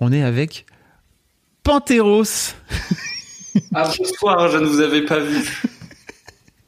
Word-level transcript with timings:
On 0.00 0.12
est 0.12 0.22
avec 0.22 0.66
Panteros. 1.62 2.54
Ah, 3.74 3.90
bonsoir, 3.98 4.48
je 4.48 4.58
ne 4.58 4.66
vous 4.66 4.80
avais 4.80 5.04
pas 5.04 5.18
vu. 5.18 5.62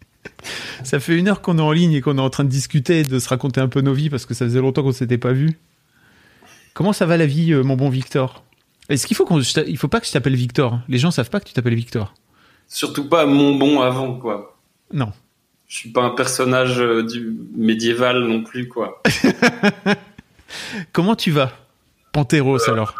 Ça 0.85 0.99
fait 0.99 1.17
une 1.17 1.29
heure 1.29 1.41
qu'on 1.41 1.59
est 1.59 1.63
en 1.63 1.71
ligne 1.71 1.93
et 1.93 2.01
qu'on 2.01 2.19
est 2.19 2.21
en 2.21 2.29
train 2.29 2.43
de 2.43 2.49
discuter, 2.49 3.05
de 3.05 3.21
se 3.21 3.29
raconter 3.29 3.61
un 3.61 3.69
peu 3.69 3.81
nos 3.83 3.95
vies 3.95 4.11
parce 4.11 4.27
que 4.27 4.35
ça 4.35 4.47
faisait 4.47 4.61
longtemps 4.61 4.83
qu'on 4.83 4.91
s'était 4.93 5.17
pas 5.17 5.33
vu. 5.33 5.59
Comment 6.75 6.93
ça 6.93 7.07
va 7.07 7.17
la 7.17 7.27
vie, 7.27 7.53
euh, 7.53 7.63
mon 7.63 7.77
bon 7.77 7.89
Victor? 7.89 8.43
Est-ce 8.89 9.07
qu'il 9.07 9.17
faut 9.17 9.25
qu'on, 9.25 9.41
il 9.41 9.79
faut 9.79 9.87
pas 9.87 10.01
que 10.01 10.07
je 10.07 10.13
t'appelle 10.13 10.35
Victor 10.35 10.81
Les 10.89 10.99
gens 10.99 11.13
savent 11.13 11.31
pas 11.31 11.39
que 11.39 11.47
tu 11.47 11.53
t'appelles 11.53 11.77
Victor. 11.77 12.15
Surtout 12.67 13.09
pas 13.09 13.27
mon 13.27 13.55
bon 13.55 13.81
avant, 13.81 14.19
quoi. 14.19 14.59
Non. 14.93 15.13
Je 15.69 15.77
suis 15.77 15.91
pas 15.91 16.03
un 16.03 16.11
personnage 16.11 16.81
euh, 16.81 17.05
du 17.05 17.33
médiéval 17.55 18.25
non 18.25 18.43
plus, 18.43 18.67
quoi. 18.69 19.03
Comment 20.93 21.15
tu 21.15 21.31
vas, 21.31 21.53
Panteros 22.11 22.69
alors? 22.69 22.97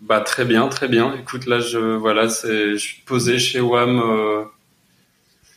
Bah 0.00 0.20
très 0.20 0.44
bien, 0.44 0.68
très 0.68 0.88
bien. 0.88 1.14
Écoute, 1.20 1.46
là, 1.46 1.60
je 1.60 1.78
voilà, 1.78 2.28
c'est, 2.28 2.72
je 2.72 2.76
suis 2.76 3.02
posé 3.04 3.38
chez 3.38 3.60
Wam 3.60 3.98
euh, 4.00 4.44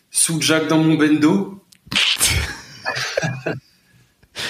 sous 0.10 0.42
Jack 0.42 0.68
dans 0.68 0.80
mon 0.80 0.96
bendo. 0.96 1.60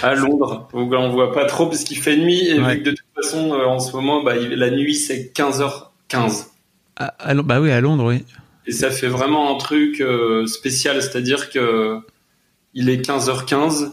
à 0.04 0.16
Londres, 0.16 0.68
donc 0.74 0.92
on 0.94 1.10
voit 1.10 1.34
pas 1.34 1.46
trop 1.46 1.68
parce 1.68 1.84
qu'il 1.84 1.98
fait 1.98 2.18
nuit 2.18 2.48
et 2.48 2.60
Ouais. 2.60 2.76
vu 2.76 2.84
que 2.84 2.90
de 2.90 2.96
toute 2.96 3.06
façon 3.16 3.54
euh, 3.54 3.66
en 3.66 3.80
ce 3.80 3.96
moment 3.96 4.24
bah, 4.24 4.36
la 4.36 4.70
nuit 4.70 4.96
c'est 4.96 5.32
15h15 5.36 6.46
à, 6.98 7.34
Bah 7.36 7.60
oui, 7.60 7.72
à 7.72 7.82
Londres, 7.82 8.06
oui. 8.08 8.24
et 8.68 8.72
ça 8.72 8.92
fait 8.92 9.08
vraiment 9.08 9.56
un 9.56 9.58
truc 9.58 10.02
euh, 10.02 10.46
spécial, 10.46 11.02
c'est-à-dire 11.02 11.50
que 11.50 12.00
il 12.74 12.90
est 12.90 13.06
15h15 13.06 13.92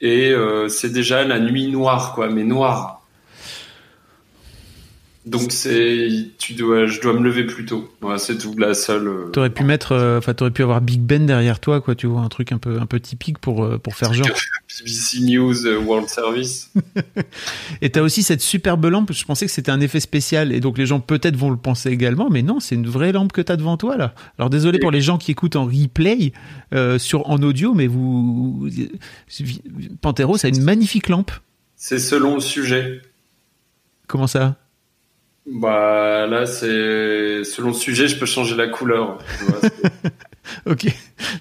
et 0.00 0.32
c'est 0.68 0.92
déjà 0.92 1.24
la 1.24 1.38
nuit 1.40 1.68
noire 1.68 2.12
quoi, 2.14 2.28
mais 2.28 2.44
noire. 2.44 3.01
Donc 5.24 5.52
c'est 5.52 6.08
tu 6.38 6.54
dois 6.54 6.86
je 6.86 7.00
dois 7.00 7.12
me 7.12 7.22
lever 7.22 7.44
plus 7.44 7.64
tôt. 7.64 7.88
Voilà, 8.00 8.18
c'est 8.18 8.38
tout 8.38 8.54
la 8.58 8.74
seule 8.74 9.06
euh, 9.06 9.30
T'aurais 9.30 9.50
pu 9.50 9.62
mettre, 9.62 9.92
euh, 9.92 10.18
enfin, 10.18 10.34
t'aurais 10.34 10.50
pu 10.50 10.62
avoir 10.62 10.80
Big 10.80 11.00
Ben 11.00 11.26
derrière 11.26 11.60
toi, 11.60 11.80
quoi. 11.80 11.94
Tu 11.94 12.08
vois, 12.08 12.22
un 12.22 12.28
truc 12.28 12.50
un 12.50 12.58
peu, 12.58 12.80
un 12.80 12.86
peu 12.86 12.98
typique 12.98 13.38
pour 13.38 13.64
euh, 13.64 13.78
pour 13.78 13.94
faire 13.94 14.12
genre. 14.12 14.26
BBC 14.80 15.20
News 15.20 15.66
euh, 15.66 15.78
World 15.78 16.08
Service. 16.08 16.72
Et 17.82 17.90
t'as 17.90 18.00
aussi 18.00 18.22
cette 18.22 18.40
superbe 18.40 18.84
lampe. 18.86 19.12
Je 19.12 19.24
pensais 19.24 19.46
que 19.46 19.52
c'était 19.52 19.70
un 19.70 19.80
effet 19.80 20.00
spécial, 20.00 20.52
et 20.52 20.60
donc 20.60 20.78
les 20.78 20.86
gens 20.86 21.00
peut-être 21.00 21.36
vont 21.36 21.50
le 21.50 21.56
penser 21.56 21.90
également, 21.90 22.30
mais 22.30 22.42
non, 22.42 22.60
c'est 22.60 22.74
une 22.74 22.88
vraie 22.88 23.12
lampe 23.12 23.32
que 23.32 23.40
t'as 23.40 23.56
devant 23.56 23.76
toi 23.76 23.96
là. 23.96 24.14
Alors 24.38 24.50
désolé 24.50 24.78
pour 24.78 24.90
les 24.90 25.00
gens 25.02 25.18
qui 25.18 25.30
écoutent 25.30 25.56
en 25.56 25.66
replay 25.66 26.32
euh, 26.74 26.98
sur 26.98 27.28
en 27.28 27.42
audio, 27.42 27.74
mais 27.74 27.86
vous, 27.86 28.68
Pantero, 30.00 30.36
ça 30.36 30.48
a 30.48 30.50
une 30.50 30.62
magnifique 30.62 31.08
lampe. 31.08 31.30
C'est 31.76 31.98
selon 31.98 32.36
le 32.36 32.40
sujet. 32.40 33.02
Comment 34.06 34.26
ça? 34.26 34.56
Bah 35.46 36.26
là 36.28 36.46
c'est 36.46 37.42
selon 37.44 37.68
le 37.68 37.74
sujet, 37.74 38.06
je 38.08 38.16
peux 38.16 38.26
changer 38.26 38.54
la 38.56 38.68
couleur. 38.68 39.18
Ok. 40.66 40.86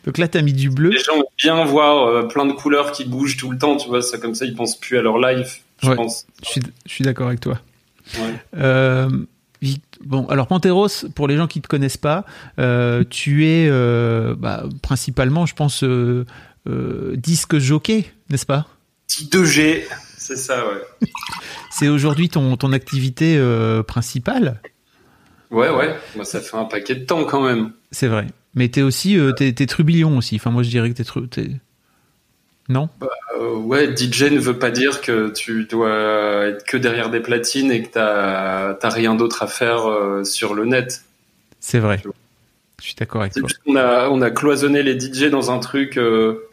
Donc 0.05 0.17
là, 0.19 0.27
t'as 0.27 0.41
mis 0.43 0.53
du 0.53 0.69
bleu. 0.69 0.89
Les 0.89 0.99
gens 0.99 1.15
aiment 1.15 1.23
bien 1.37 1.65
voir 1.65 2.07
euh, 2.07 2.23
plein 2.27 2.45
de 2.45 2.53
couleurs 2.53 2.91
qui 2.91 3.03
bougent 3.03 3.35
tout 3.35 3.51
le 3.51 3.57
temps, 3.57 3.75
tu 3.75 3.87
vois, 3.89 4.01
ça 4.01 4.17
comme 4.19 4.35
ça 4.35 4.45
ils 4.45 4.55
pensent 4.55 4.79
plus 4.79 4.97
à 4.97 5.01
leur 5.01 5.17
live, 5.17 5.47
je 5.81 5.89
Ouais. 5.89 5.95
pense. 5.95 6.25
Je 6.43 6.49
suis, 6.49 6.61
je 6.85 6.93
suis 6.93 7.03
d'accord 7.03 7.27
avec 7.27 7.39
toi. 7.39 7.59
Ouais. 8.15 8.33
Euh, 8.57 9.09
bon, 10.05 10.27
alors 10.27 10.47
Panteros, 10.47 10.87
pour 11.15 11.27
les 11.27 11.35
gens 11.35 11.47
qui 11.47 11.61
te 11.61 11.67
connaissent 11.67 11.97
pas, 11.97 12.25
euh, 12.59 13.03
tu 13.09 13.47
es 13.47 13.69
bah, 14.37 14.63
principalement, 14.83 15.45
je 15.47 15.55
pense, 15.55 15.83
disque 17.15 17.57
jockey, 17.57 18.05
n'est-ce 18.29 18.45
pas? 18.45 18.67
Petit 19.07 19.25
2G, 19.25 19.83
c'est 20.21 20.35
ça, 20.37 20.65
ouais. 20.67 20.81
C'est 21.71 21.87
aujourd'hui 21.87 22.29
ton, 22.29 22.57
ton 22.57 22.73
activité 22.73 23.35
euh, 23.37 23.81
principale, 23.83 24.61
Ouais, 25.49 25.69
ouais, 25.69 25.93
moi 26.15 26.23
ça 26.23 26.39
fait 26.39 26.55
un 26.55 26.63
paquet 26.65 26.95
de 26.95 27.03
temps 27.05 27.25
quand 27.25 27.41
même. 27.41 27.71
c'est 27.91 28.07
vrai. 28.07 28.27
Mais 28.55 28.69
t'es 28.69 28.81
aussi, 28.81 29.17
euh, 29.17 29.31
t'es, 29.33 29.51
t'es 29.53 29.65
trubillon 29.65 30.17
aussi. 30.17 30.35
Enfin, 30.35 30.49
moi 30.51 30.63
je 30.63 30.69
dirais 30.69 30.89
que 30.89 30.95
t'es, 30.95 31.03
tru- 31.03 31.27
t'es... 31.27 31.49
non? 32.69 32.87
Euh, 33.37 33.55
ouais, 33.55 33.93
DJ 33.95 34.23
ne 34.31 34.39
veut 34.39 34.57
pas 34.59 34.71
dire 34.71 35.01
que 35.01 35.29
tu 35.33 35.65
dois 35.65 36.45
être 36.47 36.65
que 36.65 36.77
derrière 36.77 37.09
des 37.09 37.19
platines 37.19 37.71
et 37.71 37.83
que 37.83 37.89
t'as 37.89 38.75
t'as 38.75 38.89
rien 38.89 39.15
d'autre 39.15 39.43
à 39.43 39.47
faire 39.47 39.89
euh, 39.89 40.23
sur 40.23 40.53
le 40.53 40.65
net. 40.65 41.03
C'est 41.59 41.79
vrai. 41.79 42.01
Je 42.81 42.85
suis 42.85 42.95
d'accord 42.95 43.21
avec 43.21 43.33
C'est 43.33 43.41
toi. 43.41 43.49
qu'on 43.65 43.75
a, 43.75 44.09
on 44.09 44.21
a 44.21 44.31
cloisonné 44.31 44.83
les 44.83 44.97
DJ 44.99 45.25
dans 45.29 45.51
un 45.51 45.59
truc, 45.59 45.99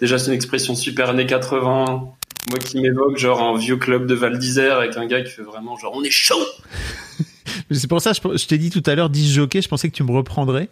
déjà 0.00 0.18
c'est 0.18 0.26
une 0.26 0.32
expression 0.34 0.74
super 0.74 1.10
années 1.10 1.26
80, 1.26 2.08
moi 2.50 2.58
qui 2.58 2.80
m'évoque 2.80 3.18
genre 3.18 3.42
un 3.42 3.56
vieux 3.56 3.76
club 3.76 4.06
de 4.06 4.14
Val 4.14 4.38
d'Isère 4.38 4.78
avec 4.78 4.96
un 4.96 5.06
gars 5.06 5.22
qui 5.22 5.30
fait 5.30 5.42
vraiment 5.42 5.76
genre 5.76 5.92
on 5.94 6.02
est 6.02 6.10
chaud 6.10 6.36
C'est 7.70 7.88
pour 7.88 8.00
ça, 8.00 8.12
je, 8.12 8.20
je 8.36 8.46
t'ai 8.46 8.58
dit 8.58 8.70
tout 8.70 8.82
à 8.86 8.94
l'heure 8.94 9.10
jockey. 9.12 9.60
Je 9.60 9.68
pensais 9.68 9.88
que 9.88 9.94
tu 9.94 10.02
me 10.02 10.12
reprendrais. 10.12 10.68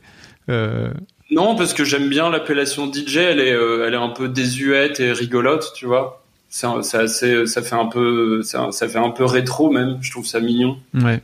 Euh, 0.49 0.91
Non, 1.31 1.57
parce 1.57 1.75
que 1.75 1.85
j'aime 1.85 2.09
bien 2.09 2.31
l'appellation 2.31 2.91
DJ. 2.91 3.17
Elle 3.19 3.41
est, 3.41 3.53
euh, 3.53 3.87
elle 3.87 3.95
est 3.95 3.99
un 3.99 4.09
peu 4.11 4.29
désuète 4.29 5.01
et 5.01 5.13
rigolote, 5.13 5.73
tu 5.75 5.87
vois. 5.87 6.23
C'est 6.49 6.67
assez, 6.97 7.47
ça 7.47 7.61
fait 7.61 7.75
un 7.75 7.87
peu, 7.87 8.43
ça 8.43 8.71
fait 8.73 8.99
un 8.99 9.11
peu 9.11 9.25
rétro 9.25 9.71
même. 9.71 9.99
Je 10.01 10.11
trouve 10.11 10.27
ça 10.27 10.41
mignon. 10.41 10.79
ouais. 10.95 11.21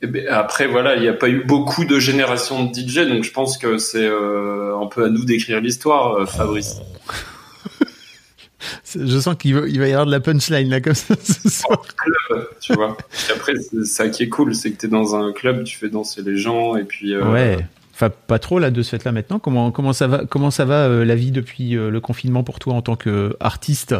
Et 0.00 0.06
ben, 0.06 0.28
après, 0.28 0.68
voilà, 0.68 0.94
il 0.94 1.02
n'y 1.02 1.08
a 1.08 1.12
pas 1.12 1.28
eu 1.28 1.42
beaucoup 1.44 1.84
de 1.84 1.98
générations 1.98 2.62
de 2.64 2.72
DJ, 2.72 3.08
donc 3.08 3.24
je 3.24 3.32
pense 3.32 3.58
que 3.58 3.78
c'est 3.78 4.06
euh, 4.06 4.78
un 4.80 4.86
peu 4.86 5.04
à 5.06 5.08
nous 5.08 5.24
d'écrire 5.24 5.60
l'histoire, 5.60 6.28
Fabrice. 6.30 6.76
Je 8.94 9.18
sens 9.18 9.34
qu'il 9.36 9.54
va, 9.54 9.66
il 9.68 9.78
va 9.78 9.86
y 9.88 9.90
avoir 9.92 10.06
de 10.06 10.10
la 10.10 10.20
punchline 10.20 10.68
là 10.70 10.80
comme 10.80 10.94
ça 10.94 11.14
ce 11.22 11.48
soir. 11.48 11.82
Club, 11.96 12.48
tu 12.60 12.72
vois. 12.74 12.96
Et 13.28 13.32
après, 13.32 13.54
c'est 13.56 13.84
ça 13.84 14.08
qui 14.08 14.22
est 14.24 14.28
cool, 14.28 14.54
c'est 14.54 14.70
que 14.72 14.76
t'es 14.78 14.88
dans 14.88 15.14
un 15.16 15.32
club, 15.32 15.64
tu 15.64 15.76
fais 15.76 15.88
danser 15.88 16.22
les 16.22 16.36
gens, 16.36 16.76
et 16.76 16.84
puis. 16.84 17.14
euh, 17.14 17.30
Ouais. 17.32 17.58
Enfin, 17.94 18.10
pas 18.10 18.38
trop 18.38 18.58
là 18.60 18.70
de 18.70 18.80
ce 18.82 18.90
fait-là 18.96 19.10
maintenant. 19.10 19.40
Comment 19.40 19.72
comment 19.72 19.92
ça 19.92 20.06
va 20.06 20.24
comment 20.24 20.52
ça 20.52 20.64
va 20.64 20.86
euh, 20.86 21.04
la 21.04 21.16
vie 21.16 21.32
depuis 21.32 21.76
euh, 21.76 21.90
le 21.90 22.00
confinement 22.00 22.44
pour 22.44 22.60
toi 22.60 22.74
en 22.74 22.80
tant 22.82 22.94
qu'artiste 22.94 23.96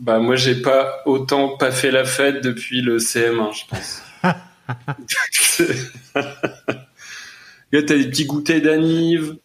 Bah 0.00 0.18
moi 0.18 0.34
j'ai 0.34 0.54
pas 0.62 1.02
autant 1.04 1.58
pas 1.58 1.70
fait 1.70 1.90
la 1.90 2.06
fête 2.06 2.42
depuis 2.42 2.80
le 2.80 2.96
CM1 2.96 3.52
je 3.54 3.64
pense. 3.68 4.02
Là 7.72 7.82
t'as 7.82 7.96
des 7.96 8.08
petits 8.08 8.24
goûters 8.24 8.62
d'anive. 8.62 9.36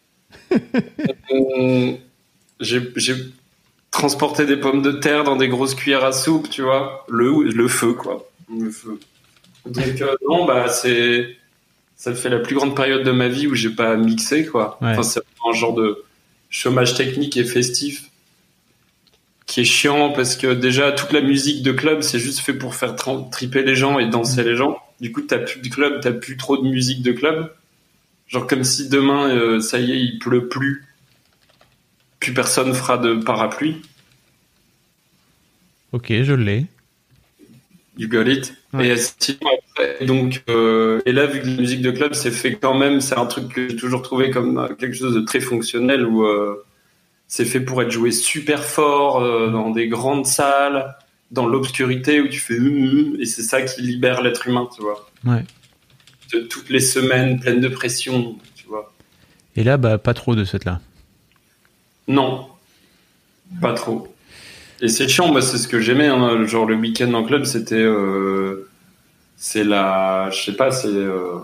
Euh, 0.50 1.92
j'ai 2.60 2.80
j'ai 3.94 4.00
transporté 4.00 4.44
des 4.46 4.56
pommes 4.56 4.82
de 4.82 4.92
terre 4.92 5.24
dans 5.24 5.36
des 5.36 5.48
grosses 5.48 5.74
cuillères 5.74 6.04
à 6.04 6.12
soupe, 6.12 6.50
tu 6.50 6.62
vois. 6.62 7.04
Le 7.08 7.44
le 7.44 7.68
feu 7.68 7.92
quoi. 7.92 8.28
Le 8.50 8.70
feu. 8.70 8.98
Donc 9.66 10.00
euh, 10.00 10.14
non 10.28 10.44
bah 10.44 10.68
c'est 10.68 11.36
ça 11.96 12.14
fait 12.14 12.28
la 12.28 12.38
plus 12.40 12.54
grande 12.54 12.76
période 12.76 13.04
de 13.04 13.12
ma 13.12 13.28
vie 13.28 13.46
où 13.46 13.54
j'ai 13.54 13.70
pas 13.70 13.96
mixé 13.96 14.46
quoi. 14.46 14.78
Ouais. 14.82 14.90
Enfin 14.90 15.02
c'est 15.02 15.20
un 15.48 15.52
genre 15.52 15.74
de 15.74 16.02
chômage 16.50 16.94
technique 16.94 17.36
et 17.36 17.44
festif 17.44 18.10
qui 19.46 19.60
est 19.60 19.64
chiant 19.64 20.10
parce 20.10 20.36
que 20.36 20.52
déjà 20.54 20.92
toute 20.92 21.12
la 21.12 21.20
musique 21.20 21.62
de 21.62 21.72
club 21.72 22.02
c'est 22.02 22.18
juste 22.18 22.40
fait 22.40 22.54
pour 22.54 22.74
faire 22.74 22.96
triper 23.30 23.62
les 23.62 23.74
gens 23.74 23.98
et 23.98 24.08
danser 24.08 24.42
les 24.42 24.56
gens. 24.56 24.78
Du 25.00 25.12
coup 25.12 25.22
t'as 25.22 25.38
plus 25.38 25.60
de 25.60 25.68
club, 25.68 26.00
t'as 26.00 26.12
plus 26.12 26.36
trop 26.36 26.56
de 26.56 26.68
musique 26.68 27.02
de 27.02 27.12
club. 27.12 27.52
Genre 28.28 28.46
comme 28.46 28.64
si 28.64 28.88
demain 28.88 29.30
euh, 29.30 29.60
ça 29.60 29.78
y 29.78 29.92
est 29.92 30.00
il 30.00 30.18
pleut 30.18 30.48
plus, 30.48 30.84
plus 32.20 32.34
personne 32.34 32.74
fera 32.74 32.98
de 32.98 33.14
parapluie. 33.14 33.82
Ok, 35.94 36.06
je 36.08 36.32
l'ai. 36.32 36.66
You 37.96 38.08
got 38.08 38.24
it. 38.26 38.52
Ouais. 38.72 38.88
Et 38.88 38.96
sinon, 38.96 39.38
après, 39.68 40.04
donc, 40.04 40.42
euh, 40.50 41.00
et 41.06 41.12
là, 41.12 41.26
vu 41.26 41.40
que 41.40 41.46
la 41.46 41.52
musique 41.52 41.82
de 41.82 41.92
club, 41.92 42.14
c'est 42.14 42.32
fait 42.32 42.56
quand 42.56 42.76
même, 42.76 43.00
c'est 43.00 43.16
un 43.16 43.26
truc 43.26 43.50
que 43.50 43.68
j'ai 43.68 43.76
toujours 43.76 44.02
trouvé 44.02 44.30
comme 44.30 44.58
euh, 44.58 44.74
quelque 44.74 44.96
chose 44.96 45.14
de 45.14 45.20
très 45.20 45.38
fonctionnel 45.38 46.04
où 46.04 46.24
euh, 46.24 46.64
c'est 47.28 47.44
fait 47.44 47.60
pour 47.60 47.80
être 47.80 47.92
joué 47.92 48.10
super 48.10 48.64
fort 48.64 49.22
euh, 49.22 49.50
dans 49.50 49.70
des 49.70 49.86
grandes 49.86 50.26
salles, 50.26 50.96
dans 51.30 51.46
l'obscurité 51.46 52.20
où 52.20 52.26
tu 52.26 52.40
fais 52.40 52.58
hum, 52.58 52.66
hum, 52.66 53.16
et 53.20 53.24
c'est 53.24 53.42
ça 53.42 53.62
qui 53.62 53.80
libère 53.82 54.20
l'être 54.20 54.48
humain, 54.48 54.68
tu 54.74 54.82
vois. 54.82 55.08
Ouais. 55.24 55.44
De 56.32 56.40
toutes 56.40 56.70
les 56.70 56.80
semaines 56.80 57.38
pleines 57.38 57.60
de 57.60 57.68
pression, 57.68 58.36
tu 58.56 58.66
vois. 58.66 58.92
Et 59.54 59.62
là, 59.62 59.76
bah 59.76 59.98
pas 59.98 60.12
trop 60.12 60.34
de 60.34 60.42
ce 60.42 60.56
fait-là. 60.56 60.80
Non, 62.08 62.48
pas 63.60 63.74
trop. 63.74 64.13
Et 64.84 64.88
c'est 64.88 65.08
chiant, 65.08 65.32
moi, 65.32 65.40
c'est 65.40 65.56
ce 65.56 65.66
que 65.66 65.80
j'aimais. 65.80 66.08
Hein. 66.08 66.44
Genre, 66.44 66.66
le 66.66 66.74
week-end 66.74 67.14
en 67.14 67.24
club, 67.24 67.46
c'était. 67.46 67.76
Euh, 67.76 68.68
c'est 69.34 69.64
la. 69.64 70.28
Je 70.30 70.42
sais 70.42 70.52
pas, 70.52 70.70
c'est. 70.70 70.88
Euh, 70.88 71.38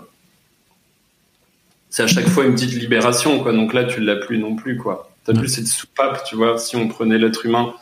c'est 1.89 2.03
à 2.03 2.07
chaque 2.07 2.27
fois 2.27 2.45
une 2.45 2.53
petite 2.53 2.75
libération, 2.75 3.41
quoi. 3.41 3.51
Donc 3.51 3.73
là, 3.73 3.85
tu 3.85 3.99
l'as 3.99 4.15
plus 4.15 4.37
non 4.37 4.55
plus, 4.55 4.77
quoi. 4.77 5.09
T'as 5.25 5.33
plus 5.33 5.47
cette 5.47 5.65
soupape, 5.65 6.23
tu 6.23 6.35
vois. 6.35 6.59
Si 6.59 6.75
on 6.75 6.87
prenait 6.87 7.17
l'être 7.17 7.43
humain, 7.43 7.73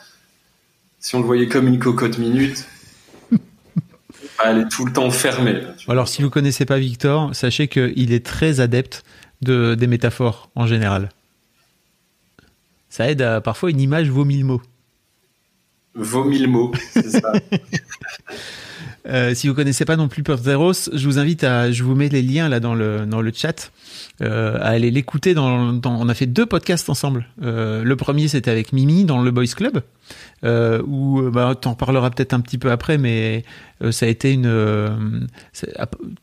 si 1.02 1.16
on 1.16 1.20
le 1.20 1.26
voyait 1.26 1.50
comme 1.50 1.68
une 1.68 1.78
cocotte 1.78 2.20
minute, 2.20 2.66
elle 4.46 4.60
est 4.60 4.70
tout 4.70 4.86
le 4.86 4.94
temps 4.94 5.12
fermée. 5.12 5.62
Alors, 5.90 6.08
si 6.08 6.22
vous 6.22 6.30
connaissez 6.30 6.64
pas 6.64 6.80
Victor, 6.80 7.36
sachez 7.36 7.68
qu'il 7.68 8.14
est 8.14 8.26
très 8.26 8.62
adepte 8.62 9.04
de, 9.42 9.76
des 9.76 9.88
métaphores 9.88 10.52
en 10.56 10.68
général. 10.68 11.10
Ça 12.88 13.12
aide 13.12 13.22
à 13.22 13.42
parfois 13.42 13.72
une 13.72 13.82
image 13.82 14.10
vaut 14.10 14.24
mille 14.24 14.46
mots. 14.46 14.62
Vaut 16.00 16.24
mille 16.24 16.48
mots, 16.48 16.72
c'est 16.94 17.10
ça. 17.10 17.34
Euh, 19.08 19.34
si 19.34 19.48
vous 19.48 19.54
connaissez 19.54 19.86
pas 19.86 19.96
non 19.96 20.08
plus 20.08 20.24
Porteros, 20.24 20.90
je 20.94 21.06
vous 21.06 21.20
invite 21.20 21.44
à, 21.44 21.72
je 21.72 21.84
vous 21.84 21.96
mets 21.96 22.10
les 22.10 22.22
liens 22.22 22.50
là 22.50 22.60
dans 22.60 22.76
le 22.76 23.06
dans 23.06 23.22
le 23.22 23.32
chat, 23.34 23.72
euh, 24.22 24.58
à 24.60 24.70
aller 24.70 24.92
l'écouter. 24.92 25.34
Dans, 25.34 25.80
on 25.84 26.10
a 26.10 26.14
fait 26.14 26.26
deux 26.26 26.46
podcasts 26.46 26.90
ensemble. 26.90 27.26
Euh, 27.42 27.84
le 27.84 27.96
premier 27.96 28.28
c'était 28.28 28.52
avec 28.52 28.74
Mimi 28.74 29.06
dans 29.06 29.22
le 29.22 29.32
Boys 29.32 29.46
Club, 29.56 29.82
où 30.44 31.22
bah, 31.32 31.56
t'en 31.60 31.76
parleras 31.76 32.10
peut-être 32.12 32.34
un 32.34 32.42
petit 32.42 32.58
peu 32.58 32.72
après, 32.72 32.98
mais 32.98 33.44
ça 33.92 34.06
a 34.06 34.10
été 34.10 34.34
une. 34.34 34.46
Euh, 34.46 34.90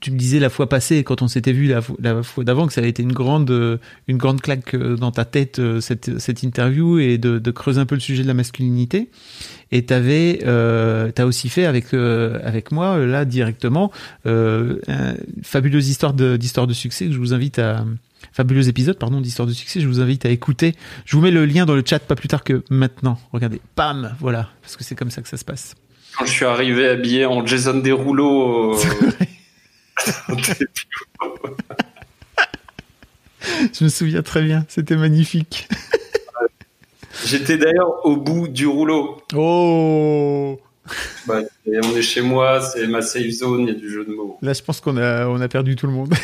tu 0.01 0.13
me 0.13 0.19
disais 0.19 0.39
la 0.39 0.51
fois 0.51 0.69
passée 0.69 1.03
quand 1.03 1.23
on 1.23 1.29
s'était 1.29 1.53
vu 1.53 1.67
la, 1.67 2.23
fois 2.23 2.45
d'avant 2.45 2.67
que 2.67 2.73
ça 2.73 2.83
a 2.83 2.85
été 2.85 3.03
une 3.03 3.13
grande 3.13 3.81
une 4.07 4.17
grande 4.17 4.41
claque 4.41 4.77
dans 4.77 5.11
ta 5.11 5.25
tête 5.25 5.61
cette 5.81 6.19
cette 6.19 6.43
interview 6.43 6.99
et 6.99 7.19
de, 7.19 7.39
de 7.39 7.51
creuser 7.51 7.81
un 7.81 7.87
peu 7.87 7.95
le 7.95 8.01
sujet 8.01 8.23
de 8.23 8.29
la 8.29 8.35
masculinité. 8.35 9.09
Et 9.73 9.85
t'avais, 9.85 10.41
euh, 10.47 11.11
t'as 11.13 11.25
aussi 11.25 11.49
fait 11.49 11.67
avec 11.67 11.93
avec 11.93 12.71
moi 12.71 12.99
là 12.99 13.25
directement 13.25 13.91
euh, 14.27 14.79
une 14.89 15.43
fabuleuse 15.43 15.89
histoire 15.89 16.15
de 16.15 16.37
d'histoire 16.37 16.67
de 16.67 16.73
succès 16.73 17.07
que 17.07 17.13
je 17.13 17.19
vous 17.19 17.35
invite 17.35 17.59
à 17.59 17.85
fabuleux 18.33 18.69
épisode 18.69 18.99
pardon 18.99 19.21
d'histoire 19.21 19.49
de 19.49 19.53
succès. 19.53 19.81
Je 19.81 19.89
vous 19.89 20.01
invite 20.01 20.25
à 20.25 20.31
écouter. 20.31 20.75
Je 21.05 21.17
vous 21.17 21.23
mets 21.23 21.33
le 21.33 21.47
lien 21.47 21.67
dans 21.67 21.75
le 21.75 21.83
chat 21.85 21.99
pas 21.99 22.15
plus 22.15 22.29
tard 22.29 22.45
que 22.45 22.63
maintenant. 22.71 23.19
Regardez, 23.33 23.61
pam, 23.75 24.15
voilà, 24.21 24.49
parce 24.63 24.77
que 24.77 24.85
c'est 24.85 24.95
comme 24.95 25.11
ça 25.11 25.21
que 25.23 25.29
ça 25.29 25.37
se 25.37 25.45
passe. 25.45 25.75
Quand 26.17 26.25
je 26.25 26.31
suis 26.31 26.45
arrivé 26.45 26.87
habillé 26.89 27.27
en 27.27 27.45
Jason 27.45 27.79
Derulo. 27.79 28.75
Euh... 28.75 28.79
je 33.73 33.85
me 33.85 33.89
souviens 33.89 34.23
très 34.23 34.43
bien. 34.43 34.65
C'était 34.69 34.97
magnifique. 34.97 35.69
J'étais 37.25 37.59
d'ailleurs 37.59 38.05
au 38.05 38.17
bout 38.17 38.49
du 38.49 38.67
rouleau. 38.67 39.23
Oh. 39.35 40.59
Bah, 41.27 41.41
on 41.67 41.97
est 41.97 42.03
chez 42.03 42.21
moi, 42.21 42.61
c'est 42.61 42.87
ma 42.87 43.03
safe 43.03 43.31
zone, 43.31 43.63
il 43.63 43.69
y 43.69 43.71
a 43.71 43.75
du 43.75 43.91
jeu 43.91 44.05
de 44.05 44.15
mots. 44.15 44.39
Là, 44.43 44.53
je 44.53 44.63
pense 44.63 44.81
qu'on 44.81 44.97
a, 44.97 45.27
on 45.27 45.41
a 45.41 45.49
perdu 45.49 45.75
tout 45.75 45.87
le 45.87 45.93
monde. 45.93 46.15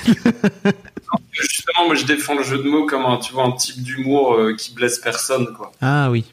Justement, 1.33 1.87
moi, 1.87 1.95
je 1.95 2.05
défends 2.05 2.37
le 2.37 2.45
jeu 2.45 2.59
de 2.59 2.69
mots 2.69 2.87
comme 2.87 3.05
un, 3.05 3.17
tu 3.17 3.33
vois, 3.33 3.45
un 3.45 3.53
type 3.53 3.83
d'humour 3.83 4.35
euh, 4.35 4.55
qui 4.55 4.73
blesse 4.73 4.99
personne, 4.99 5.53
quoi. 5.55 5.73
Ah 5.81 6.11
oui. 6.11 6.33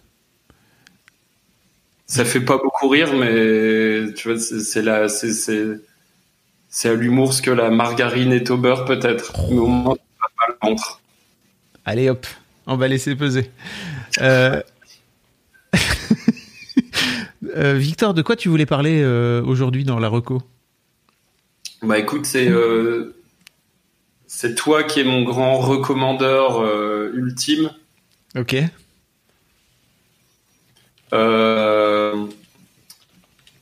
Ça 2.05 2.25
fait 2.25 2.41
pas 2.41 2.57
beaucoup 2.57 2.87
rire, 2.89 3.13
mais 3.13 4.13
tu 4.13 4.29
vois, 4.29 4.39
c'est 4.39 4.81
la, 4.81 5.07
c'est, 5.09 5.31
c'est, 6.69 6.89
à 6.89 6.93
l'humour 6.93 7.33
ce 7.33 7.41
que 7.41 7.51
la 7.51 7.69
margarine 7.69 8.31
est 8.31 8.49
au 8.49 8.57
beurre, 8.57 8.85
peut-être. 8.85 9.33
Mais 9.49 9.57
au 9.57 9.67
moins, 9.67 9.95
pas 9.95 10.45
le 10.47 10.69
ventre. 10.69 11.01
Allez, 11.85 12.09
hop, 12.09 12.25
on 12.65 12.77
va 12.77 12.87
laisser 12.87 13.15
peser. 13.15 13.51
Euh... 14.21 14.61
Euh, 17.55 17.73
Victor, 17.73 18.13
de 18.13 18.21
quoi 18.21 18.35
tu 18.35 18.47
voulais 18.47 18.67
parler 18.67 19.01
euh, 19.01 19.41
aujourd'hui 19.43 19.83
dans 19.83 19.97
la 19.97 20.07
reco? 20.07 20.43
Bah 21.81 21.97
écoute, 21.97 22.25
c'est 22.25 22.51
c'est 24.27 24.53
toi 24.53 24.83
qui 24.83 24.99
es 24.99 25.03
mon 25.03 25.23
grand 25.23 25.57
recommandeur 25.57 26.61
ultime. 27.13 27.71
Ok. 28.37 28.55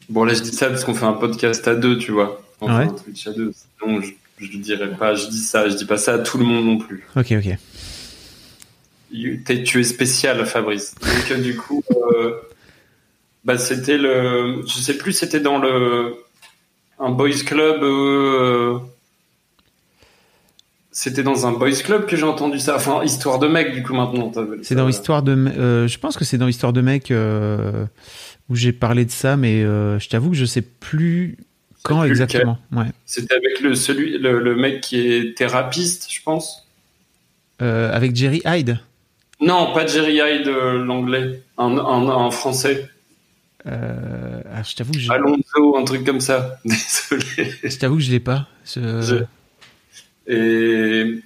Bon 0.10 0.24
là 0.24 0.34
je 0.34 0.42
dis 0.42 0.52
ça 0.52 0.70
parce 0.70 0.84
qu'on 0.84 0.94
fait 0.94 1.06
un 1.06 1.14
podcast 1.14 1.68
à 1.68 1.76
deux, 1.76 1.98
tu 1.98 2.12
vois. 2.12 2.42
Enfin, 2.62 2.80
ouais. 2.80 2.86
un 2.86 2.94
Twitch 2.94 3.28
à 3.28 3.32
deux. 3.32 3.54
Sinon 3.54 4.02
je, 4.02 4.12
je 4.40 4.58
dirais 4.58 4.90
pas, 4.92 5.14
je 5.16 5.28
dis 5.28 5.40
ça, 5.40 5.70
je 5.70 5.76
dis 5.76 5.86
pas 5.86 5.98
ça 5.98 6.16
à 6.16 6.20
tout 6.20 6.38
le 6.38 6.46
monde 6.46 6.66
non 6.66 6.78
plus. 6.78 7.06
Ok, 7.16 7.32
ok. 7.32 7.58
Es, 9.14 9.64
tu 9.64 9.80
es 9.80 9.84
spécial, 9.84 10.46
Fabrice. 10.46 10.96
Donc 10.96 11.42
du 11.42 11.56
coup. 11.56 11.84
Bah, 13.48 13.58
c'était 13.58 13.98
le, 13.98 14.62
je 14.68 14.74
sais 14.74 14.98
plus, 14.98 15.14
c'était 15.14 15.40
dans 15.40 15.58
le 15.58 16.18
un 17.00 17.12
boys 17.12 17.44
club. 17.46 17.82
Euh... 17.82 18.78
C'était 20.92 21.24
dans 21.24 21.48
un 21.48 21.54
boys 21.54 21.72
club 21.72 22.08
que 22.08 22.18
j'ai 22.18 22.26
entendu 22.26 22.60
ça. 22.60 22.76
Enfin, 22.76 23.04
histoire 23.04 23.40
de 23.40 23.48
mec, 23.48 23.74
du 23.74 23.84
coup 23.84 23.94
maintenant. 23.94 24.32
C'est 24.64 24.76
dans 24.76 24.90
histoire 24.90 25.24
de, 25.24 25.32
euh, 25.32 25.88
je 25.88 25.98
pense 25.98 26.18
que 26.18 26.26
c'est 26.26 26.38
dans 26.38 26.48
histoire 26.48 26.74
de 26.74 26.82
mec 26.82 27.10
euh, 27.10 27.86
où 28.50 28.56
j'ai 28.56 28.74
parlé 28.74 29.06
de 29.06 29.12
ça, 29.12 29.38
mais 29.38 29.64
euh, 29.64 29.98
je 29.98 30.10
t'avoue 30.10 30.32
que 30.32 30.36
je 30.36 30.46
sais 30.46 30.64
plus 30.64 31.38
quand 31.84 32.02
plus 32.02 32.10
exactement. 32.10 32.58
Ouais. 32.74 32.88
C'était 33.06 33.36
avec 33.36 33.62
le 33.62 33.76
celui, 33.76 34.18
le, 34.18 34.40
le, 34.40 34.56
mec 34.56 34.82
qui 34.82 35.00
est 35.00 35.38
thérapeute, 35.38 36.06
je 36.10 36.22
pense. 36.22 36.68
Euh, 37.62 37.94
avec 37.94 38.14
Jerry 38.14 38.42
Hyde. 38.44 38.80
Non, 39.40 39.74
pas 39.74 39.86
Jerry 39.86 40.16
Hyde, 40.16 40.48
l'anglais, 40.48 41.44
un, 41.58 41.78
un, 41.78 42.10
un 42.10 42.32
français. 42.32 42.90
Euh, 43.68 44.42
ah, 44.52 44.64
je 44.64 44.76
t'avoue 44.76 44.94
que 44.94 45.00
je... 45.00 45.12
Alonso, 45.12 45.78
un 45.78 45.84
truc 45.84 46.06
comme 46.06 46.22
ça. 46.22 46.60
Désolé. 46.66 47.54
Je 47.64 47.78
t'avoue 47.78 47.98
que 47.98 48.04
je 48.04 48.12
l'ai 48.12 48.20
pas. 48.20 48.48
Je... 48.66 49.02
Je... 49.02 50.32
Et 50.32 51.22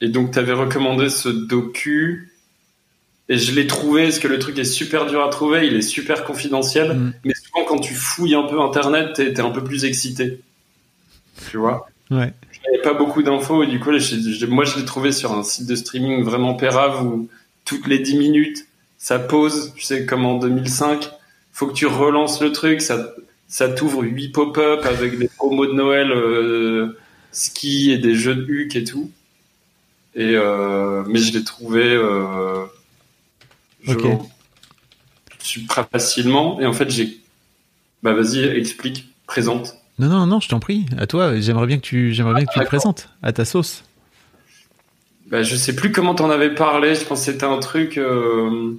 et 0.00 0.08
donc 0.08 0.32
tu 0.32 0.38
avais 0.38 0.52
recommandé 0.52 1.08
ce 1.08 1.28
docu 1.28 2.32
et 3.28 3.36
je 3.36 3.52
l'ai 3.52 3.66
trouvé 3.66 4.04
parce 4.04 4.18
que 4.18 4.28
le 4.28 4.38
truc 4.38 4.58
est 4.58 4.64
super 4.64 5.06
dur 5.06 5.22
à 5.22 5.28
trouver, 5.28 5.66
il 5.66 5.74
est 5.74 5.82
super 5.82 6.24
confidentiel, 6.24 6.94
mm. 6.94 7.12
mais 7.24 7.34
souvent 7.34 7.64
quand 7.66 7.78
tu 7.78 7.94
fouilles 7.94 8.34
un 8.34 8.44
peu 8.44 8.60
internet, 8.60 9.14
t'es 9.14 9.32
es 9.32 9.40
un 9.40 9.50
peu 9.50 9.62
plus 9.62 9.84
excité. 9.84 10.40
Tu 11.50 11.56
vois? 11.56 11.88
Ouais. 12.10 12.32
J'avais 12.64 12.82
pas 12.82 12.94
beaucoup 12.94 13.22
d'infos 13.22 13.62
et 13.62 13.66
du 13.66 13.80
coup, 13.80 13.90
moi 14.48 14.64
je 14.64 14.78
l'ai 14.78 14.84
trouvé 14.84 15.12
sur 15.12 15.32
un 15.32 15.42
site 15.42 15.66
de 15.66 15.74
streaming 15.74 16.22
vraiment 16.22 16.54
pérave 16.54 17.04
où 17.06 17.28
toutes 17.64 17.86
les 17.86 17.98
10 17.98 18.16
minutes 18.16 18.68
ça 18.98 19.18
pose, 19.18 19.72
tu 19.76 19.82
sais, 19.82 20.04
comme 20.04 20.26
en 20.26 20.38
2005, 20.38 21.10
faut 21.52 21.66
que 21.68 21.72
tu 21.72 21.86
relances 21.86 22.40
le 22.42 22.52
truc, 22.52 22.80
ça, 22.80 23.14
ça 23.46 23.68
t'ouvre 23.68 24.02
huit 24.02 24.30
pop-up 24.30 24.84
avec 24.84 25.18
des 25.18 25.28
promos 25.28 25.66
de 25.66 25.72
Noël, 25.72 26.10
euh, 26.10 26.98
ski 27.30 27.92
et 27.92 27.98
des 27.98 28.14
jeux 28.14 28.34
de 28.34 28.44
huc 28.46 28.74
et 28.76 28.84
tout. 28.84 29.10
Et 30.14 30.34
euh, 30.34 31.04
mais 31.06 31.20
je 31.20 31.32
l'ai 31.32 31.44
trouvé 31.44 31.84
euh, 31.84 32.64
okay. 33.86 34.18
super 35.38 35.88
facilement. 35.88 36.60
Et 36.60 36.66
en 36.66 36.72
fait, 36.72 36.90
j'ai. 36.90 37.20
Bah 38.02 38.14
vas-y, 38.14 38.44
explique, 38.44 39.08
présente. 39.26 39.76
Non, 39.98 40.08
non, 40.08 40.26
non, 40.26 40.40
je 40.40 40.48
t'en 40.48 40.60
prie. 40.60 40.86
À 40.96 41.06
toi, 41.06 41.38
j'aimerais 41.40 41.66
bien 41.66 41.76
que 41.76 41.82
tu, 41.82 42.12
j'aimerais 42.12 42.34
bien 42.34 42.44
que 42.44 42.52
tu 42.52 42.60
te 42.60 42.64
présentes 42.64 43.08
à 43.22 43.32
ta 43.32 43.44
sauce. 43.44 43.84
Bah, 45.30 45.42
je 45.42 45.56
sais 45.56 45.74
plus 45.74 45.92
comment 45.92 46.14
t'en 46.14 46.30
avais 46.30 46.54
parlé. 46.54 46.94
Je 46.94 47.04
pense 47.04 47.20
que 47.24 47.32
c'était 47.32 47.44
un 47.44 47.58
truc. 47.58 47.98
Euh... 47.98 48.74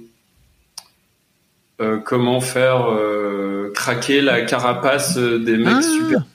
Euh, 1.80 1.96
comment 1.98 2.42
faire 2.42 2.90
euh, 2.90 3.72
craquer 3.74 4.20
la 4.20 4.42
carapace 4.42 5.16
des 5.16 5.56
mecs 5.56 5.76
ah. 5.78 5.82
super 5.82 6.26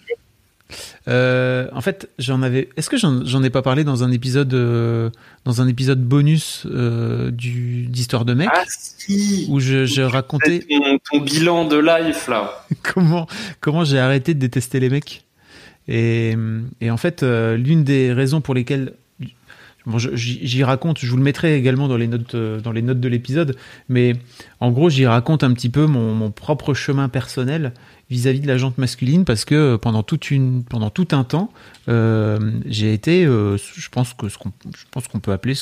euh, 1.08 1.68
en 1.72 1.82
fait, 1.82 2.10
j'en 2.18 2.42
avais. 2.42 2.70
Est-ce 2.78 2.90
que 2.90 2.98
j'en 2.98 3.44
ai 3.44 3.50
pas 3.50 3.62
parlé 3.62 3.84
dans 3.84 4.04
un 4.04 4.12
épisode, 4.12 4.54
euh, 4.54 5.10
dans 5.44 5.62
un 5.62 5.68
épisode 5.68 6.04
bonus 6.04 6.66
euh, 6.66 7.30
du 7.30 7.86
d'histoire 7.88 8.26
de 8.26 8.34
mec 8.34 8.50
ah, 8.52 8.64
si. 8.68 9.48
où 9.50 9.60
je, 9.60 9.86
je 9.86 10.02
racontais 10.02 10.60
ton, 10.68 10.98
ton, 11.12 11.24
bilan 11.24 11.66
de 11.66 11.78
life 11.78 12.28
là. 12.28 12.66
comment 12.82 13.28
comment 13.60 13.84
j'ai 13.84 14.00
arrêté 14.00 14.34
de 14.34 14.40
détester 14.40 14.80
les 14.80 14.90
mecs 14.90 15.26
et, 15.88 16.36
et 16.82 16.90
en 16.90 16.98
fait 16.98 17.22
l'une 17.22 17.84
des 17.84 18.12
raisons 18.12 18.42
pour 18.42 18.56
lesquelles 18.56 18.94
Bon, 19.86 19.98
j'y 20.00 20.64
raconte, 20.64 21.00
je 21.00 21.10
vous 21.12 21.18
le 21.18 21.24
mettrai 21.24 21.56
également 21.56 21.88
dans 21.88 21.98
les 21.98 22.08
notes, 22.08 22.36
dans 22.36 22.72
les 22.72 22.82
notes 22.82 23.00
de 23.00 23.08
l'épisode, 23.08 23.56
mais 23.88 24.14
en 24.60 24.72
gros, 24.72 24.90
j'y 24.90 25.06
raconte 25.06 25.44
un 25.44 25.54
petit 25.54 25.70
peu 25.70 25.86
mon, 25.86 26.14
mon 26.14 26.32
propre 26.32 26.74
chemin 26.74 27.08
personnel 27.08 27.74
vis-à-vis 28.10 28.40
-vis 28.40 28.44
de 28.44 28.48
la 28.48 28.58
jante 28.58 28.78
masculine 28.78 29.26
parce 29.26 29.46
que 29.46 29.76
pendant 29.76 30.04
toute 30.04 30.32
une, 30.32 30.64
pendant 30.64 30.90
tout 30.90 31.08
un 31.12 31.24
temps, 31.24 31.52
euh, 31.88 32.40
j'ai 32.66 32.94
été, 32.94 33.26
euh, 33.26 33.58
je 33.58 33.90
pense 33.90 34.14
que 34.14 34.30
ce 34.30 34.38
qu'on, 34.38 34.52
je 34.76 34.84
pense 34.92 35.08
qu'on 35.08 35.20
peut 35.20 35.32
appeler 35.32 35.56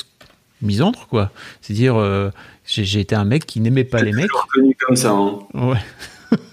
misandre, 0.63 1.07
quoi. 1.07 1.31
C'est-à-dire, 1.61 1.95
euh, 1.95 2.31
j'ai 2.65 2.99
été 2.99 3.15
un 3.15 3.25
mec 3.25 3.45
qui 3.45 3.59
n'aimait 3.59 3.83
pas 3.83 4.01
les 4.01 4.11
mecs. 4.11 4.31
reconnu 4.31 4.75
comme 4.79 4.95
ça. 4.95 5.11
Hein. 5.11 5.39
Ouais. 5.53 5.77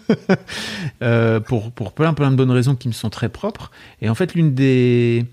euh, 1.02 1.40
pour 1.40 1.70
pour 1.70 1.92
plein 1.92 2.12
plein 2.12 2.30
de 2.30 2.36
bonnes 2.36 2.50
raisons 2.50 2.74
qui 2.74 2.88
me 2.88 2.92
sont 2.92 3.10
très 3.10 3.28
propres. 3.28 3.70
Et 4.02 4.10
en 4.10 4.14
fait, 4.14 4.34
l'une 4.34 4.54
des 4.54 5.24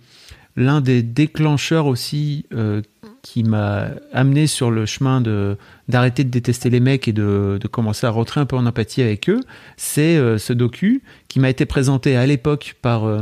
l'un 0.58 0.82
des 0.82 1.04
déclencheurs 1.04 1.86
aussi 1.86 2.46
euh, 2.54 2.82
qui 3.22 3.44
m'a 3.44 3.90
amené 4.12 4.48
sur 4.48 4.72
le 4.72 4.86
chemin 4.86 5.22
de 5.22 5.58
d'arrêter 5.88 6.24
de 6.24 6.30
détester 6.30 6.70
les 6.70 6.80
mecs 6.80 7.08
et 7.08 7.14
de, 7.14 7.58
de, 7.62 7.68
commencer 7.68 8.06
à 8.08 8.10
rentrer 8.10 8.42
un 8.42 8.46
peu 8.46 8.58
en 8.58 8.66
empathie 8.66 9.02
avec 9.02 9.30
eux, 9.30 9.40
c'est 9.78 10.18
euh, 10.18 10.38
ce 10.38 10.52
docu 10.54 11.02
qui 11.28 11.40
m'a 11.40 11.50
été 11.50 11.66
présenté 11.66 12.18
à 12.18 12.26
l'époque 12.26 12.76
par 12.82 13.06
euh, 13.06 13.22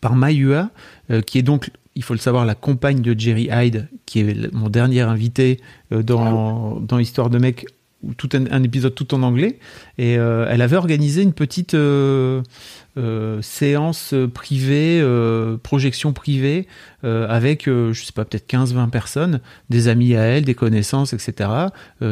par 0.00 0.14
Mayua, 0.14 0.70
euh, 1.10 1.22
qui 1.22 1.38
est 1.38 1.42
donc 1.42 1.70
il 1.94 2.02
faut 2.02 2.12
le 2.12 2.18
savoir, 2.18 2.44
la 2.44 2.54
compagne 2.54 3.00
de 3.00 3.18
Jerry 3.18 3.48
Hyde, 3.50 3.88
qui 4.04 4.20
est 4.20 4.52
mon 4.52 4.68
dernier 4.68 5.00
invité 5.00 5.60
dans, 5.90 6.78
dans 6.78 6.98
Histoire 6.98 7.30
de 7.30 7.38
mec, 7.38 7.64
tout 8.18 8.28
un, 8.34 8.44
un, 8.50 8.62
épisode 8.62 8.94
tout 8.94 9.14
en 9.14 9.22
anglais. 9.22 9.58
Et 9.96 10.12
elle 10.12 10.60
avait 10.60 10.76
organisé 10.76 11.22
une 11.22 11.32
petite 11.32 11.72
euh, 11.72 12.42
séance 13.42 14.14
privée, 14.32 15.00
euh, 15.02 15.56
projection 15.58 16.12
privée, 16.12 16.66
euh, 17.04 17.26
avec, 17.28 17.66
je 17.66 17.92
sais 17.92 18.12
pas, 18.12 18.24
peut-être 18.24 18.48
15-20 18.50 18.90
personnes, 18.90 19.40
des 19.70 19.88
amis 19.88 20.14
à 20.14 20.22
elle, 20.22 20.44
des 20.44 20.54
connaissances, 20.54 21.12
etc. 21.12 21.50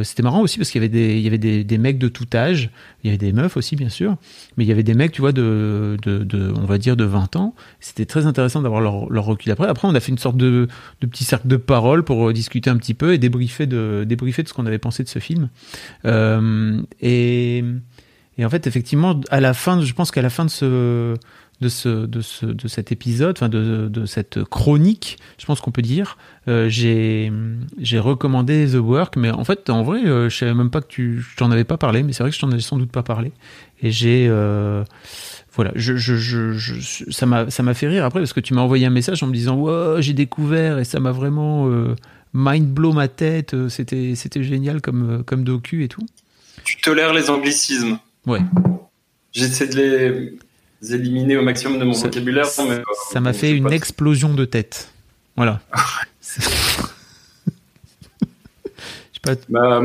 C'était 0.02 0.22
marrant 0.22 0.40
aussi 0.40 0.58
parce 0.58 0.70
qu'il 0.70 0.82
y 0.82 0.84
avait, 0.84 0.92
des, 0.92 1.16
il 1.16 1.22
y 1.22 1.26
avait 1.26 1.38
des, 1.38 1.78
mecs 1.78 1.98
de 1.98 2.08
tout 2.08 2.26
âge, 2.34 2.70
il 3.02 3.06
y 3.06 3.10
avait 3.10 3.18
des 3.18 3.32
meufs 3.32 3.56
aussi, 3.56 3.76
bien 3.76 3.88
sûr, 3.88 4.16
mais 4.56 4.64
il 4.64 4.68
y 4.68 4.72
avait 4.72 4.82
des 4.82 4.94
mecs, 4.94 5.12
tu 5.12 5.20
vois, 5.20 5.32
de, 5.32 5.96
de, 6.02 6.52
on 6.56 6.64
va 6.64 6.78
dire, 6.78 6.96
de 6.96 7.04
20 7.04 7.36
ans. 7.36 7.54
C'était 7.80 8.06
très 8.06 8.26
intéressant 8.26 8.62
d'avoir 8.62 8.80
leur, 8.80 9.10
leur, 9.10 9.24
recul 9.24 9.52
après. 9.52 9.66
Après, 9.66 9.88
on 9.88 9.94
a 9.94 10.00
fait 10.00 10.12
une 10.12 10.18
sorte 10.18 10.36
de, 10.36 10.68
de 11.00 11.06
petit 11.06 11.24
cercle 11.24 11.48
de 11.48 11.56
parole 11.56 12.04
pour 12.04 12.32
discuter 12.32 12.70
un 12.70 12.76
petit 12.76 12.94
peu 12.94 13.14
et 13.14 13.18
débriefer 13.18 13.66
de, 13.66 14.04
débriefer 14.06 14.42
de 14.42 14.48
ce 14.48 14.54
qu'on 14.54 14.66
avait 14.66 14.78
pensé 14.78 15.02
de 15.02 15.08
ce 15.08 15.18
film. 15.18 15.48
et 17.00 17.64
et 18.38 18.44
en 18.44 18.50
fait, 18.50 18.66
effectivement, 18.66 19.20
à 19.30 19.40
la 19.40 19.54
fin, 19.54 19.80
je 19.80 19.92
pense 19.92 20.10
qu'à 20.10 20.22
la 20.22 20.30
fin 20.30 20.44
de 20.44 20.50
ce, 20.50 21.14
de 21.60 21.68
ce, 21.68 21.88
de 21.88 22.20
ce, 22.20 22.46
de 22.46 22.68
cet 22.68 22.90
épisode, 22.90 23.36
enfin 23.38 23.48
de, 23.48 24.06
cette 24.06 24.42
chronique, 24.44 25.18
je 25.38 25.46
pense 25.46 25.60
qu'on 25.60 25.70
peut 25.70 25.82
dire, 25.82 26.18
euh, 26.48 26.68
j'ai, 26.68 27.32
j'ai 27.78 27.98
recommandé 27.98 28.66
The 28.70 28.76
Work, 28.76 29.16
mais 29.16 29.30
en 29.30 29.44
fait, 29.44 29.70
en 29.70 29.82
vrai, 29.82 30.04
euh, 30.04 30.28
je 30.28 30.36
savais 30.36 30.54
même 30.54 30.70
pas 30.70 30.80
que 30.80 30.88
tu, 30.88 31.24
je 31.28 31.36
t'en 31.36 31.50
avais 31.50 31.64
pas 31.64 31.76
parlé, 31.76 32.02
mais 32.02 32.12
c'est 32.12 32.22
vrai 32.22 32.30
que 32.30 32.36
je 32.36 32.40
t'en 32.40 32.50
avais 32.50 32.60
sans 32.60 32.76
doute 32.76 32.90
pas 32.90 33.04
parlé. 33.04 33.32
Et 33.82 33.90
j'ai, 33.90 34.26
euh, 34.28 34.82
voilà, 35.54 35.72
ça 37.10 37.26
m'a, 37.26 37.50
ça 37.50 37.62
m'a 37.62 37.74
fait 37.74 37.86
rire 37.86 38.04
après 38.04 38.20
parce 38.20 38.32
que 38.32 38.40
tu 38.40 38.54
m'as 38.54 38.62
envoyé 38.62 38.86
un 38.86 38.90
message 38.90 39.22
en 39.22 39.28
me 39.28 39.32
disant, 39.32 39.56
wow, 39.56 40.00
j'ai 40.00 40.12
découvert 40.12 40.78
et 40.78 40.84
ça 40.84 40.98
m'a 40.98 41.12
vraiment 41.12 41.68
euh, 41.68 41.94
mind 42.32 42.66
blow 42.66 42.92
ma 42.92 43.06
tête. 43.06 43.54
C'était, 43.68 44.14
c'était 44.16 44.42
génial 44.42 44.80
comme, 44.80 45.22
comme 45.24 45.44
docu 45.44 45.84
et 45.84 45.88
tout. 45.88 46.04
Tu 46.64 46.80
tolères 46.80 47.12
les 47.12 47.30
anglicismes. 47.30 47.98
Ouais. 48.26 48.40
J'essaie 49.32 49.66
de 49.66 49.76
les 49.76 50.94
éliminer 50.94 51.36
au 51.36 51.42
maximum 51.42 51.78
de 51.78 51.84
mon 51.84 51.92
vocabulaire. 51.92 52.46
Mais, 52.68 52.82
ça 53.10 53.20
m'a 53.20 53.32
fait 53.32 53.50
une 53.50 53.72
explosion 53.72 54.34
de 54.34 54.44
tête. 54.44 54.92
Voilà. 55.36 55.60
je, 59.12 59.20
pas... 59.22 59.34
bah, 59.48 59.82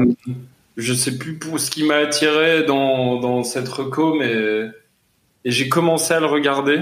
je 0.77 0.93
sais 0.93 1.17
plus 1.17 1.35
pour 1.35 1.59
ce 1.59 1.71
qui 1.71 1.83
m'a 1.83 1.95
attiré 1.95 2.63
dans, 2.63 3.19
dans, 3.19 3.43
cette 3.43 3.67
reco, 3.67 4.15
mais 4.15 4.69
et 5.45 5.51
j'ai 5.51 5.69
commencé 5.69 6.13
à 6.13 6.19
le 6.19 6.25
regarder. 6.25 6.81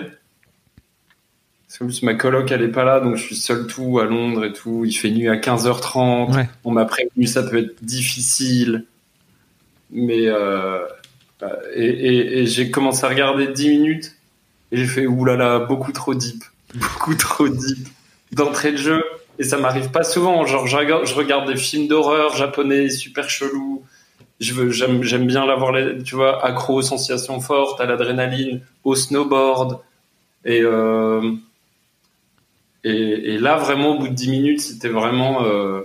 Parce 1.68 1.80
plus, 1.80 2.04
ma 2.04 2.16
coloc, 2.16 2.52
elle 2.52 2.64
est 2.64 2.72
pas 2.72 2.84
là, 2.84 3.00
donc 3.00 3.18
je 3.18 3.24
suis 3.24 3.36
seul 3.36 3.68
tout 3.68 4.00
à 4.00 4.06
Londres 4.06 4.46
et 4.46 4.54
tout. 4.54 4.84
Il 4.86 4.94
fait 4.94 5.12
nuit 5.12 5.30
à 5.30 5.36
15h30. 5.36 6.48
On 6.64 6.72
m'a 6.72 6.86
prévenu, 6.86 7.28
ça 7.28 7.44
peut 7.44 7.58
être 7.58 7.84
difficile. 7.84 8.86
Mais 9.92 10.28
euh, 10.28 10.80
et, 11.76 12.46
j'ai 12.46 12.72
commencé 12.72 13.06
à 13.06 13.10
regarder 13.10 13.48
10 13.48 13.70
minutes 13.70 14.16
et 14.72 14.78
j'ai 14.78 14.86
fait 14.86 15.06
oulala, 15.06 15.60
beaucoup 15.60 15.92
trop 15.92 16.14
deep, 16.14 16.44
beaucoup 16.76 17.16
trop 17.16 17.48
deep 17.48 17.88
d'entrée 18.32 18.72
de 18.72 18.78
jeu. 18.78 19.04
Et 19.40 19.44
ça 19.44 19.58
m'arrive 19.58 19.92
pas 19.92 20.04
souvent. 20.04 20.46
Genre, 20.46 20.66
je 20.66 20.76
regarde, 21.16 21.48
des 21.48 21.58
films 21.58 21.88
d'horreur 21.88 22.36
japonais 22.36 22.90
super 22.90 23.30
chelous. 23.30 23.84
J'aime, 24.40 25.28
bien 25.28 25.46
l'avoir, 25.46 25.76
tu 26.04 26.16
vois, 26.16 26.44
accro 26.44 26.76
aux 26.76 26.82
sensations 26.82 27.40
fortes, 27.40 27.80
à 27.80 27.86
l'adrénaline, 27.86 28.62
au 28.84 28.96
snowboard. 28.96 29.80
Et, 30.46 30.62
euh, 30.62 31.22
là, 32.84 33.58
vraiment, 33.58 33.96
au 33.96 34.00
bout 34.00 34.08
de 34.08 34.14
10 34.14 34.30
minutes, 34.30 34.62
c'était 34.62 34.90
vraiment, 34.90 35.44
euh, 35.44 35.82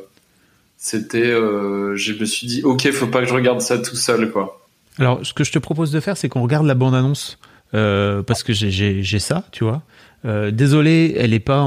c'était, 0.77 1.31
euh, 1.31 1.95
je 1.97 2.13
me 2.15 2.25
suis 2.25 2.47
dit, 2.47 2.63
ok, 2.63 2.91
faut 2.91 3.07
pas 3.07 3.21
que 3.21 3.27
je 3.29 3.35
regarde 3.35 3.61
ça 3.61 3.79
tout 3.79 3.97
seul, 3.97 4.31
quoi. 4.31 4.62
Alors, 4.99 5.21
ce 5.23 5.33
que 5.33 5.45
je 5.45 5.53
te 5.53 5.59
propose 5.59 5.91
de 5.91 6.01
faire, 6.01 6.17
c'est 6.17 6.29
qu'on 6.29 6.43
regarde 6.43 6.67
la 6.67 6.75
bande-annonce 6.75 7.39
euh, 7.75 8.23
parce 8.23 8.43
que 8.43 8.53
j'ai 8.53 9.19
ça, 9.19 9.45
tu 9.51 9.65
vois. 9.65 9.83
Euh, 10.25 10.51
désolé, 10.51 11.15
elle 11.19 11.35
est 11.35 11.41
pas 11.41 11.67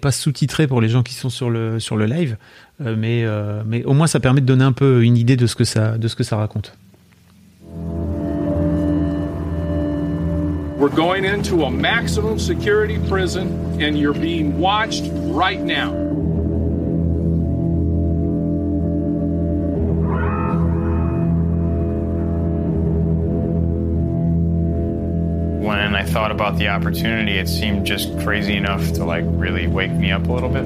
pas 0.00 0.12
sous-titrée 0.12 0.66
pour 0.66 0.80
les 0.80 0.88
gens 0.88 1.02
qui 1.02 1.14
sont 1.14 1.28
sur 1.28 1.50
le 1.50 1.78
sur 1.78 1.96
le 1.96 2.06
live, 2.06 2.36
euh, 2.80 2.94
mais 2.96 3.24
mais 3.66 3.84
au 3.84 3.92
moins 3.92 4.06
ça 4.06 4.20
permet 4.20 4.40
de 4.40 4.46
donner 4.46 4.64
un 4.64 4.72
peu 4.72 5.02
une 5.02 5.16
idée 5.16 5.36
de 5.36 5.46
ce 5.46 5.56
que 5.56 5.64
ça 5.64 5.98
de 5.98 6.08
ce 6.08 6.16
que 6.16 6.24
ça 6.24 6.36
raconte. 6.36 6.72
We're 10.78 10.94
going 10.94 11.24
into 11.24 11.64
a 11.64 11.70
maximum 11.70 12.38
security 12.38 12.98
prison 13.08 13.48
and 13.80 13.96
you're 13.96 14.18
being 14.18 14.58
watched 14.60 15.10
right 15.32 15.60
now. 15.60 15.92
Thought 26.16 26.30
about 26.30 26.56
the 26.56 26.66
opportunity, 26.66 27.36
it 27.36 27.46
seemed 27.46 27.84
just 27.84 28.18
crazy 28.20 28.56
enough 28.56 28.90
to 28.92 29.04
like 29.04 29.22
really 29.26 29.66
wake 29.66 29.92
me 29.92 30.10
up 30.10 30.26
a 30.26 30.32
little 30.32 30.48
bit. 30.48 30.64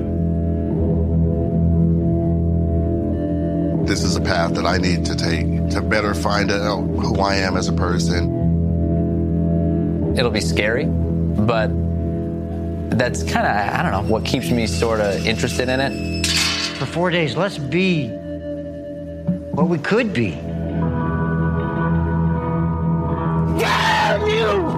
This 3.84 4.04
is 4.04 4.14
a 4.14 4.20
path 4.20 4.54
that 4.54 4.64
I 4.64 4.76
need 4.76 5.04
to 5.06 5.16
take 5.16 5.70
to 5.70 5.80
better 5.80 6.14
find 6.14 6.52
out 6.52 6.82
who 6.82 7.18
I 7.18 7.34
am 7.34 7.56
as 7.56 7.66
a 7.66 7.72
person. 7.72 8.30
It'll 10.16 10.30
be 10.30 10.40
scary, 10.40 10.84
but 10.84 11.66
that's 12.96 13.24
kind 13.24 13.44
of, 13.44 13.74
I 13.74 13.82
don't 13.82 13.90
know, 13.90 14.02
what 14.08 14.24
keeps 14.24 14.52
me 14.52 14.68
sort 14.68 15.00
of 15.00 15.26
interested 15.26 15.68
in 15.68 15.80
it. 15.80 16.28
For 16.76 16.86
four 16.86 17.10
days, 17.10 17.36
let's 17.36 17.58
be 17.58 18.06
what 19.50 19.66
we 19.66 19.78
could 19.78 20.12
be. 20.12 20.38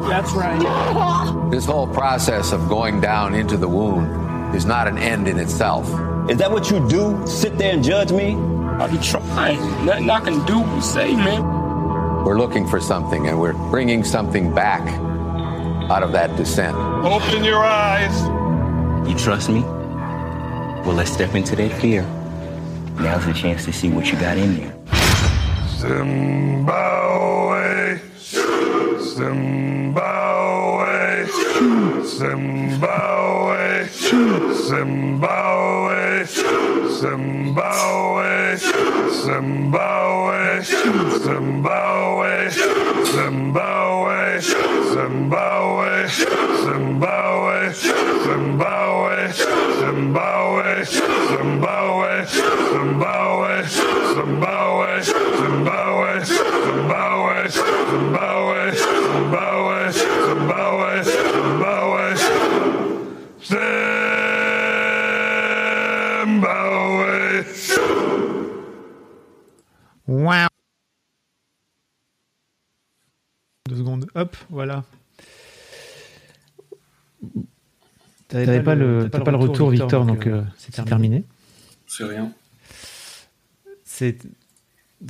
That's 0.09 0.33
right. 0.33 1.51
This 1.51 1.65
whole 1.65 1.87
process 1.87 2.53
of 2.53 2.69
going 2.69 3.01
down 3.01 3.35
into 3.35 3.57
the 3.57 3.69
wound 3.69 4.55
is 4.55 4.65
not 4.65 4.89
an 4.89 4.99
end 4.99 5.29
in 5.29 5.39
itself. 5.39 5.87
Is 6.31 6.37
that 6.39 6.51
what 6.51 6.71
you 6.71 6.87
do? 6.89 7.27
Sit 7.27 7.59
there 7.59 7.73
and 7.75 7.83
judge 7.83 8.13
me? 8.13 8.35
I 8.35 8.87
be 8.87 8.99
trying. 8.99 9.59
Nothing 9.85 10.11
I 10.11 10.21
can 10.21 10.45
do 10.47 10.61
but 10.63 10.81
say, 10.81 11.15
man. 11.15 11.43
We're 12.25 12.39
looking 12.39 12.67
for 12.67 12.81
something, 12.81 13.27
and 13.29 13.41
we're 13.41 13.55
bringing 13.71 14.05
something 14.05 14.55
back 14.55 14.83
out 15.91 16.03
of 16.03 16.13
that 16.13 16.37
descent. 16.37 16.77
Open 16.77 17.45
your 17.45 17.65
eyes. 17.65 18.23
You 19.09 19.17
trust 19.19 19.49
me? 19.49 19.63
Well, 19.63 20.95
let's 20.95 21.11
step 21.13 21.35
into 21.35 21.57
that 21.57 21.73
fear. 21.81 22.03
Now's 22.99 23.27
the 23.27 23.33
chance 23.33 23.65
to 23.65 23.73
see 23.73 23.89
what 23.89 24.07
you 24.07 24.19
got 24.19 24.37
in 24.39 24.57
there. 24.57 24.73
Zimbabwe. 25.79 26.93
Zimbabwe, 29.13 30.93
Zimbabwe, 32.03 33.61
Zimbabwe, 34.67 36.25
Zimbabwe, 36.99 38.31
Zimbabwe, 39.23 40.49
Zimbabwe, 41.23 42.31
Zimbabwe, 43.13 44.41
Zimbabwe, 44.93 45.91
Zimbabwe, 45.93 45.93
Zimbabwe, 46.63 47.53
Zimbabwe, 49.83 50.73
Zimbabwe, 50.89 52.13
Zimbabwe, 52.73 53.53
Zimbabwe, 54.15 54.91
Zimbabwe, 55.03 56.11
Zimbabwe, 56.25 57.41
Zimbabwe, 57.91 59.02
Zimbabwe, 59.33 59.93
Zimbabwe, 59.93 61.03
Zimbabwe, 61.05 62.17
Zimbabwe. 66.27 67.45
Wow. 70.07 70.49
Deux 73.71 73.77
secondes. 73.77 74.07
Hop, 74.15 74.37
voilà. 74.51 74.85
T'avais 78.29 78.63
pas, 78.63 78.75
le, 78.75 79.09
pas, 79.09 79.21
pas 79.21 79.31
le 79.31 79.39
retour, 79.39 79.71
Victor, 79.71 80.05
donc 80.05 80.27
euh, 80.27 80.43
c'est 80.59 80.85
terminé. 80.85 81.25
C'est 81.87 82.05
rien. 82.05 82.35
C'est. 83.83 84.19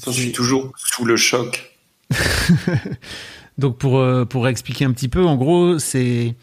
Je 0.07 0.11
suis 0.12 0.31
toujours 0.31 0.73
sous 0.76 1.05
le 1.05 1.17
choc. 1.17 1.76
donc 3.59 3.78
pour 3.78 3.99
euh, 3.99 4.25
pour 4.25 4.49
expliquer 4.49 4.85
un 4.85 4.92
petit 4.92 5.09
peu, 5.09 5.25
en 5.25 5.37
gros, 5.37 5.78
c'est 5.78 6.35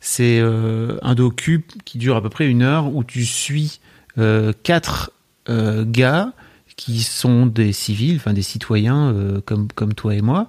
c'est 0.00 0.38
euh, 0.40 0.98
un 1.02 1.14
docu 1.14 1.64
qui 1.84 1.98
dure 1.98 2.16
à 2.16 2.22
peu 2.22 2.28
près 2.28 2.46
une 2.46 2.62
heure 2.62 2.94
où 2.94 3.04
tu 3.04 3.24
suis 3.24 3.80
euh, 4.18 4.52
quatre 4.62 5.12
gars 5.48 6.32
qui 6.76 7.04
sont 7.04 7.46
des 7.46 7.72
civils, 7.72 8.16
enfin 8.16 8.32
des 8.32 8.42
citoyens 8.42 9.14
comme 9.44 9.68
comme 9.72 9.94
toi 9.94 10.16
et 10.16 10.22
moi, 10.22 10.48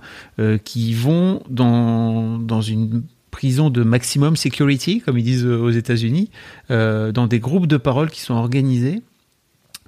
qui 0.63 0.95
vont 0.95 1.43
dans 1.51 2.39
dans 2.39 2.61
une 2.61 3.03
prison 3.29 3.69
de 3.69 3.83
maximum 3.83 4.35
security, 4.35 5.01
comme 5.01 5.19
ils 5.19 5.23
disent 5.23 5.45
aux 5.45 5.69
États-Unis, 5.69 6.31
dans 6.69 7.27
des 7.29 7.39
groupes 7.39 7.67
de 7.67 7.77
parole 7.77 8.09
qui 8.09 8.21
sont 8.21 8.33
organisés 8.33 9.03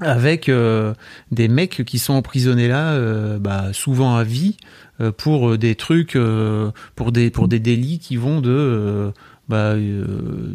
avec 0.02 0.50
euh, 0.50 0.94
des 1.32 1.48
mecs 1.48 1.84
qui 1.86 2.00
sont 2.00 2.14
emprisonnés 2.14 2.68
là, 2.68 2.92
euh, 2.94 3.38
bah, 3.40 3.74
souvent 3.74 4.16
à 4.16 4.24
vie, 4.24 4.58
euh, 5.02 5.12
pour 5.12 5.58
des 5.58 5.76
trucs, 5.76 6.16
euh, 6.16 6.72
pour 6.96 7.12
des 7.12 7.30
pour 7.30 7.48
des 7.48 7.60
délits 7.60 8.00
qui 8.00 8.16
vont 8.18 8.42
de 8.42 8.50
euh, 8.52 9.12
bah, 9.48 9.72
euh, 9.74 10.04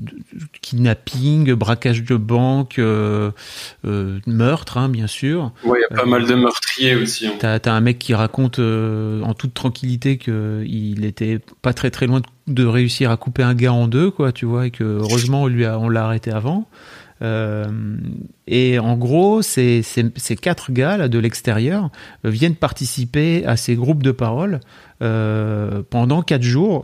de- 0.01 0.13
kidnapping, 0.63 1.53
braquage 1.55 2.05
de 2.05 2.17
banque, 2.17 2.79
euh, 2.79 3.31
euh, 3.87 4.19
meurtre, 4.27 4.79
hein, 4.79 4.89
bien 4.89 5.07
sûr. 5.07 5.53
Ouais, 5.65 5.79
il 5.81 5.83
y 5.83 5.95
a 5.95 6.01
pas 6.03 6.07
mal 6.07 6.27
de 6.27 6.35
meurtriers 6.35 6.95
aussi. 6.97 7.27
hein. 7.27 7.33
T'as 7.39 7.59
as 7.59 7.73
un 7.73 7.81
mec 7.81 7.99
qui 7.99 8.15
raconte 8.15 8.59
euh, 8.59 9.21
en 9.23 9.35
toute 9.35 9.55
tranquillité 9.55 10.17
qu'il 10.19 11.05
était 11.05 11.41
pas 11.63 11.73
très 11.73 11.91
très 11.91 12.07
loin 12.07 12.21
de, 12.21 12.27
de 12.53 12.65
réussir 12.67 13.11
à 13.11 13.17
couper 13.17 13.43
un 13.43 13.55
gars 13.55 13.73
en 13.73 13.89
deux, 13.89 14.11
quoi, 14.11 14.33
tu 14.33 14.47
vois, 14.47 14.67
et 14.67 14.71
que 14.71 14.85
heureusement 14.85 15.43
on 15.43 15.47
lui 15.49 15.65
a, 15.65 15.79
on 15.79 15.89
l'a 15.89 16.05
arrêté 16.05 16.31
avant. 16.31 16.69
Euh, 17.23 17.65
et 18.47 18.79
en 18.79 18.97
gros, 18.97 19.41
ces, 19.41 19.83
quatre 20.41 20.73
gars 20.73 20.97
là 20.97 21.09
de 21.09 21.19
l'extérieur 21.19 21.91
euh, 22.25 22.31
viennent 22.31 22.57
participer 22.57 23.47
à 23.47 23.57
ces 23.57 23.77
groupes 23.77 24.03
de 24.03 24.11
parole 24.11 24.61
euh, 25.01 25.83
pendant 25.89 26.23
quatre 26.23 26.43
jours. 26.43 26.83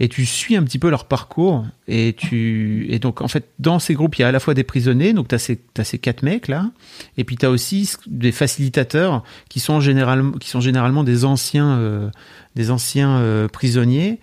Et 0.00 0.08
tu 0.08 0.24
suis 0.24 0.56
un 0.56 0.62
petit 0.62 0.78
peu 0.78 0.88
leur 0.88 1.04
parcours. 1.04 1.66
Et 1.86 2.14
tu 2.16 2.86
et 2.88 2.98
donc 2.98 3.20
en 3.20 3.28
fait 3.28 3.50
dans 3.58 3.78
ces 3.78 3.94
groupes 3.94 4.16
il 4.16 4.22
y 4.22 4.24
a 4.24 4.28
à 4.28 4.32
la 4.32 4.40
fois 4.40 4.54
des 4.54 4.64
prisonniers 4.64 5.12
donc 5.12 5.28
tu 5.28 5.34
as 5.34 5.38
ces 5.38 5.56
t'as 5.56 5.84
ces 5.84 5.98
quatre 5.98 6.22
mecs 6.22 6.48
là. 6.48 6.70
Et 7.16 7.24
puis 7.24 7.36
tu 7.36 7.44
as 7.44 7.50
aussi 7.50 7.92
des 8.06 8.32
facilitateurs 8.32 9.22
qui 9.48 9.60
sont 9.60 9.80
généralement 9.80 10.32
qui 10.32 10.48
sont 10.48 10.60
généralement 10.60 11.04
des 11.04 11.24
anciens 11.24 12.10
des 12.54 12.70
anciens 12.70 13.48
prisonniers 13.52 14.20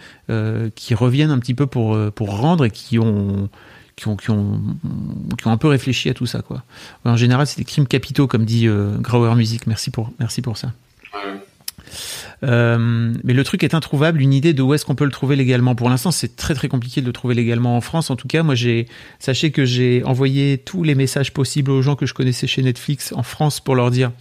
qui 0.76 0.96
reviennent 0.96 1.32
un 1.32 1.40
petit 1.40 1.56
peu 1.56 1.68
pour 1.68 1.98
pour 2.14 2.38
rendre 2.38 2.66
et 2.66 2.72
qui 2.72 3.00
ont 3.00 3.50
qui 3.96 4.08
ont, 4.08 4.16
qui 4.16 4.30
ont, 4.30 4.62
qui 5.38 5.48
ont 5.48 5.52
un 5.52 5.58
peu 5.58 5.68
réfléchi 5.68 6.10
à 6.10 6.14
tout 6.14 6.26
ça, 6.26 6.42
quoi. 6.42 6.64
En 7.06 7.16
général, 7.16 7.48
c'est 7.48 7.58
des 7.58 7.66
crimes 7.66 7.88
capitaux, 7.88 8.28
comme 8.28 8.46
dit 8.46 8.68
euh, 8.68 8.98
Grauer 8.98 9.36
Music. 9.36 9.68
Merci 9.68 9.90
pour, 9.90 10.12
merci 10.20 10.42
pour 10.42 10.58
ça. 10.58 10.74
Euh, 12.44 13.14
mais 13.24 13.34
le 13.34 13.44
truc 13.44 13.64
est 13.64 13.74
introuvable. 13.74 14.22
Une 14.22 14.34
idée 14.34 14.54
de 14.54 14.62
où 14.62 14.74
est-ce 14.74 14.86
qu'on 14.86 14.96
peut 14.96 15.06
le 15.06 15.12
trouver 15.12 15.36
légalement. 15.36 15.76
Pour 15.76 15.90
l'instant, 15.90 16.12
c'est 16.12 16.36
très 16.36 16.54
très 16.54 16.68
compliqué 16.68 17.02
de 17.02 17.06
le 17.06 17.14
trouver 17.14 17.36
légalement 17.36 17.78
en 17.78 17.82
France. 17.82 18.10
En 18.10 18.16
tout 18.16 18.28
cas, 18.28 18.44
moi, 18.44 18.56
j'ai 18.56 18.88
sachez 19.20 19.52
que 19.52 19.66
j'ai 19.66 20.04
envoyé 20.04 20.58
tous 20.58 20.84
les 20.84 20.96
messages 20.96 21.34
possibles 21.34 21.72
aux 21.72 21.82
gens 21.82 21.96
que 21.96 22.06
je 22.06 22.14
connaissais 22.14 22.48
chez 22.48 22.62
Netflix 22.62 23.14
en 23.16 23.24
France 23.24 23.60
pour 23.60 23.76
leur 23.76 23.92
dire 23.92 24.12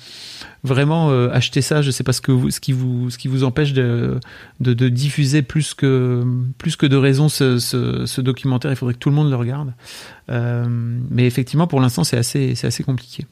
vraiment 0.63 1.11
euh, 1.11 1.29
achetez 1.33 1.61
ça. 1.61 1.83
Je 1.83 1.91
sais 1.91 2.05
pas 2.05 2.13
ce 2.13 2.21
que 2.21 2.33
vous, 2.33 2.51
ce 2.51 2.61
qui 2.61 2.73
vous, 2.73 3.11
ce 3.11 3.19
qui 3.19 3.29
vous 3.29 3.45
empêche 3.45 3.73
de, 3.73 4.19
de, 4.61 4.75
de 4.75 4.89
diffuser 4.89 5.43
plus 5.43 5.75
que 5.75 6.25
plus 6.59 6.77
que 6.77 6.87
de 6.87 6.97
raison 6.97 7.29
ce, 7.29 7.59
ce, 7.59 8.07
ce 8.07 8.21
documentaire. 8.21 8.71
Il 8.71 8.77
faudrait 8.77 8.95
que 8.95 8.99
tout 8.99 9.11
le 9.11 9.17
monde 9.17 9.31
le 9.31 9.37
regarde. 9.37 9.75
Euh, 10.31 10.65
mais 11.11 11.27
effectivement, 11.27 11.67
pour 11.67 11.81
l'instant, 11.81 12.05
c'est 12.05 12.17
assez 12.17 12.55
c'est 12.55 12.67
assez 12.67 12.85
compliqué. 12.85 13.27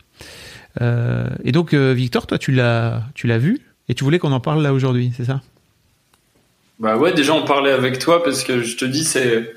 Euh, 0.81 1.29
et 1.45 1.53
donc, 1.53 1.75
euh, 1.75 1.93
Victor, 1.93 2.27
toi, 2.27 2.39
tu 2.39 2.53
l'as 2.53 3.05
tu 3.15 3.27
l'as 3.27 3.39
vu? 3.39 3.61
Et 3.93 3.95
tu 3.95 4.05
voulais 4.05 4.19
qu'on 4.19 4.33
en 4.33 4.41
parle 4.41 4.63
là 4.63 4.73
aujourd'hui, 4.73 5.13
c'est 5.15 5.27
ça? 5.27 5.43
Bah 6.79 6.97
ouais, 6.97 7.13
déjà 7.13 7.35
on 7.35 7.45
parlait 7.45 7.73
avec 7.73 7.99
toi 7.99 8.25
parce 8.25 8.43
que 8.43 8.63
je 8.63 8.75
te 8.79 8.87
dis, 8.87 9.05
c'est. 9.05 9.53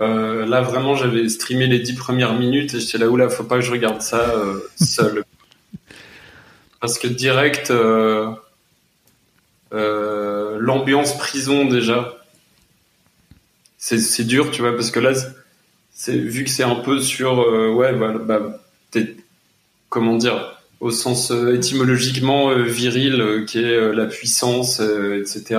euh, 0.00 0.46
là 0.46 0.60
vraiment, 0.60 0.94
j'avais 0.94 1.28
streamé 1.28 1.66
les 1.66 1.80
dix 1.80 1.94
premières 1.94 2.34
minutes 2.34 2.72
et 2.74 2.78
j'étais 2.80 2.98
là, 2.98 3.08
oula, 3.08 3.28
faut 3.28 3.42
pas 3.42 3.56
que 3.56 3.62
je 3.62 3.72
regarde 3.72 4.00
ça 4.00 4.30
euh, 4.36 4.60
seul. 4.76 5.24
parce 6.80 7.00
que 7.00 7.08
direct, 7.08 7.72
euh, 7.72 8.30
l'ambiance 10.60 11.18
prison 11.18 11.64
déjà, 11.64 12.14
c'est 13.76 14.24
dur, 14.24 14.52
tu 14.52 14.62
vois, 14.62 14.76
parce 14.76 14.92
que 14.92 15.00
là, 15.00 15.12
c'est- 15.92 16.16
vu 16.16 16.44
que 16.44 16.50
c'est 16.50 16.62
un 16.62 16.76
peu 16.76 17.00
sur. 17.00 17.38
ouais, 17.76 17.92
voilà, 17.92 18.18
bah, 18.18 18.40
t'es- 18.92 19.16
comment 19.88 20.16
dire 20.16 20.53
au 20.84 20.90
sens 20.90 21.30
euh, 21.30 21.54
étymologiquement 21.54 22.50
euh, 22.50 22.62
viril, 22.62 23.18
euh, 23.18 23.44
qui 23.46 23.58
est 23.58 23.92
la 23.94 24.04
puissance, 24.04 24.80
etc. 24.80 25.58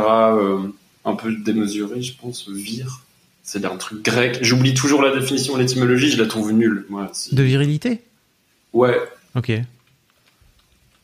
un 1.03 1.15
peu 1.15 1.33
démesuré, 1.33 2.03
je 2.03 2.13
pense, 2.15 2.47
vir. 2.47 3.01
C'est 3.41 3.65
un 3.65 3.75
truc 3.75 4.03
grec. 4.05 4.37
J'oublie 4.41 4.75
toujours 4.75 5.01
la 5.01 5.15
définition 5.19 5.57
l'étymologie, 5.57 6.11
je 6.11 6.21
la 6.21 6.27
trouve 6.27 6.51
nulle. 6.51 6.85
Moi, 6.89 7.11
De 7.31 7.41
virilité? 7.41 8.01
Ouais, 8.71 8.99
Ok. 9.35 9.51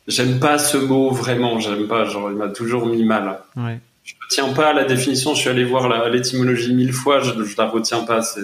j'aime 0.07 0.39
pas 0.39 0.59
ce 0.59 0.77
mot 0.77 1.09
vraiment, 1.09 1.59
j'aime 1.59 1.87
pas. 1.87 2.05
Genre, 2.05 2.29
il 2.29 2.37
m'a 2.37 2.49
toujours 2.49 2.85
mis 2.85 3.03
mal. 3.03 3.39
Ouais. 3.57 3.79
Je 4.03 4.13
ne 4.13 4.19
tiens 4.29 4.53
pas 4.53 4.69
à 4.69 4.73
la 4.73 4.83
définition, 4.83 5.33
je 5.33 5.39
suis 5.41 5.49
allé 5.49 5.63
voir 5.63 6.09
l'étymologie 6.09 6.73
mille 6.75 6.93
fois, 6.93 7.21
je, 7.21 7.43
je 7.43 7.57
la 7.57 7.67
retiens 7.67 8.03
pas. 8.03 8.21
C'est, 8.21 8.41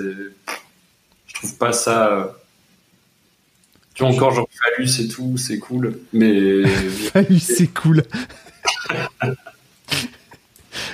je 1.28 1.34
trouve 1.36 1.56
pas 1.58 1.72
ça. 1.72 2.36
Tu 3.98 4.04
vois 4.04 4.12
encore 4.12 4.32
genre 4.32 4.48
phallus 4.64 5.02
et 5.02 5.08
tout, 5.08 5.38
c'est 5.38 5.58
cool, 5.58 6.00
mais 6.14 6.64
Phallus, 7.12 7.40
c'est 7.40 7.74
cool. 7.74 8.04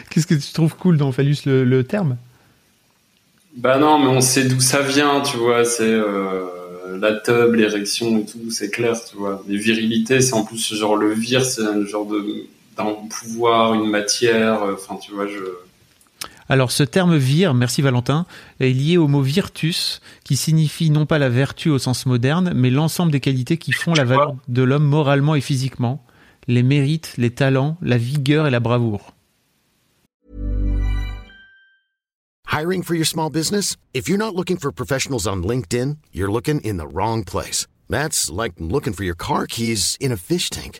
Qu'est-ce 0.10 0.28
que 0.28 0.36
tu 0.36 0.54
trouves 0.54 0.76
cool 0.76 0.98
dans 0.98 1.12
Phallus, 1.12 1.38
le, 1.46 1.63
le 1.66 1.84
terme? 1.84 2.18
Bah 3.58 3.78
non, 3.78 4.00
mais 4.00 4.08
on 4.08 4.22
sait 4.22 4.46
d'où 4.46 4.62
ça 4.62 4.82
vient, 4.82 5.22
tu 5.22 5.36
vois. 5.38 5.66
C'est 5.66 5.84
euh, 5.84 6.98
la 7.00 7.13
tub, 7.20 7.54
l'érection 7.56 8.20
et 8.20 8.26
tout, 8.26 8.50
c'est 8.52 8.70
clair, 8.70 8.96
tu 9.04 9.18
vois. 9.18 9.44
Les 9.48 9.58
virilités, 9.58 10.22
c'est 10.22 10.34
en 10.34 10.46
plus 10.46 10.74
genre 10.74 10.96
le 10.96 11.13
vir, 11.13 11.44
c'est 11.46 11.63
un 11.63 11.86
genre 11.86 12.06
de 12.08 12.46
d'un 12.78 12.94
pouvoir, 13.10 13.74
une 13.76 13.89
matière. 13.89 14.63
euh, 14.63 14.74
Enfin, 14.76 14.96
tu 14.96 15.12
vois, 15.12 15.28
je. 15.28 15.39
Alors, 16.50 16.72
ce 16.72 16.84
terme 16.84 17.16
vir, 17.16 17.54
merci 17.54 17.82
Valentin, 17.82 18.26
est 18.60 18.70
lié 18.70 18.98
au 18.98 19.08
mot 19.08 19.22
virtus, 19.22 20.02
qui 20.24 20.36
signifie 20.36 20.90
non 20.90 21.06
pas 21.06 21.18
la 21.18 21.30
vertu 21.30 21.70
au 21.70 21.80
sens 21.80 22.06
moderne, 22.06 22.52
mais 22.56 22.70
l'ensemble 22.70 23.12
des 23.12 23.20
qualités 23.20 23.58
qui 23.58 23.72
font 23.72 23.94
la 23.94 24.04
valeur 24.04 24.36
de 24.48 24.64
l'homme 24.64 24.86
moralement 24.86 25.36
et 25.36 25.42
physiquement, 25.42 26.06
les 26.48 26.64
mérites, 26.64 27.14
les 27.18 27.32
talents, 27.32 27.78
la 27.82 27.98
vigueur 27.98 28.48
et 28.48 28.52
la 28.52 28.60
bravoure. 28.60 29.14
Hiring 32.52 32.84
for 32.84 32.96
your 32.96 33.08
small 33.08 33.32
business? 33.32 33.78
If 33.96 34.08
you're 34.08 34.20
not 34.20 34.36
looking 34.36 34.58
for 34.58 34.72
professionals 34.72 35.26
on 35.26 35.42
LinkedIn, 35.42 35.98
you're 36.14 36.32
looking 36.32 36.60
in 36.64 36.78
the 36.78 36.86
wrong 36.86 37.24
place. 37.24 37.66
That's 37.90 38.30
like 38.30 38.54
looking 38.60 38.94
for 38.94 39.04
your 39.04 39.16
car 39.16 39.48
keys 39.48 39.98
in 40.00 40.12
a 40.12 40.18
fish 40.18 40.52
tank. 40.52 40.80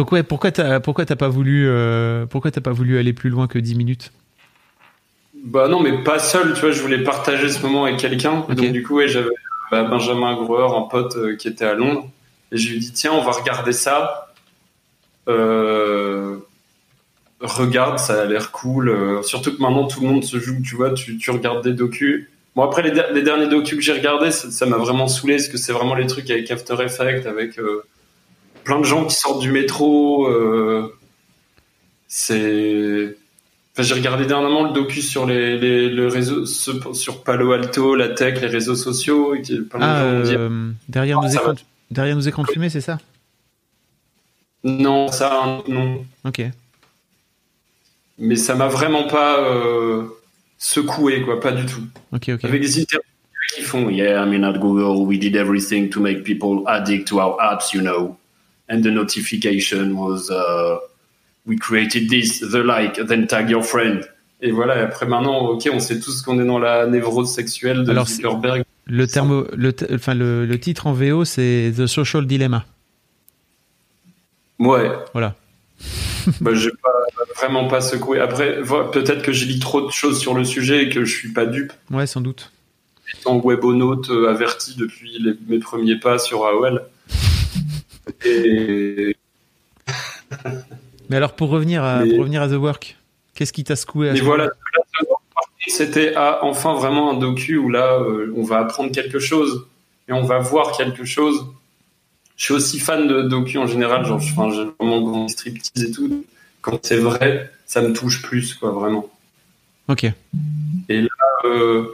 Donc 0.00 0.12
ouais, 0.12 0.22
pourquoi 0.22 0.50
t'as 0.50 0.80
pourquoi 0.80 1.04
t'as 1.04 1.14
pas 1.14 1.28
voulu 1.28 1.68
euh, 1.68 2.24
pourquoi 2.24 2.50
t'as 2.50 2.62
pas 2.62 2.72
voulu 2.72 2.98
aller 2.98 3.12
plus 3.12 3.28
loin 3.28 3.46
que 3.46 3.58
10 3.58 3.74
minutes? 3.74 4.12
Bah 5.44 5.68
non, 5.68 5.78
mais 5.78 6.02
pas 6.02 6.18
seul, 6.18 6.54
tu 6.54 6.60
vois, 6.62 6.70
je 6.70 6.80
voulais 6.80 7.04
partager 7.04 7.50
ce 7.50 7.60
moment 7.60 7.84
avec 7.84 7.98
quelqu'un. 7.98 8.46
Donc 8.48 8.72
du 8.72 8.82
coup, 8.82 8.94
ouais, 8.94 9.08
j'avais 9.08 9.28
bah, 9.70 9.82
Benjamin 9.82 10.36
Groer, 10.36 10.74
un 10.74 10.88
pote 10.88 11.16
euh, 11.16 11.36
qui 11.36 11.48
était 11.48 11.66
à 11.66 11.74
Londres. 11.74 12.08
Et 12.50 12.56
je 12.56 12.70
lui 12.70 12.76
ai 12.76 12.78
dit, 12.78 12.92
tiens, 12.94 13.12
on 13.12 13.20
va 13.20 13.32
regarder 13.32 13.74
ça. 13.74 14.32
Euh, 15.28 16.38
regarde, 17.42 17.98
ça 17.98 18.22
a 18.22 18.24
l'air 18.24 18.52
cool. 18.52 18.88
Euh, 18.88 19.22
surtout 19.22 19.54
que 19.54 19.60
maintenant, 19.60 19.86
tout 19.86 20.00
le 20.00 20.08
monde 20.08 20.24
se 20.24 20.38
joue, 20.38 20.62
tu 20.64 20.76
vois, 20.76 20.92
tu, 20.92 21.18
tu 21.18 21.30
regardes 21.30 21.62
des 21.62 21.74
docus. 21.74 22.26
Bon 22.56 22.62
après 22.62 22.80
les, 22.80 23.02
les 23.12 23.22
derniers 23.22 23.48
docus 23.48 23.76
que 23.76 23.84
j'ai 23.84 23.92
regardés, 23.92 24.30
ça 24.30 24.50
ça 24.50 24.64
m'a 24.64 24.78
vraiment 24.78 25.08
saoulé 25.08 25.36
parce 25.36 25.48
que 25.48 25.58
c'est 25.58 25.72
vraiment 25.74 25.94
les 25.94 26.06
trucs 26.06 26.30
avec 26.30 26.50
After 26.50 26.82
Effects, 26.82 27.26
avec 27.26 27.58
euh, 27.58 27.84
plein 28.64 28.78
de 28.80 28.84
gens 28.84 29.04
qui 29.06 29.14
sortent 29.16 29.40
du 29.40 29.50
métro. 29.52 30.26
euh, 30.26 30.92
c'est. 32.08 33.16
Enfin, 33.72 33.82
j'ai 33.84 33.94
regardé 33.94 34.26
dernièrement 34.26 34.64
le 34.64 34.72
docu 34.72 35.00
sur 35.00 35.26
les, 35.26 35.56
les 35.58 35.88
le 35.88 36.08
réseau 36.08 36.44
sur 36.44 37.22
Palo 37.22 37.52
Alto, 37.52 37.94
la 37.94 38.08
tech, 38.08 38.40
les 38.40 38.48
réseaux 38.48 38.74
sociaux. 38.74 39.34
Et 39.34 39.42
plein 39.42 39.78
de 39.78 39.84
Ah, 39.84 40.22
gens 40.24 40.28
dit, 40.28 40.34
euh, 40.36 40.70
derrière, 40.88 41.18
Ah, 41.20 41.26
nos 41.26 41.32
écrans, 41.32 41.54
derrière 41.90 42.16
nos 42.16 42.22
écrans 42.22 42.42
de 42.42 42.48
fumée, 42.50 42.68
c'est 42.68 42.80
ça? 42.80 42.98
Non, 44.64 45.08
ça 45.08 45.62
non. 45.68 46.04
Ok. 46.24 46.42
Mais 48.18 48.36
ça 48.36 48.54
m'a 48.54 48.68
vraiment 48.68 49.04
pas 49.06 49.38
euh, 49.40 50.04
secoué 50.58 51.22
quoi, 51.22 51.40
pas 51.40 51.52
du 51.52 51.64
tout. 51.64 51.82
Ok, 52.12 52.28
ok. 52.34 52.44
Avec 52.44 52.60
des 52.60 52.80
interviews 52.80 53.04
qui 53.54 53.62
font 53.62 53.88
Yeah, 53.88 54.22
I 54.22 54.28
mean, 54.28 54.44
at 54.44 54.58
Google, 54.58 55.06
we 55.06 55.18
did 55.18 55.34
everything 55.36 55.88
to 55.90 56.00
make 56.00 56.22
people 56.24 56.64
addict 56.66 57.08
to 57.08 57.18
our 57.20 57.36
apps, 57.40 57.72
you 57.72 57.80
know. 57.80 58.16
And 58.70 58.82
the 58.82 58.86
notification 58.90 59.92
was 59.96 60.30
uh, 60.30 60.78
We 61.46 61.56
created 61.58 62.08
this, 62.08 62.38
the 62.40 62.62
like, 62.62 62.94
then 63.06 63.26
tag 63.26 63.50
your 63.50 63.64
friend. 63.64 64.04
Et 64.42 64.52
voilà, 64.52 64.74
après 64.84 65.06
maintenant, 65.06 65.48
ok, 65.48 65.68
on 65.72 65.80
sait 65.80 65.98
tous 65.98 66.22
qu'on 66.22 66.38
est 66.40 66.44
dans 66.46 66.58
la 66.58 66.86
névrose 66.86 67.32
sexuelle 67.34 67.84
de 67.84 67.90
Alors, 67.90 68.06
Zuckerberg. 68.06 68.62
Le, 68.86 69.06
terme, 69.06 69.46
le, 69.56 69.74
enfin, 69.92 70.14
le, 70.14 70.46
le 70.46 70.60
titre 70.60 70.86
en 70.86 70.92
VO, 70.92 71.24
c'est 71.24 71.72
The 71.76 71.86
Social 71.86 72.26
Dilemma. 72.26 72.64
Ouais, 74.58 74.90
Voilà. 75.12 75.34
bah, 76.42 76.50
j'ai 76.54 76.70
pas, 76.70 77.24
vraiment 77.36 77.66
pas 77.68 77.80
secoué. 77.80 78.20
Après, 78.20 78.60
peut-être 78.92 79.22
que 79.22 79.32
j'ai 79.32 79.46
lis 79.46 79.58
trop 79.58 79.80
de 79.80 79.90
choses 79.90 80.20
sur 80.20 80.34
le 80.34 80.44
sujet 80.44 80.84
et 80.84 80.88
que 80.90 81.04
je 81.06 81.16
suis 81.16 81.32
pas 81.32 81.46
dupe. 81.46 81.72
Ouais, 81.90 82.06
sans 82.06 82.20
doute. 82.20 82.52
étant 83.18 83.40
webonaute 83.40 84.10
euh, 84.10 84.28
averti 84.28 84.76
depuis 84.76 85.18
les- 85.18 85.34
mes 85.48 85.58
premiers 85.58 85.98
pas 85.98 86.18
sur 86.18 86.44
AOL. 86.44 86.82
Et 88.24 89.16
Mais 91.08 91.16
alors, 91.16 91.34
pour 91.34 91.50
revenir 91.50 91.82
à, 91.84 92.00
pour 92.00 92.18
revenir 92.20 92.42
à 92.42 92.48
The 92.48 92.52
Work, 92.52 92.96
qu'est-ce 93.34 93.52
qui 93.52 93.64
t'a 93.64 93.76
secoué 93.76 94.10
à 94.10 94.12
Mais 94.12 94.20
voilà, 94.20 94.50
c'était 95.66 96.12
ah, 96.16 96.40
enfin 96.42 96.74
vraiment 96.74 97.10
un 97.10 97.18
docu 97.18 97.56
où 97.56 97.68
là, 97.68 97.94
euh, 97.94 98.32
on 98.36 98.42
va 98.42 98.58
apprendre 98.58 98.92
quelque 98.92 99.18
chose 99.18 99.66
et 100.08 100.12
on 100.12 100.22
va 100.22 100.38
voir 100.38 100.76
quelque 100.76 101.04
chose. 101.04 101.46
Je 102.36 102.44
suis 102.44 102.54
aussi 102.54 102.78
fan 102.78 103.06
de 103.06 103.22
docu 103.22 103.58
en 103.58 103.66
général, 103.66 104.04
genre, 104.04 104.20
j'ai 104.20 104.34
vraiment 104.78 105.00
grand 105.02 105.28
striptease 105.28 105.84
et 105.84 105.90
tout. 105.90 106.24
Quand 106.62 106.78
c'est 106.82 106.96
vrai, 106.96 107.50
ça 107.66 107.82
me 107.82 107.92
touche 107.92 108.22
plus, 108.22 108.54
quoi, 108.54 108.70
vraiment. 108.70 109.08
Ok. 109.88 110.04
Et 110.88 111.02
là, 111.02 111.08
euh, 111.44 111.86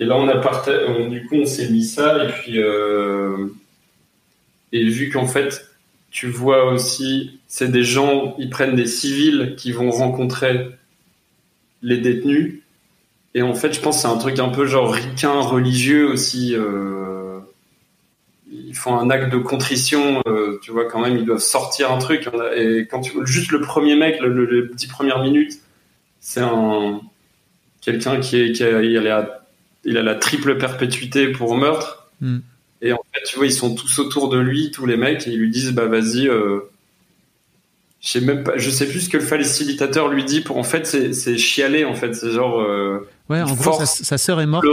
et 0.00 0.04
là 0.04 0.16
on 0.16 0.28
a 0.28 0.36
partagé, 0.36 1.08
du 1.08 1.26
coup, 1.26 1.36
on 1.36 1.46
s'est 1.46 1.68
mis 1.70 1.84
ça 1.84 2.24
et 2.24 2.28
puis 2.28 2.58
euh, 2.58 3.48
et 4.74 4.84
vu 4.88 5.08
qu'en 5.10 5.26
fait, 5.26 5.70
tu 6.10 6.28
vois 6.28 6.70
aussi, 6.72 7.40
c'est 7.48 7.70
des 7.70 7.82
gens, 7.84 8.34
ils 8.38 8.50
prennent 8.50 8.76
des 8.76 8.86
civils 8.86 9.54
qui 9.56 9.72
vont 9.72 9.90
rencontrer 9.90 10.68
les 11.82 11.98
détenus. 11.98 12.60
Et 13.34 13.42
en 13.42 13.54
fait, 13.54 13.72
je 13.72 13.80
pense 13.80 13.96
que 13.96 14.02
c'est 14.02 14.08
un 14.14 14.18
truc 14.18 14.38
un 14.38 14.48
peu 14.48 14.66
genre 14.66 14.92
ricain, 14.92 15.40
religieux 15.40 16.06
aussi. 16.08 16.54
euh, 16.54 17.38
ils 18.52 18.74
font 18.76 18.96
un 18.98 19.10
acte 19.10 19.32
de 19.32 19.38
contrition, 19.38 20.22
euh, 20.28 20.58
tu 20.62 20.70
vois, 20.70 20.84
quand 20.84 21.00
même, 21.00 21.16
ils 21.16 21.24
doivent 21.24 21.38
sortir 21.40 21.90
un 21.90 21.98
truc. 21.98 22.28
Et 22.56 22.86
quand 22.88 23.02
juste 23.26 23.50
le 23.50 23.60
premier 23.60 23.96
mec, 23.96 24.20
le, 24.20 24.28
le- 24.32 24.60
les 24.62 24.74
dix 24.74 24.86
premières 24.86 25.20
minutes, 25.22 25.54
c'est 26.20 26.40
un 26.40 27.00
quelqu'un 27.80 28.20
qui 28.20 28.36
est, 28.40 28.60
a, 28.62 28.82
il 28.82 28.96
a, 28.96 29.00
la- 29.00 29.46
il 29.84 29.96
a 29.98 30.02
la 30.02 30.14
triple 30.14 30.56
perpétuité 30.58 31.28
pour 31.32 31.56
meurtre. 31.56 32.08
Hmm. 32.20 32.38
Et 32.84 32.92
en 32.92 33.00
fait, 33.14 33.22
tu 33.26 33.36
vois, 33.36 33.46
ils 33.46 33.52
sont 33.52 33.74
tous 33.74 33.98
autour 33.98 34.28
de 34.28 34.38
lui, 34.38 34.70
tous 34.70 34.84
les 34.84 34.98
mecs, 34.98 35.26
et 35.26 35.30
ils 35.30 35.38
lui 35.38 35.50
disent, 35.50 35.72
bah 35.72 35.86
vas-y. 35.86 36.28
Euh, 36.28 36.60
je 38.02 38.10
sais 38.10 38.20
même 38.20 38.44
pas, 38.44 38.58
je 38.58 38.68
sais 38.68 38.86
plus 38.86 39.00
ce 39.00 39.08
que 39.08 39.16
le 39.16 39.22
facilitateur 39.24 40.08
lui 40.08 40.22
dit. 40.24 40.42
Pour 40.42 40.58
en 40.58 40.62
fait, 40.64 40.86
c'est 40.86 41.38
chialer. 41.38 41.86
En 41.86 41.94
fait, 41.94 42.12
c'est 42.14 42.30
genre. 42.30 42.60
euh, 42.60 43.08
Ouais, 43.30 43.40
en 43.40 43.54
gros, 43.54 43.82
sa, 43.84 44.18
sœur 44.18 44.40
est 44.42 44.46
morte. 44.46 44.66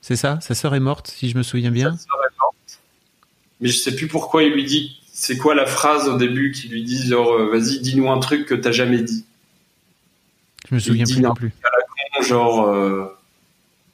C'est 0.00 0.16
ça 0.16 0.40
Sa 0.42 0.54
sœur 0.56 0.74
est 0.74 0.80
morte, 0.80 1.06
si 1.16 1.30
je 1.30 1.38
me 1.38 1.44
souviens 1.44 1.70
bien. 1.70 1.92
sa 1.92 1.98
sœur 1.98 2.16
est 2.24 2.36
morte. 2.40 2.80
Mais 3.60 3.68
je 3.68 3.78
sais 3.78 3.94
plus 3.94 4.08
pourquoi 4.08 4.42
il 4.42 4.52
lui 4.52 4.64
dit. 4.64 4.98
C'est 5.12 5.36
quoi 5.36 5.54
la 5.54 5.66
phrase 5.66 6.08
au 6.08 6.16
début 6.16 6.50
qui 6.50 6.66
lui 6.66 6.82
dit 6.82 7.06
genre, 7.06 7.32
euh, 7.34 7.48
vas-y, 7.52 7.78
dis-nous 7.78 8.10
un 8.10 8.18
truc 8.18 8.46
que 8.46 8.54
t'as 8.56 8.72
jamais 8.72 9.02
dit. 9.02 9.24
Je 10.68 10.74
me 10.74 10.80
souviens 10.80 11.04
plus 11.04 11.20
non 11.20 11.34
plus. 11.34 11.50
truc 11.52 11.64
à 11.64 11.68
la 11.76 11.82
con, 11.84 12.26
genre, 12.26 12.66
euh, 12.66 13.04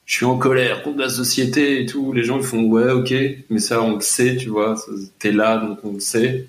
je 0.08 0.14
suis 0.14 0.24
en 0.24 0.38
colère 0.38 0.82
contre 0.82 1.00
la 1.00 1.10
société 1.10 1.82
et 1.82 1.86
tout. 1.86 2.14
Les 2.14 2.24
gens 2.24 2.38
ils 2.38 2.42
font 2.42 2.62
ouais, 2.64 2.90
ok, 2.90 3.14
mais 3.50 3.58
ça 3.58 3.82
on 3.82 3.96
le 3.96 4.00
sait, 4.00 4.36
tu 4.36 4.48
vois. 4.48 4.74
T'es 5.18 5.32
là, 5.32 5.58
donc 5.58 5.80
on 5.84 5.92
le 5.92 6.00
sait. 6.00 6.46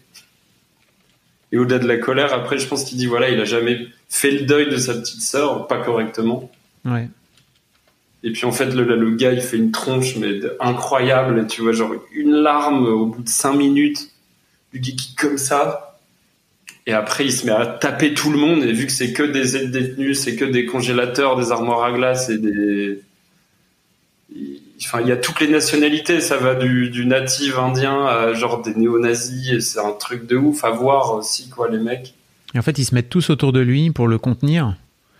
Et 1.51 1.57
au-delà 1.57 1.79
de 1.79 1.87
la 1.87 1.97
colère, 1.97 2.33
après, 2.33 2.57
je 2.57 2.67
pense 2.67 2.85
qu'il 2.85 2.97
dit 2.97 3.05
voilà, 3.05 3.29
il 3.29 3.39
a 3.41 3.43
jamais 3.43 3.87
fait 4.07 4.31
le 4.31 4.41
deuil 4.45 4.69
de 4.69 4.77
sa 4.77 4.93
petite 4.93 5.21
sœur, 5.21 5.67
pas 5.67 5.83
correctement. 5.83 6.49
Ouais. 6.85 7.09
Et 8.23 8.31
puis 8.31 8.45
en 8.45 8.53
fait, 8.53 8.67
le, 8.67 8.83
le 8.95 9.11
gars, 9.11 9.33
il 9.33 9.41
fait 9.41 9.57
une 9.57 9.71
tronche, 9.71 10.15
mais 10.15 10.39
incroyable. 10.61 11.45
Tu 11.47 11.61
vois, 11.61 11.73
genre 11.73 11.93
une 12.13 12.31
larme 12.31 12.85
au 12.85 13.07
bout 13.07 13.23
de 13.23 13.29
cinq 13.29 13.55
minutes 13.55 14.09
du 14.73 14.79
qui 14.79 15.15
comme 15.15 15.37
ça. 15.37 15.99
Et 16.87 16.93
après, 16.93 17.25
il 17.25 17.33
se 17.33 17.45
met 17.45 17.51
à 17.51 17.65
taper 17.65 18.13
tout 18.13 18.31
le 18.31 18.37
monde. 18.37 18.63
Et 18.63 18.71
vu 18.71 18.85
que 18.85 18.91
c'est 18.93 19.11
que 19.11 19.23
des 19.23 19.57
aides 19.57 19.71
détenus, 19.71 20.17
c'est 20.17 20.37
que 20.37 20.45
des 20.45 20.65
congélateurs, 20.65 21.35
des 21.35 21.51
armoires 21.51 21.83
à 21.83 21.91
glace 21.91 22.29
et 22.29 22.37
des. 22.37 23.01
Il- 24.79 24.85
Enfin, 24.85 25.01
il 25.01 25.07
y 25.07 25.11
a 25.11 25.17
toutes 25.17 25.39
les 25.41 25.47
nationalités. 25.49 26.21
Ça 26.21 26.37
va 26.37 26.55
du, 26.55 26.89
du 26.89 27.05
natif 27.05 27.57
indien 27.57 28.05
à 28.05 28.33
genre 28.33 28.61
des 28.61 28.73
néo-nazis. 28.75 29.59
C'est 29.59 29.79
un 29.79 29.91
truc 29.91 30.25
de 30.25 30.35
ouf 30.37 30.63
à 30.63 30.69
voir 30.71 31.13
aussi, 31.13 31.49
quoi, 31.49 31.69
les 31.69 31.79
mecs. 31.79 32.13
Et 32.55 32.59
en 32.59 32.61
fait, 32.61 32.77
ils 32.79 32.85
se 32.85 32.95
mettent 32.95 33.09
tous 33.09 33.29
autour 33.29 33.51
de 33.53 33.59
lui 33.59 33.91
pour 33.91 34.07
le 34.07 34.17
contenir, 34.17 34.75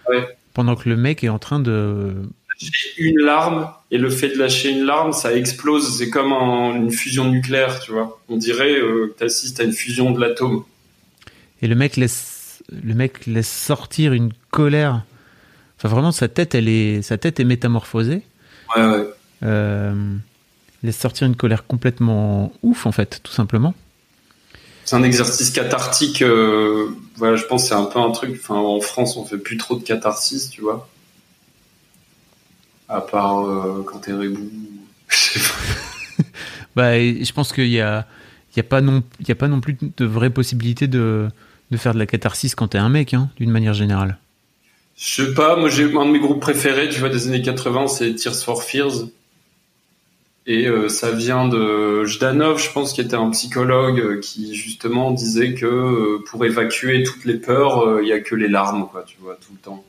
Ouais. 0.09 0.27
pendant 0.53 0.75
que 0.75 0.89
le 0.89 0.95
mec 0.97 1.23
est 1.23 1.29
en 1.29 1.37
train 1.39 1.59
de. 1.59 2.13
lâcher 2.61 2.89
une 2.97 3.19
larme 3.19 3.71
et 3.91 3.97
le 3.97 4.09
fait 4.09 4.29
de 4.29 4.37
lâcher 4.37 4.71
une 4.71 4.83
larme, 4.83 5.13
ça 5.13 5.33
explose. 5.35 5.97
C'est 5.97 6.09
comme 6.09 6.33
un- 6.33 6.75
une 6.75 6.91
fusion 6.91 7.29
nucléaire, 7.29 7.79
tu 7.79 7.91
vois. 7.91 8.19
On 8.29 8.35
dirait 8.37 8.73
euh, 8.79 9.07
que 9.13 9.19
tu 9.19 9.23
assistes 9.25 9.59
à 9.59 9.63
une 9.63 9.71
fusion 9.73 10.11
de 10.11 10.19
l'atome. 10.19 10.63
Et 11.61 11.67
le 11.67 11.75
mec 11.75 11.95
laisse, 11.97 12.63
le 12.71 12.93
mec 12.95 13.25
laisse 13.27 13.49
sortir 13.51 14.13
une 14.13 14.31
colère. 14.51 15.03
Enfin, 15.77 15.87
vraiment, 15.89 16.11
sa 16.11 16.27
tête, 16.27 16.55
elle 16.55 16.67
est, 16.67 17.01
sa 17.01 17.17
tête 17.17 17.39
est 17.39 17.43
métamorphosée. 17.45 18.23
Ouais, 18.75 18.83
ouais. 18.85 19.05
Euh, 19.43 19.93
laisse 20.83 20.97
sortir 20.97 21.27
une 21.27 21.35
colère 21.35 21.65
complètement 21.65 22.51
ouf, 22.63 22.85
en 22.85 22.91
fait, 22.91 23.19
tout 23.23 23.31
simplement. 23.31 23.73
C'est 24.85 24.95
un 24.95 25.03
exercice 25.03 25.51
cathartique. 25.51 26.21
euh, 26.21 26.89
voilà, 27.15 27.35
je 27.35 27.45
pense 27.45 27.67
c'est 27.67 27.75
un 27.75 27.85
peu 27.85 27.99
un 27.99 28.11
truc. 28.11 28.39
Enfin, 28.41 28.55
en 28.55 28.81
France, 28.81 29.17
on 29.17 29.25
fait 29.25 29.37
plus 29.37 29.57
trop 29.57 29.75
de 29.75 29.83
catharsis, 29.83 30.49
tu 30.49 30.61
vois. 30.61 30.89
À 32.87 33.01
part 33.01 33.45
euh, 33.45 33.83
quand 33.85 33.99
t'es 33.99 34.13
rebou. 34.13 34.49
Bah, 36.75 36.97
je 36.97 37.31
pense 37.33 37.51
qu'il 37.51 37.67
y 37.67 37.81
a, 37.81 38.05
il 38.53 38.57
y 38.57 38.59
a 38.59 38.63
pas 38.63 38.79
non, 38.79 39.03
il 39.19 39.27
y 39.27 39.31
a 39.31 39.35
pas 39.35 39.47
non 39.47 39.59
plus 39.59 39.75
de 39.81 40.05
vraie 40.05 40.29
possibilité 40.29 40.87
de, 40.87 41.27
de 41.71 41.77
faire 41.77 41.93
de 41.93 41.99
la 41.99 42.05
catharsis 42.05 42.55
quand 42.55 42.69
t'es 42.69 42.77
un 42.77 42.89
mec, 42.89 43.13
hein, 43.13 43.29
d'une 43.37 43.49
manière 43.51 43.73
générale. 43.73 44.17
Je 44.95 45.23
sais 45.23 45.33
pas, 45.33 45.55
moi 45.55 45.69
j'ai 45.69 45.85
un 45.85 46.05
de 46.05 46.11
mes 46.11 46.19
groupes 46.19 46.41
préférés, 46.41 46.89
tu 46.89 46.99
vois, 46.99 47.09
des 47.09 47.27
années 47.27 47.41
80, 47.41 47.87
c'est 47.87 48.15
Tears 48.15 48.35
for 48.35 48.63
Fears. 48.63 49.07
Et 50.51 50.65
euh, 50.65 50.89
ça 50.89 51.11
vient 51.11 51.47
de 51.47 52.05
Jdanov, 52.05 52.59
je 52.59 52.71
pense, 52.71 52.93
qui 52.93 53.01
était 53.01 53.15
un 53.15 53.29
psychologue 53.29 53.99
euh, 53.99 54.19
qui 54.19 54.55
justement 54.55 55.11
disait 55.11 55.53
que 55.53 55.67
euh, 55.67 56.23
pour 56.25 56.43
évacuer 56.43 57.03
toutes 57.03 57.23
les 57.23 57.35
peurs, 57.35 57.87
euh, 57.87 57.99
il 58.01 58.09
y 58.09 58.13
a 58.13 58.19
que 58.19 58.33
les 58.33 58.47
larmes, 58.47 58.87
quoi, 58.91 59.03
tu 59.05 59.17
vois, 59.21 59.35
tout 59.35 59.53
le 59.53 59.59
temps. 59.59 59.85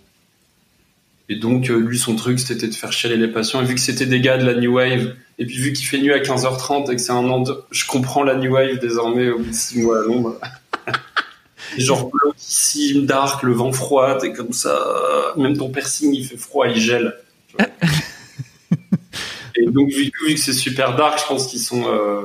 Et 1.30 1.36
donc 1.36 1.70
euh, 1.70 1.78
lui, 1.78 1.98
son 1.98 2.14
truc, 2.14 2.38
c'était 2.38 2.68
de 2.68 2.74
faire 2.74 2.92
chialer 2.92 3.16
les 3.16 3.28
patients. 3.28 3.62
Et 3.62 3.64
vu 3.64 3.74
que 3.74 3.80
c'était 3.80 4.04
des 4.04 4.20
gars 4.20 4.36
de 4.36 4.44
la 4.44 4.52
New 4.52 4.74
Wave, 4.74 5.14
et 5.38 5.46
puis 5.46 5.56
vu 5.56 5.72
qu'il 5.72 5.86
fait 5.86 5.96
nuit 5.96 6.12
à 6.12 6.18
15h30 6.18 6.92
et 6.92 6.96
que 6.96 7.00
c'est 7.00 7.12
un 7.12 7.26
an 7.30 7.40
de... 7.40 7.54
Je 7.70 7.86
comprends 7.86 8.22
la 8.22 8.34
New 8.34 8.52
Wave 8.52 8.80
désormais 8.80 9.30
au 9.30 9.38
bout 9.38 9.48
de 9.48 9.54
6 9.54 9.80
mois 9.80 10.00
à 10.00 10.02
Londres. 10.02 10.38
Et 11.78 11.80
genre 11.80 12.10
blanchissime, 12.10 13.06
dark, 13.06 13.44
le 13.44 13.52
vent 13.52 13.72
froid, 13.72 14.18
t'es 14.18 14.32
comme 14.32 14.52
ça. 14.52 14.78
Même 15.36 15.56
ton 15.56 15.70
piercing, 15.70 16.12
il 16.12 16.26
fait 16.26 16.36
froid, 16.36 16.66
il 16.68 16.78
gèle. 16.78 17.14
Et 19.62 19.70
donc, 19.70 19.90
vu, 19.90 20.10
que- 20.10 20.26
vu 20.26 20.34
que 20.34 20.40
c'est 20.40 20.52
super 20.52 20.96
dark, 20.96 21.18
je 21.20 21.26
pense 21.26 21.46
qu'ils 21.46 21.60
sont. 21.60 21.84
euh, 21.86 22.22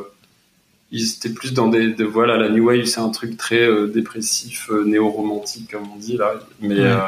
ils 0.91 1.13
étaient 1.15 1.29
plus 1.29 1.53
dans 1.53 1.67
des. 1.67 1.93
de- 1.93 2.05
voilà, 2.05 2.37
la 2.37 2.49
New 2.49 2.65
Wave, 2.67 2.85
c'est 2.85 2.99
un 3.01 3.09
truc 3.09 3.37
très 3.37 3.59
euh, 3.61 3.87
dépressif, 3.87 4.69
euh, 4.71 4.83
néo-romantique, 4.85 5.71
comme 5.71 5.83
on 5.93 5.97
dit 5.97 6.17
là. 6.17 6.33
Mais. 6.61 6.75
Ouais. 6.75 6.81
euh, 6.81 6.99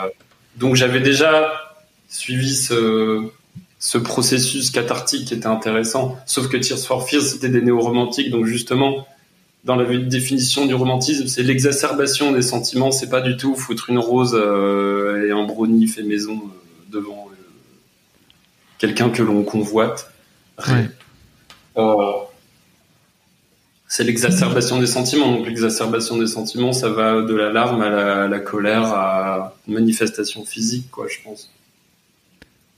donc, 0.57 0.75
j'avais 0.75 0.99
déjà 0.99 1.51
suivi 2.09 2.55
ce, 2.55 3.23
ce 3.79 3.97
processus 3.99 4.71
cathartique 4.71 5.25
qui 5.25 5.33
était 5.35 5.45
intéressant. 5.47 6.17
Sauf 6.25 6.47
que 6.49 6.57
Tears 6.57 6.79
for 6.79 7.07
Fears, 7.07 7.21
c'était 7.23 7.49
des 7.49 7.61
néo-romantiques. 7.61 8.31
Donc, 8.31 8.45
justement, 8.45 9.07
dans 9.65 9.75
la 9.75 9.85
définition 9.97 10.65
du 10.65 10.73
romantisme, 10.73 11.27
c'est 11.27 11.43
l'exacerbation 11.43 12.31
des 12.31 12.41
sentiments. 12.41 12.91
C'est 12.91 13.09
pas 13.09 13.21
du 13.21 13.37
tout 13.37 13.55
foutre 13.55 13.89
une 13.91 13.99
rose 13.99 14.33
et 14.33 15.31
un 15.31 15.43
brownie 15.43 15.87
fait 15.87 16.03
maison 16.03 16.41
devant. 16.91 17.25
quelqu'un 18.79 19.09
que 19.09 19.23
l'on 19.23 19.43
convoite. 19.43 20.11
Ouais. 20.59 20.89
Euh, 21.77 22.11
c'est 23.87 24.03
l'exacerbation 24.03 24.79
des 24.79 24.87
sentiments. 24.87 25.31
Donc 25.31 25.45
l'exacerbation 25.45 26.17
des 26.17 26.27
sentiments, 26.27 26.73
ça 26.73 26.89
va 26.89 27.21
de 27.21 27.35
la 27.35 27.51
larme 27.51 27.81
à 27.81 27.89
la, 27.89 28.23
à 28.23 28.27
la 28.27 28.39
colère, 28.39 28.83
à 28.83 29.55
une 29.67 29.75
manifestation 29.75 30.43
physique, 30.45 30.89
quoi, 30.91 31.07
je 31.09 31.17
pense. 31.23 31.49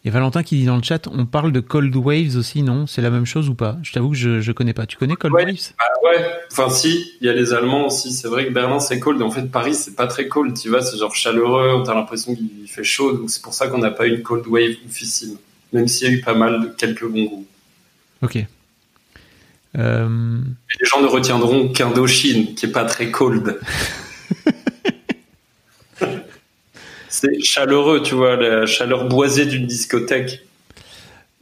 Et 0.06 0.12
Valentin 0.12 0.44
qui 0.44 0.56
dit 0.56 0.66
dans 0.66 0.78
le 0.78 0.84
chat, 0.84 1.08
on 1.12 1.26
parle 1.26 1.52
de 1.52 1.60
cold 1.60 1.94
waves 1.94 2.38
aussi, 2.38 2.64
non? 2.64 2.88
C'est 2.88 3.02
la 3.02 3.10
même 3.10 3.26
chose 3.26 3.50
ou 3.50 3.54
pas? 3.54 3.78
Je 3.84 3.92
t'avoue 3.92 4.12
que 4.12 4.16
je, 4.16 4.40
je 4.40 4.52
connais 4.54 4.74
pas. 4.74 4.86
Tu 4.86 4.96
connais 4.96 5.16
cold 5.16 5.34
Ouais, 5.34 5.44
waves? 5.44 5.74
Bah 5.78 6.10
ouais. 6.10 6.26
Enfin 6.52 6.70
si, 6.70 7.12
il 7.20 7.28
y 7.28 7.30
a 7.30 7.34
les 7.34 7.54
Allemands 7.54 7.88
aussi. 7.88 8.14
C'est 8.14 8.30
vrai 8.30 8.46
que 8.46 8.52
Berlin 8.52 8.80
c'est 8.80 9.00
cold. 9.00 9.22
En 9.22 9.30
fait, 9.30 9.52
Paris 9.52 9.76
c'est 9.76 9.96
pas 9.96 10.08
très 10.08 10.30
cold. 10.30 10.58
Tu 10.58 10.70
vois, 10.70 10.82
c'est 10.82 10.98
genre 10.98 11.14
chaleureux. 11.14 11.84
T'as 11.86 11.96
l'impression 11.96 12.34
qu'il 12.34 12.68
fait 12.68 12.86
chaud. 12.86 13.12
Donc 13.12 13.30
c'est 13.30 13.42
pour 13.42 13.54
ça 13.54 13.68
qu'on 13.68 13.80
n'a 13.80 13.92
pas 13.92 14.08
eu 14.08 14.16
une 14.16 14.24
cold 14.24 14.48
wave 14.48 14.76
officielle. 14.88 15.36
Même 15.74 15.90
s'il 15.90 16.08
y 16.08 16.12
a 16.12 16.14
eu 16.14 16.22
pas 16.22 16.34
mal 16.34 16.62
de 16.62 16.68
quelques 16.68 17.06
bons 17.06 17.26
goûts. 17.26 17.46
Ok. 18.22 18.38
Euh, 19.78 20.40
les 20.80 20.86
gens 20.86 21.02
ne 21.02 21.08
retiendront 21.08 21.70
qu'Indochine, 21.70 22.56
qui 22.56 22.66
est 22.66 22.72
pas 22.72 22.86
très 22.86 23.12
cold. 23.12 23.60
c'est 27.10 27.40
chaleureux, 27.42 28.02
tu 28.02 28.16
vois, 28.16 28.36
la 28.36 28.66
chaleur 28.66 29.08
boisée 29.08 29.46
d'une 29.46 29.68
discothèque. 29.68 30.42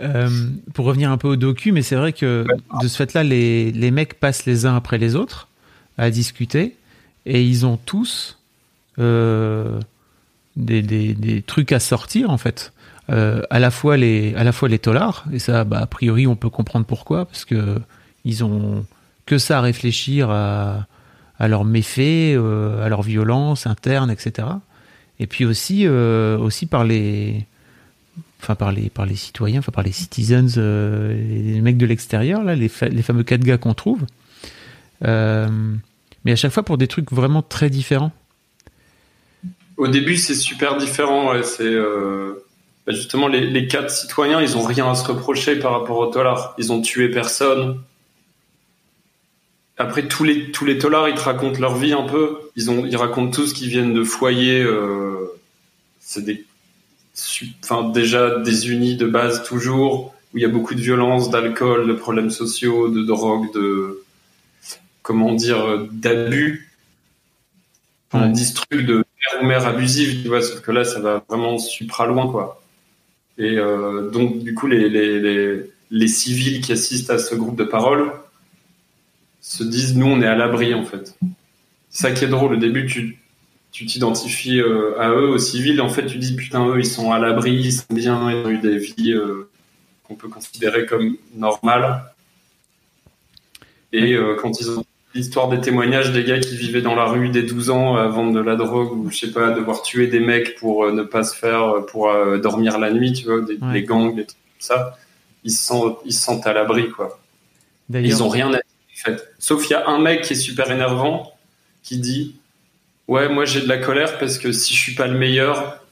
euh, 0.01 0.29
pour 0.73 0.85
revenir 0.85 1.11
un 1.11 1.17
peu 1.17 1.27
au 1.29 1.35
docu, 1.35 1.71
mais 1.71 1.81
c'est 1.81 1.95
vrai 1.95 2.13
que 2.13 2.45
de 2.81 2.87
ce 2.87 2.95
fait-là, 2.97 3.23
les, 3.23 3.71
les 3.71 3.91
mecs 3.91 4.19
passent 4.19 4.45
les 4.45 4.65
uns 4.65 4.75
après 4.75 4.97
les 4.97 5.15
autres 5.15 5.47
à 5.97 6.11
discuter 6.11 6.75
et 7.25 7.41
ils 7.43 7.65
ont 7.65 7.77
tous 7.77 8.37
euh, 8.99 9.79
des, 10.55 10.81
des, 10.81 11.13
des 11.13 11.41
trucs 11.41 11.71
à 11.71 11.79
sortir 11.79 12.29
en 12.29 12.37
fait. 12.37 12.73
Euh, 13.09 13.41
à 13.49 13.59
la 13.59 13.71
fois 13.71 13.95
les 13.95 14.35
à 14.35 14.43
la 14.43 14.51
fois 14.51 14.67
les 14.67 14.79
tolards 14.79 15.23
et 15.31 15.39
ça 15.39 15.63
bah, 15.63 15.79
a 15.79 15.85
priori 15.85 16.27
on 16.27 16.35
peut 16.35 16.49
comprendre 16.49 16.85
pourquoi 16.85 17.23
parce 17.23 17.45
que 17.45 17.79
ils 18.25 18.43
ont 18.43 18.85
que 19.25 19.37
ça 19.37 19.59
à 19.59 19.61
réfléchir 19.61 20.29
à, 20.29 20.87
à 21.39 21.47
leurs 21.47 21.63
méfaits 21.63 22.35
euh, 22.35 22.85
à 22.85 22.89
leur 22.89 23.03
violence 23.03 23.65
interne 23.65 24.11
etc 24.11 24.49
et 25.21 25.27
puis 25.27 25.45
aussi 25.45 25.83
euh, 25.87 26.37
aussi 26.37 26.65
par 26.65 26.83
les 26.83 27.45
enfin 28.41 28.55
par 28.55 28.73
les 28.73 28.89
par 28.89 29.05
les 29.05 29.15
citoyens 29.15 29.59
enfin 29.59 29.71
par 29.71 29.85
les 29.85 29.93
citizens 29.93 30.57
les 30.57 31.61
mecs 31.61 31.77
de 31.77 31.85
l'extérieur 31.85 32.43
là 32.43 32.55
les, 32.55 32.69
les 32.91 33.01
fameux 33.03 33.23
quatre 33.23 33.45
gars 33.45 33.57
qu'on 33.57 33.73
trouve 33.73 34.05
mais 35.01 36.31
à 36.33 36.35
chaque 36.35 36.51
fois 36.51 36.63
pour 36.63 36.77
des 36.77 36.87
trucs 36.87 37.13
vraiment 37.13 37.41
très 37.41 37.69
différents 37.69 38.11
Au 39.77 39.87
début, 39.87 40.17
c'est 40.17 40.33
super 40.33 40.75
différent. 40.75 41.31
ouais, 41.31 41.43
C'est 41.43 41.75
bah, 42.87 42.93
justement 42.93 43.27
les, 43.27 43.41
les 43.41 43.67
quatre 43.67 43.91
citoyens, 43.91 44.41
ils 44.41 44.57
ont 44.57 44.63
rien 44.63 44.89
à 44.89 44.95
se 44.95 45.05
reprocher 45.05 45.59
par 45.59 45.73
rapport 45.73 45.97
aux 45.99 46.07
tolards. 46.07 46.55
Ils 46.57 46.71
ont 46.71 46.81
tué 46.81 47.09
personne. 47.09 47.81
Après, 49.77 50.07
tous 50.07 50.23
les 50.23 50.51
tous 50.51 50.65
les 50.65 50.73
ils 50.73 50.79
te 50.79 51.19
racontent 51.19 51.59
leur 51.59 51.75
vie 51.75 51.93
un 51.93 52.07
peu. 52.07 52.39
Ils 52.55 52.71
ont, 52.71 52.85
ils 52.85 52.97
racontent 52.97 53.31
tous 53.31 53.53
qu'ils 53.53 53.69
viennent 53.69 53.93
de 53.93 54.03
foyers. 54.03 54.63
euh, 54.63 55.25
c'est 55.99 56.23
des, 56.23 56.45
enfin 57.63 57.89
déjà 57.89 58.39
désunis 58.39 58.95
de 58.95 59.05
base 59.05 59.43
toujours, 59.43 60.15
où 60.33 60.37
il 60.37 60.41
y 60.41 60.45
a 60.45 60.49
beaucoup 60.49 60.73
de 60.73 60.81
violence, 60.81 61.29
d'alcool, 61.29 61.87
de 61.87 61.93
problèmes 61.93 62.31
sociaux, 62.31 62.87
de 62.87 63.03
drogue, 63.03 63.53
de 63.53 64.01
comment 65.01 65.33
dire, 65.33 65.61
euh, 65.65 65.89
d'abus. 65.91 66.71
On 68.13 68.29
dit 68.29 68.45
ce 68.45 68.55
truc 68.55 68.85
de 68.85 68.95
mère 68.95 69.41
ou 69.41 69.45
mère 69.45 69.67
abusive, 69.67 70.21
tu 70.21 70.29
vois, 70.29 70.41
sauf 70.41 70.61
que 70.61 70.71
là, 70.71 70.85
ça 70.85 70.99
va 71.01 71.23
vraiment 71.29 71.57
supra 71.57 72.07
loin, 72.07 72.31
quoi. 72.31 72.61
Et 73.37 73.57
euh, 73.57 74.09
donc, 74.09 74.39
du 74.39 74.53
coup, 74.53 74.67
les, 74.67 74.89
les, 74.89 75.19
les, 75.19 75.71
les 75.91 76.07
civils 76.07 76.61
qui 76.61 76.71
assistent 76.71 77.11
à 77.11 77.19
ce 77.19 77.35
groupe 77.35 77.55
de 77.55 77.63
parole 77.63 78.11
se 79.41 79.63
disent, 79.63 79.95
nous, 79.95 80.07
on 80.07 80.21
est 80.21 80.27
à 80.27 80.35
l'abri, 80.35 80.73
en 80.73 80.85
fait. 80.85 81.17
Ça 81.89 82.11
qui 82.11 82.25
est 82.25 82.27
drôle. 82.27 82.53
Au 82.53 82.57
début, 82.57 82.85
tu 82.85 83.17
tu 83.71 83.85
t'identifies 83.85 84.59
euh, 84.59 84.99
à 84.99 85.11
eux, 85.11 85.27
aux 85.27 85.37
civils, 85.37 85.81
en 85.81 85.89
fait, 85.89 86.05
tu 86.07 86.17
dis, 86.17 86.35
putain, 86.35 86.67
eux, 86.67 86.79
ils 86.79 86.85
sont 86.85 87.11
à 87.11 87.19
l'abri, 87.19 87.53
ils 87.53 87.73
sont 87.73 87.93
bien, 87.93 88.31
ils 88.31 88.45
ont 88.45 88.49
eu 88.49 88.57
des 88.57 88.79
vies 88.79 89.11
euh, 89.11 89.49
qu'on 90.03 90.15
peut 90.15 90.29
considérer 90.29 90.87
comme 90.87 91.15
normales. 91.35 92.03
Et 93.93 94.17
quand 94.41 94.59
ils 94.59 94.69
ont 94.69 94.85
l'histoire 95.15 95.49
des 95.49 95.59
témoignages 95.61 96.11
des 96.11 96.23
gars 96.23 96.39
qui 96.39 96.55
vivaient 96.57 96.81
dans 96.81 96.95
la 96.95 97.05
rue 97.05 97.29
dès 97.29 97.43
12 97.43 97.69
ans 97.69 97.95
à 97.95 98.07
vendre 98.07 98.33
de 98.33 98.39
la 98.39 98.55
drogue 98.55 98.91
ou 98.93 99.09
je 99.09 99.17
sais 99.17 99.31
pas 99.31 99.51
devoir 99.51 99.81
tuer 99.81 100.07
des 100.07 100.19
mecs 100.19 100.55
pour 100.59 100.83
euh, 100.85 100.91
ne 100.91 101.03
pas 101.03 101.23
se 101.23 101.35
faire 101.35 101.63
euh, 101.63 101.81
pour 101.85 102.09
euh, 102.09 102.37
dormir 102.37 102.77
la 102.77 102.91
nuit 102.91 103.13
tu 103.13 103.25
vois 103.25 103.41
des, 103.41 103.55
Ouais. 103.55 103.73
les 103.73 103.83
gangs 103.83 104.15
des 104.15 104.25
trucs 104.25 104.37
comme 104.37 104.59
ça 104.59 104.97
ils 105.43 105.51
se 105.51 105.63
sentent 105.65 105.97
ils 106.05 106.13
se 106.13 106.21
sentent 106.23 106.45
à 106.45 106.53
l'abri 106.53 106.89
quoi 106.89 107.19
ils 107.93 108.21
ont 108.21 108.29
rien 108.29 108.47
à 108.49 108.51
dire 108.51 108.61
en 108.61 109.11
fait 109.11 109.33
sauf 109.39 109.67
il 109.69 109.71
y 109.71 109.75
a 109.75 109.87
un 109.87 109.99
mec 109.99 110.21
qui 110.23 110.33
est 110.33 110.35
super 110.35 110.69
énervant 110.71 111.31
qui 111.83 111.97
dit 111.99 112.35
ouais 113.07 113.29
moi 113.29 113.45
j'ai 113.45 113.61
de 113.61 113.67
la 113.69 113.77
colère 113.77 114.19
parce 114.19 114.37
que 114.37 114.51
si 114.51 114.75
je 114.75 114.79
suis 114.79 114.93
pas 114.95 115.07
le 115.07 115.17
meilleur 115.17 115.83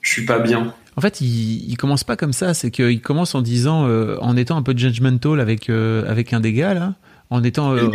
je 0.00 0.10
suis 0.10 0.24
pas 0.24 0.38
bien 0.38 0.72
En 0.96 1.00
fait, 1.00 1.20
il, 1.20 1.68
il 1.70 1.76
commence 1.76 2.02
pas 2.04 2.16
comme 2.16 2.32
ça. 2.32 2.54
C'est 2.54 2.70
qu'il 2.70 3.00
commence 3.02 3.34
en 3.34 3.42
disant, 3.42 3.86
euh, 3.88 4.16
en 4.20 4.36
étant 4.36 4.56
un 4.56 4.62
peu 4.62 4.72
judgmental 4.76 5.40
avec 5.40 5.68
euh, 5.70 6.08
avec 6.08 6.32
un 6.32 6.40
des 6.40 6.52
gars 6.52 6.72
là, 6.72 6.94
en 7.30 7.42
étant. 7.42 7.74
euh, 7.74 7.90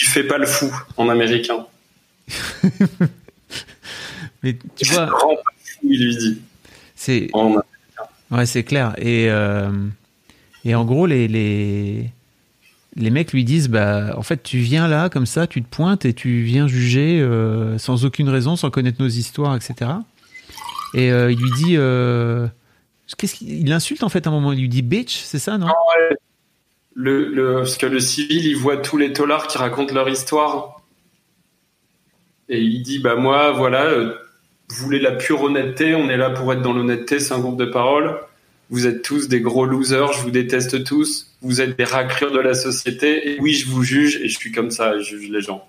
il 0.00 0.06
fait 0.08 0.24
pas 0.24 0.38
le 0.38 0.46
fou 0.46 0.72
en 0.96 1.08
américain 1.08 1.66
mais 4.42 4.56
tu 4.76 4.88
vois, 4.92 5.06
rend 5.06 5.34
pas 5.36 5.42
fou 5.64 5.80
il 5.84 6.04
lui 6.06 6.16
dit 6.16 6.40
c'est. 6.94 7.28
En- 7.32 7.56
Ouais, 8.30 8.46
c'est 8.46 8.64
clair. 8.64 8.94
Et 8.96 9.28
euh, 9.28 9.70
et 10.64 10.74
en 10.74 10.86
gros, 10.86 11.04
les 11.04 11.28
les 11.28 12.08
les 12.96 13.10
mecs 13.10 13.32
lui 13.34 13.44
disent, 13.44 13.68
bah, 13.68 14.14
en 14.16 14.22
fait, 14.22 14.42
tu 14.42 14.58
viens 14.58 14.88
là 14.88 15.10
comme 15.10 15.26
ça, 15.26 15.46
tu 15.46 15.62
te 15.62 15.68
pointes 15.68 16.06
et 16.06 16.14
tu 16.14 16.42
viens 16.42 16.66
juger 16.66 17.20
euh, 17.20 17.76
sans 17.76 18.06
aucune 18.06 18.30
raison, 18.30 18.56
sans 18.56 18.70
connaître 18.70 19.02
nos 19.02 19.08
histoires, 19.08 19.54
etc. 19.54 19.90
Et 20.94 21.10
euh, 21.12 21.30
il 21.30 21.38
lui 21.38 21.50
dit, 21.56 21.76
qu'est-ce 23.18 23.34
qu'il 23.34 23.50
il 23.50 23.68
l'insulte 23.68 24.02
en 24.02 24.08
fait 24.08 24.26
à 24.26 24.30
un 24.30 24.32
moment. 24.32 24.52
Il 24.52 24.60
lui 24.60 24.68
dit 24.70 24.80
bitch, 24.82 25.18
c'est 25.24 25.38
ça, 25.38 25.58
non? 25.58 25.66
Le, 26.94 27.28
le, 27.28 27.56
parce 27.56 27.76
que 27.76 27.86
le 27.86 28.00
civil, 28.00 28.46
il 28.46 28.56
voit 28.56 28.76
tous 28.76 28.96
les 28.96 29.12
tolards 29.12 29.46
qui 29.46 29.58
racontent 29.58 29.94
leur 29.94 30.08
histoire. 30.08 30.82
Et 32.48 32.60
il 32.60 32.82
dit, 32.82 32.98
bah 32.98 33.14
moi, 33.14 33.52
voilà, 33.52 33.84
euh, 33.84 34.14
vous 34.68 34.84
voulez 34.84 35.00
la 35.00 35.12
pure 35.12 35.42
honnêteté, 35.42 35.94
on 35.94 36.08
est 36.10 36.16
là 36.16 36.30
pour 36.30 36.52
être 36.52 36.62
dans 36.62 36.72
l'honnêteté, 36.72 37.20
c'est 37.20 37.34
un 37.34 37.40
groupe 37.40 37.58
de 37.58 37.66
parole. 37.66 38.20
Vous 38.70 38.86
êtes 38.86 39.02
tous 39.02 39.28
des 39.28 39.40
gros 39.40 39.66
losers, 39.66 40.12
je 40.12 40.22
vous 40.22 40.30
déteste 40.30 40.84
tous. 40.84 41.34
Vous 41.42 41.60
êtes 41.60 41.76
des 41.76 41.84
raclures 41.84 42.32
de 42.32 42.40
la 42.40 42.54
société. 42.54 43.30
Et 43.30 43.40
oui, 43.40 43.52
je 43.52 43.68
vous 43.68 43.82
juge, 43.82 44.16
et 44.16 44.28
je 44.28 44.36
suis 44.36 44.50
comme 44.50 44.70
ça, 44.70 44.98
je 44.98 45.16
juge 45.16 45.28
les 45.30 45.42
gens. 45.42 45.68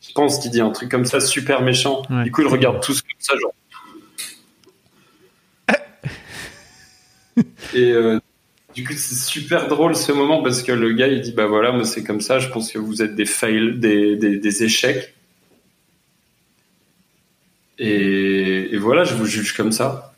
Je 0.00 0.12
pense 0.12 0.38
qu'il 0.38 0.50
dit 0.50 0.60
un 0.60 0.70
truc 0.70 0.90
comme 0.90 1.06
ça, 1.06 1.20
super 1.20 1.62
méchant. 1.62 2.02
Du 2.24 2.30
coup, 2.30 2.42
ils 2.42 2.48
regardent 2.48 2.82
tous 2.82 3.02
comme 3.02 3.10
ça, 3.18 3.34
genre. 3.38 3.54
Et 7.74 7.92
euh, 7.92 8.18
du 8.78 8.84
coup, 8.84 8.92
c'est 8.96 9.16
super 9.16 9.66
drôle 9.66 9.96
ce 9.96 10.12
moment 10.12 10.40
parce 10.40 10.62
que 10.62 10.70
le 10.70 10.92
gars, 10.92 11.08
il 11.08 11.20
dit 11.20 11.32
Bah 11.32 11.46
voilà, 11.46 11.72
moi 11.72 11.84
c'est 11.84 12.04
comme 12.04 12.20
ça, 12.20 12.38
je 12.38 12.48
pense 12.48 12.70
que 12.70 12.78
vous 12.78 13.02
êtes 13.02 13.16
des 13.16 13.24
fails, 13.24 13.76
des, 13.76 14.14
des, 14.14 14.38
des 14.38 14.62
échecs. 14.62 15.14
Et, 17.80 18.68
et 18.72 18.76
voilà, 18.76 19.02
je 19.02 19.14
vous 19.14 19.26
juge 19.26 19.52
comme 19.56 19.72
ça. 19.72 20.14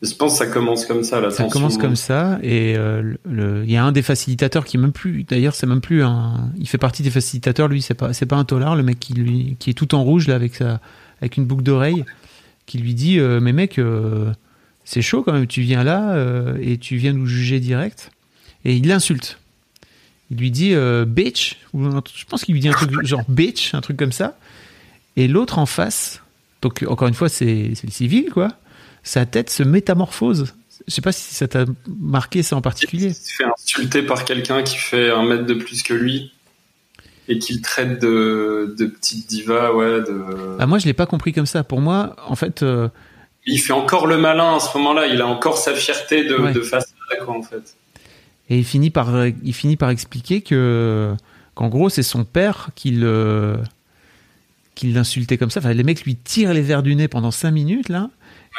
Je 0.00 0.14
pense 0.14 0.38
que 0.38 0.44
ça 0.44 0.46
commence 0.46 0.86
comme 0.86 1.02
ça, 1.02 1.20
la 1.20 1.32
Ça 1.32 1.48
commence 1.48 1.76
comme 1.76 1.96
ça 1.96 2.38
et 2.44 2.76
euh, 2.76 3.14
il 3.26 3.70
y 3.70 3.76
a 3.76 3.84
un 3.84 3.90
des 3.90 4.02
facilitateurs 4.02 4.64
qui 4.64 4.76
est 4.76 4.80
même 4.80 4.92
plus 4.92 5.24
d'ailleurs 5.24 5.54
c'est 5.54 5.66
même 5.66 5.80
plus 5.80 6.02
un 6.02 6.50
il 6.58 6.68
fait 6.68 6.78
partie 6.78 7.04
des 7.04 7.10
facilitateurs 7.10 7.68
lui 7.68 7.82
c'est 7.82 7.94
pas 7.94 8.12
c'est 8.12 8.26
pas 8.26 8.34
un 8.34 8.44
tolard 8.44 8.74
le 8.74 8.82
mec 8.82 8.98
qui 8.98 9.14
lui 9.14 9.56
qui 9.60 9.70
est 9.70 9.74
tout 9.74 9.94
en 9.94 10.02
rouge 10.02 10.26
là 10.26 10.34
avec 10.34 10.56
sa 10.56 10.80
avec 11.20 11.36
une 11.36 11.44
boucle 11.44 11.62
d'oreille 11.62 12.04
qui 12.66 12.78
lui 12.78 12.94
dit 12.94 13.20
euh, 13.20 13.38
mais 13.38 13.52
mec 13.52 13.78
euh, 13.78 14.32
c'est 14.84 15.02
chaud 15.02 15.22
quand 15.22 15.32
même 15.32 15.46
tu 15.46 15.62
viens 15.62 15.84
là 15.84 16.12
euh, 16.12 16.56
et 16.60 16.78
tu 16.78 16.96
viens 16.96 17.12
nous 17.12 17.26
juger 17.26 17.60
direct 17.60 18.10
et 18.64 18.74
il 18.74 18.86
l'insulte 18.86 19.38
il 20.30 20.38
lui 20.38 20.50
dit 20.50 20.74
euh, 20.74 21.04
bitch 21.04 21.58
ou 21.72 21.90
je 21.90 22.24
pense 22.24 22.44
qu'il 22.44 22.54
lui 22.54 22.60
dit 22.60 22.68
un 22.68 22.72
truc 22.72 22.90
genre 23.04 23.24
bitch 23.28 23.74
un 23.74 23.80
truc 23.80 23.96
comme 23.96 24.12
ça 24.12 24.36
et 25.16 25.28
l'autre 25.28 25.58
en 25.58 25.66
face 25.66 26.22
donc 26.62 26.84
encore 26.88 27.08
une 27.08 27.14
fois 27.14 27.28
c'est 27.28 27.72
c'est 27.74 27.86
le 27.86 27.92
civil 27.92 28.30
quoi 28.30 28.48
sa 29.02 29.26
tête 29.26 29.50
se 29.50 29.62
métamorphose. 29.62 30.54
Je 30.86 30.94
sais 30.94 31.00
pas 31.00 31.12
si 31.12 31.34
ça 31.34 31.48
t'a 31.48 31.64
marqué 32.00 32.42
ça 32.42 32.56
en 32.56 32.60
particulier. 32.60 33.08
Il 33.08 33.14
se 33.14 33.34
fait 33.34 33.44
insulter 33.44 34.02
par 34.02 34.24
quelqu'un 34.24 34.62
qui 34.62 34.76
fait 34.76 35.10
un 35.10 35.24
mètre 35.24 35.46
de 35.46 35.54
plus 35.54 35.82
que 35.82 35.94
lui 35.94 36.32
et 37.28 37.38
qu'il 37.38 37.62
traite 37.62 38.00
de, 38.00 38.74
de 38.76 38.86
petite 38.86 39.28
diva, 39.28 39.72
ouais. 39.74 40.00
De... 40.00 40.56
Ah, 40.58 40.66
moi, 40.66 40.78
je 40.78 40.86
l'ai 40.86 40.92
pas 40.92 41.06
compris 41.06 41.32
comme 41.32 41.46
ça. 41.46 41.62
Pour 41.62 41.80
moi, 41.80 42.16
en 42.26 42.34
fait, 42.34 42.62
euh, 42.62 42.88
Il 43.46 43.58
fait 43.58 43.72
encore 43.72 44.06
le 44.06 44.18
malin 44.18 44.56
à 44.56 44.60
ce 44.60 44.76
moment-là, 44.78 45.06
il 45.06 45.20
a 45.20 45.26
encore 45.26 45.58
sa 45.58 45.74
fierté 45.74 46.24
de, 46.24 46.34
Ouais. 46.36 46.52
de 46.52 46.60
face 46.60 46.94
à 47.12 47.16
quoi, 47.24 47.36
en 47.36 47.42
fait. 47.42 47.76
et 48.48 48.58
il 48.58 48.64
finit 48.64 48.90
par, 48.90 49.08
il 49.26 49.52
finit 49.54 49.76
par 49.76 49.90
expliquer 49.90 50.42
que, 50.42 51.12
qu'en 51.54 51.68
gros, 51.68 51.88
c'est 51.88 52.02
son 52.04 52.24
père 52.24 52.70
qui 52.74 52.92
le, 52.92 53.56
qui 54.74 54.92
l'insultait 54.92 55.38
comme 55.38 55.50
ça. 55.50 55.60
Enfin, 55.60 55.72
les 55.72 55.82
mecs 55.82 56.02
lui 56.04 56.14
tirent 56.16 56.52
les 56.54 56.62
verres 56.62 56.82
du 56.82 56.94
nez 56.94 57.08
pendant 57.08 57.30
cinq 57.30 57.50
minutes 57.50 57.88
là. 57.88 58.10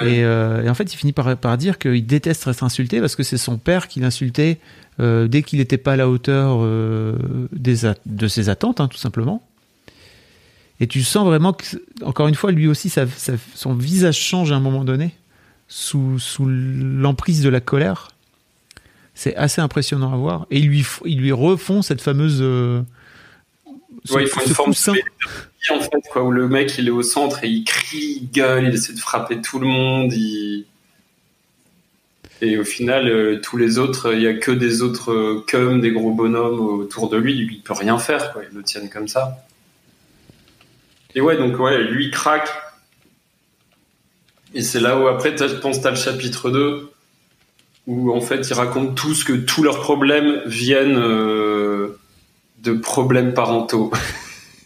Et, 0.02 0.24
euh, 0.24 0.64
et 0.64 0.70
en 0.70 0.74
fait, 0.74 0.92
il 0.92 0.98
finit 0.98 1.14
par, 1.14 1.38
par 1.38 1.56
dire 1.58 1.78
qu'il 1.78 2.06
déteste 2.06 2.48
être 2.48 2.64
insulté 2.64 3.00
parce 3.00 3.16
que 3.16 3.22
c'est 3.22 3.38
son 3.38 3.58
père 3.60 3.88
qui 3.88 4.00
l'insultait 4.00 4.58
euh, 5.00 5.28
dès 5.28 5.44
qu'il 5.44 5.60
n'était 5.60 5.78
pas 5.78 5.94
à 5.94 5.96
la 5.96 6.10
hauteur 6.10 6.58
euh, 6.62 7.16
des 7.52 7.92
de 8.08 8.28
ses 8.28 8.50
attentes, 8.50 8.82
hein, 8.82 8.88
tout 8.88 8.98
simplement. 8.98 9.44
Et 10.84 10.88
tu 10.88 11.02
sens 11.02 11.26
vraiment 11.26 11.54
que, 11.54 11.64
encore 12.04 12.28
une 12.28 12.36
fois, 12.36 12.52
lui 12.52 12.68
aussi, 12.68 12.90
ça- 12.90 13.08
ça- 13.08 13.38
son 13.56 13.74
visage 13.74 14.18
change 14.20 14.52
à 14.52 14.56
un 14.56 14.60
moment 14.60 14.84
donné 14.84 15.16
sous, 15.70 16.20
sous 16.20 16.46
l'emprise 16.46 17.42
de 17.42 17.48
la 17.48 17.62
colère. 17.62 18.10
C'est 19.16 19.34
assez 19.38 19.62
impressionnant 19.62 20.12
à 20.12 20.18
voir. 20.18 20.46
Et 20.52 20.60
ils 20.60 20.68
lui, 20.68 20.86
ils 21.06 21.20
lui 21.22 21.32
refont 21.32 21.82
cette 21.82 22.02
fameuse. 22.02 22.40
euh, 22.42 22.82
ce- 24.04 24.14
Ouais, 24.14 24.24
ils 24.24 24.28
font 24.28 24.42
une 24.46 24.54
forme 24.54 24.72
coussin. 24.72 24.92
en 25.72 25.80
fait, 25.80 26.02
quoi, 26.12 26.24
où 26.26 26.32
le 26.32 26.50
mec 26.50 26.78
il 26.78 26.88
est 26.88 26.92
au 26.92 27.02
centre 27.02 27.46
et 27.46 27.48
il 27.48 27.64
crie, 27.64 28.20
il 28.24 28.30
gueule, 28.34 28.66
il 28.68 28.74
essaie 28.74 28.92
de 28.92 29.00
frapper 29.00 29.40
tout 29.40 29.60
le 29.60 29.68
monde. 29.68 30.12
il- 30.12 30.66
Et 32.42 32.58
au 32.58 32.66
final, 32.66 33.08
euh, 33.08 33.40
tous 33.42 33.56
les 33.56 33.78
autres, 33.78 34.14
il 34.14 34.22
y 34.22 34.28
a 34.28 34.34
que 34.34 34.52
des 34.52 34.82
autres 34.82 35.14
euh, 35.14 35.46
cum, 35.48 35.80
des 35.80 35.92
gros 35.92 36.12
bonhommes 36.12 36.60
autour 36.60 37.08
de 37.10 37.16
lui. 37.16 37.36
Il 37.54 37.62
peut 37.62 37.72
rien 37.74 37.98
faire, 37.98 38.34
quoi. 38.34 38.42
Ils 38.52 38.58
le 38.58 38.64
tiennent 38.64 38.90
comme 38.90 39.08
ça. 39.08 39.46
Et 41.16 41.22
ouais, 41.22 41.38
donc 41.38 41.60
ouais, 41.60 41.84
lui 41.84 42.12
craque. 42.12 42.50
Et 44.54 44.62
c'est 44.62 44.80
là 44.80 45.00
où 45.00 45.08
après, 45.08 45.36
je 45.38 45.56
pense, 45.56 45.82
t'as 45.82 45.90
le 45.90 45.96
chapitre 45.96 46.50
2 46.52 46.90
où 47.86 48.14
en 48.14 48.22
fait 48.22 48.48
ils 48.50 48.54
racontent 48.54 48.94
tous 48.94 49.24
que 49.24 49.34
tous 49.34 49.64
leurs 49.64 49.82
problèmes 49.82 50.42
viennent 50.46 50.98
euh, 50.98 52.00
de 52.60 52.74
problèmes 52.74 53.34
parentaux. 53.34 53.92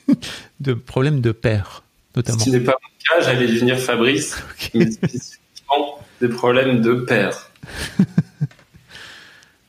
de 0.60 0.74
problèmes 0.74 1.22
de 1.22 1.32
père, 1.32 1.84
notamment. 2.16 2.40
Ce 2.40 2.44
qui 2.44 2.52
n'est 2.52 2.60
pas 2.60 2.78
mon 2.82 3.20
cas, 3.20 3.26
j'allais 3.26 3.48
devenir 3.48 3.80
Fabrice, 3.80 4.38
mais 4.74 4.92
spécifiquement 4.92 6.00
des 6.22 6.30
problèmes 6.30 6.82
de 6.82 6.94
père. 6.94 7.50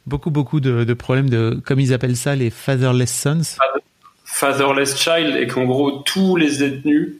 Beaucoup, 0.06 0.30
beaucoup 0.30 0.60
de, 0.60 0.84
de 0.84 0.94
problèmes 0.94 1.28
de, 1.28 1.60
comme 1.66 1.80
ils 1.80 1.92
appellent 1.92 2.16
ça, 2.16 2.34
les 2.34 2.48
fatherless 2.48 3.12
sons. 3.12 3.58
Fatherless 4.38 4.96
child, 4.96 5.36
et 5.36 5.46
qu'en 5.48 5.64
gros, 5.64 5.90
tous 6.02 6.36
les 6.36 6.58
détenus, 6.58 7.14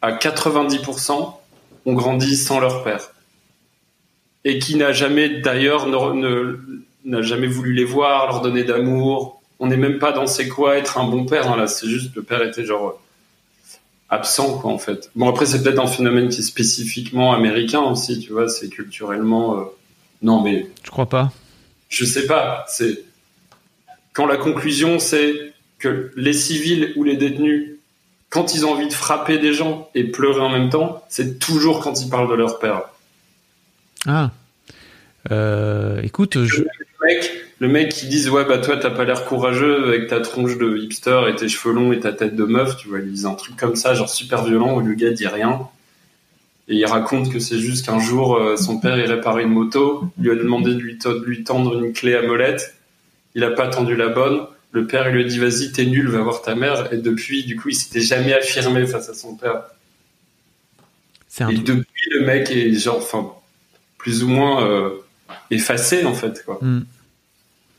à 0.00 0.12
90%, 0.12 1.34
ont 1.86 1.92
grandi 1.94 2.36
sans 2.36 2.60
leur 2.60 2.82
père. 2.82 3.10
Et 4.44 4.58
qui 4.58 4.76
n'a 4.76 4.92
jamais, 4.92 5.28
d'ailleurs, 5.40 5.86
n'a 7.04 7.22
jamais 7.22 7.46
voulu 7.46 7.74
les 7.74 7.84
voir, 7.84 8.26
leur 8.28 8.40
donner 8.40 8.64
d'amour. 8.64 9.42
On 9.58 9.66
n'est 9.66 9.76
même 9.76 9.98
pas 9.98 10.12
dans 10.12 10.26
c'est 10.26 10.48
quoi 10.48 10.78
être 10.78 10.96
un 10.96 11.04
bon 11.04 11.26
père, 11.26 11.50
hein, 11.52 11.56
là. 11.56 11.66
C'est 11.66 11.86
juste 11.88 12.14
le 12.16 12.22
père 12.22 12.42
était 12.42 12.64
genre 12.64 12.88
euh, 12.88 13.76
absent, 14.08 14.58
quoi, 14.58 14.70
en 14.72 14.78
fait. 14.78 15.10
Bon, 15.14 15.28
après, 15.28 15.44
c'est 15.44 15.62
peut-être 15.62 15.78
un 15.78 15.86
phénomène 15.86 16.30
qui 16.30 16.40
est 16.40 16.42
spécifiquement 16.42 17.34
américain 17.34 17.80
aussi, 17.82 18.18
tu 18.20 18.32
vois, 18.32 18.48
c'est 18.48 18.70
culturellement. 18.70 19.58
euh, 19.58 19.64
Non, 20.22 20.40
mais 20.42 20.66
Je 20.84 20.90
crois 20.90 21.06
pas? 21.06 21.32
je 21.90 22.04
sais 22.06 22.24
pas. 22.26 22.64
C'est 22.68 23.04
quand 24.14 24.24
la 24.26 24.36
conclusion 24.38 24.98
c'est 25.00 25.52
que 25.80 26.12
les 26.16 26.32
civils 26.32 26.92
ou 26.96 27.04
les 27.04 27.16
détenus, 27.16 27.70
quand 28.28 28.54
ils 28.54 28.64
ont 28.64 28.72
envie 28.72 28.86
de 28.86 28.92
frapper 28.92 29.38
des 29.38 29.52
gens 29.52 29.90
et 29.94 30.04
pleurer 30.04 30.40
en 30.40 30.50
même 30.50 30.70
temps, 30.70 31.02
c'est 31.08 31.40
toujours 31.40 31.80
quand 31.80 32.00
ils 32.00 32.08
parlent 32.08 32.30
de 32.30 32.34
leur 32.34 32.60
père. 32.60 32.82
Ah. 34.06 34.30
Euh, 35.32 36.00
écoute, 36.02 36.44
je... 36.44 36.62
Le 36.62 37.06
mec, 37.06 37.30
le 37.58 37.68
mec 37.68 37.88
qui 37.90 38.06
dit 38.08 38.28
ouais 38.28 38.44
bah 38.44 38.58
toi 38.58 38.76
t'as 38.76 38.90
pas 38.90 39.04
l'air 39.04 39.24
courageux 39.24 39.88
avec 39.88 40.08
ta 40.08 40.20
tronche 40.20 40.58
de 40.58 40.76
hipster 40.76 41.22
et 41.28 41.34
tes 41.34 41.48
cheveux 41.48 41.74
longs 41.74 41.92
et 41.92 42.00
ta 42.00 42.12
tête 42.12 42.36
de 42.36 42.44
meuf, 42.44 42.76
tu 42.76 42.88
vois, 42.88 43.00
ils 43.00 43.10
disent 43.10 43.26
un 43.26 43.34
truc 43.34 43.56
comme 43.56 43.74
ça, 43.74 43.94
genre 43.94 44.08
super 44.08 44.44
violent 44.44 44.76
où 44.76 44.80
le 44.80 44.94
gars 44.94 45.10
dit 45.10 45.26
rien. 45.26 45.68
Et 46.68 46.76
il 46.76 46.86
raconte 46.86 47.32
que 47.32 47.40
c'est 47.40 47.58
juste 47.58 47.86
qu'un 47.86 47.98
jour, 47.98 48.36
euh, 48.36 48.56
son 48.56 48.78
père, 48.78 48.96
il 48.96 49.10
réparait 49.10 49.42
une 49.42 49.50
moto, 49.50 50.04
il 50.18 50.24
lui 50.24 50.30
a 50.30 50.34
demandé 50.36 50.72
de 50.72 50.78
lui, 50.78 50.96
de 50.96 51.24
lui 51.24 51.42
tendre 51.42 51.82
une 51.82 51.92
clé 51.92 52.14
à 52.14 52.22
molette. 52.22 52.76
Il 53.34 53.42
a 53.42 53.50
pas 53.50 53.66
tendu 53.66 53.96
la 53.96 54.08
bonne. 54.08 54.46
Le 54.72 54.86
père, 54.86 55.08
il 55.08 55.14
lui 55.16 55.24
a 55.24 55.28
dit, 55.28 55.38
vas-y, 55.38 55.72
t'es 55.72 55.84
nul, 55.84 56.08
va 56.08 56.20
voir 56.22 56.42
ta 56.42 56.54
mère. 56.54 56.92
Et 56.92 56.96
depuis, 56.98 57.44
du 57.44 57.56
coup, 57.56 57.70
il 57.70 57.74
s'était 57.74 58.00
jamais 58.00 58.32
affirmé 58.32 58.86
face 58.86 59.08
à 59.08 59.14
son 59.14 59.34
père. 59.34 59.62
C'est 61.28 61.44
un 61.44 61.48
Et 61.48 61.54
truc- 61.54 61.66
depuis, 61.66 62.10
le 62.12 62.24
mec 62.26 62.50
est 62.50 62.72
genre, 62.74 62.98
enfin, 62.98 63.32
plus 63.98 64.22
ou 64.22 64.28
moins 64.28 64.64
euh, 64.64 64.90
effacé, 65.50 66.04
en 66.04 66.14
fait, 66.14 66.44
quoi. 66.44 66.58
Hmm. 66.62 66.82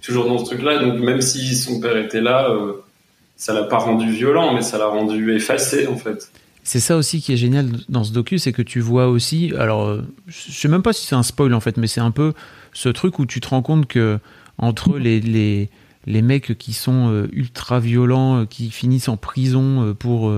Toujours 0.04 0.26
dans 0.26 0.38
ce 0.40 0.46
truc-là. 0.46 0.80
Donc, 0.80 1.00
même 1.00 1.22
si 1.22 1.56
son 1.56 1.80
père 1.80 1.96
était 1.98 2.22
là, 2.22 2.50
euh, 2.50 2.74
ça 3.38 3.54
l'a 3.54 3.64
pas 3.64 3.78
rendu 3.78 4.12
violent, 4.12 4.54
mais 4.54 4.62
ça 4.62 4.78
l'a 4.78 4.88
rendu 4.88 5.34
effacé, 5.34 5.88
en 5.88 5.98
fait. 5.98 6.32
C'est 6.64 6.80
ça 6.80 6.96
aussi 6.96 7.22
qui 7.22 7.34
est 7.34 7.38
génial 7.38 7.70
dans 7.90 8.04
ce 8.04 8.12
docu, 8.12 8.38
c'est 8.38 8.52
que 8.54 8.62
tu 8.62 8.82
vois 8.82 9.08
aussi. 9.08 9.52
Alors, 9.58 9.88
euh, 9.88 10.02
je 10.28 10.52
sais 10.52 10.68
même 10.68 10.84
pas 10.84 10.94
si 10.94 11.08
c'est 11.08 11.16
un 11.16 11.24
spoil 11.24 11.54
en 11.56 11.60
fait, 11.60 11.78
mais 11.78 11.88
c'est 11.88 12.02
un 12.02 12.12
peu 12.12 12.34
ce 12.74 12.88
truc 12.90 13.18
où 13.18 13.26
tu 13.26 13.40
te 13.42 13.48
rends 13.48 13.64
compte 13.64 13.88
que 13.88 14.20
entre 14.60 15.00
les, 15.00 15.20
les, 15.20 15.70
les 16.06 16.22
mecs 16.22 16.58
qui 16.58 16.74
sont 16.74 17.10
euh, 17.10 17.28
ultra 17.32 17.80
violents, 17.80 18.42
euh, 18.42 18.46
qui 18.46 18.72
finissent 18.72 19.10
en 19.10 19.18
prison 19.18 19.84
euh, 19.84 19.94
pour 19.94 20.32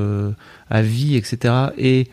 à 0.69 0.81
vie, 0.81 1.15
etc., 1.15 1.53
et 1.77 2.07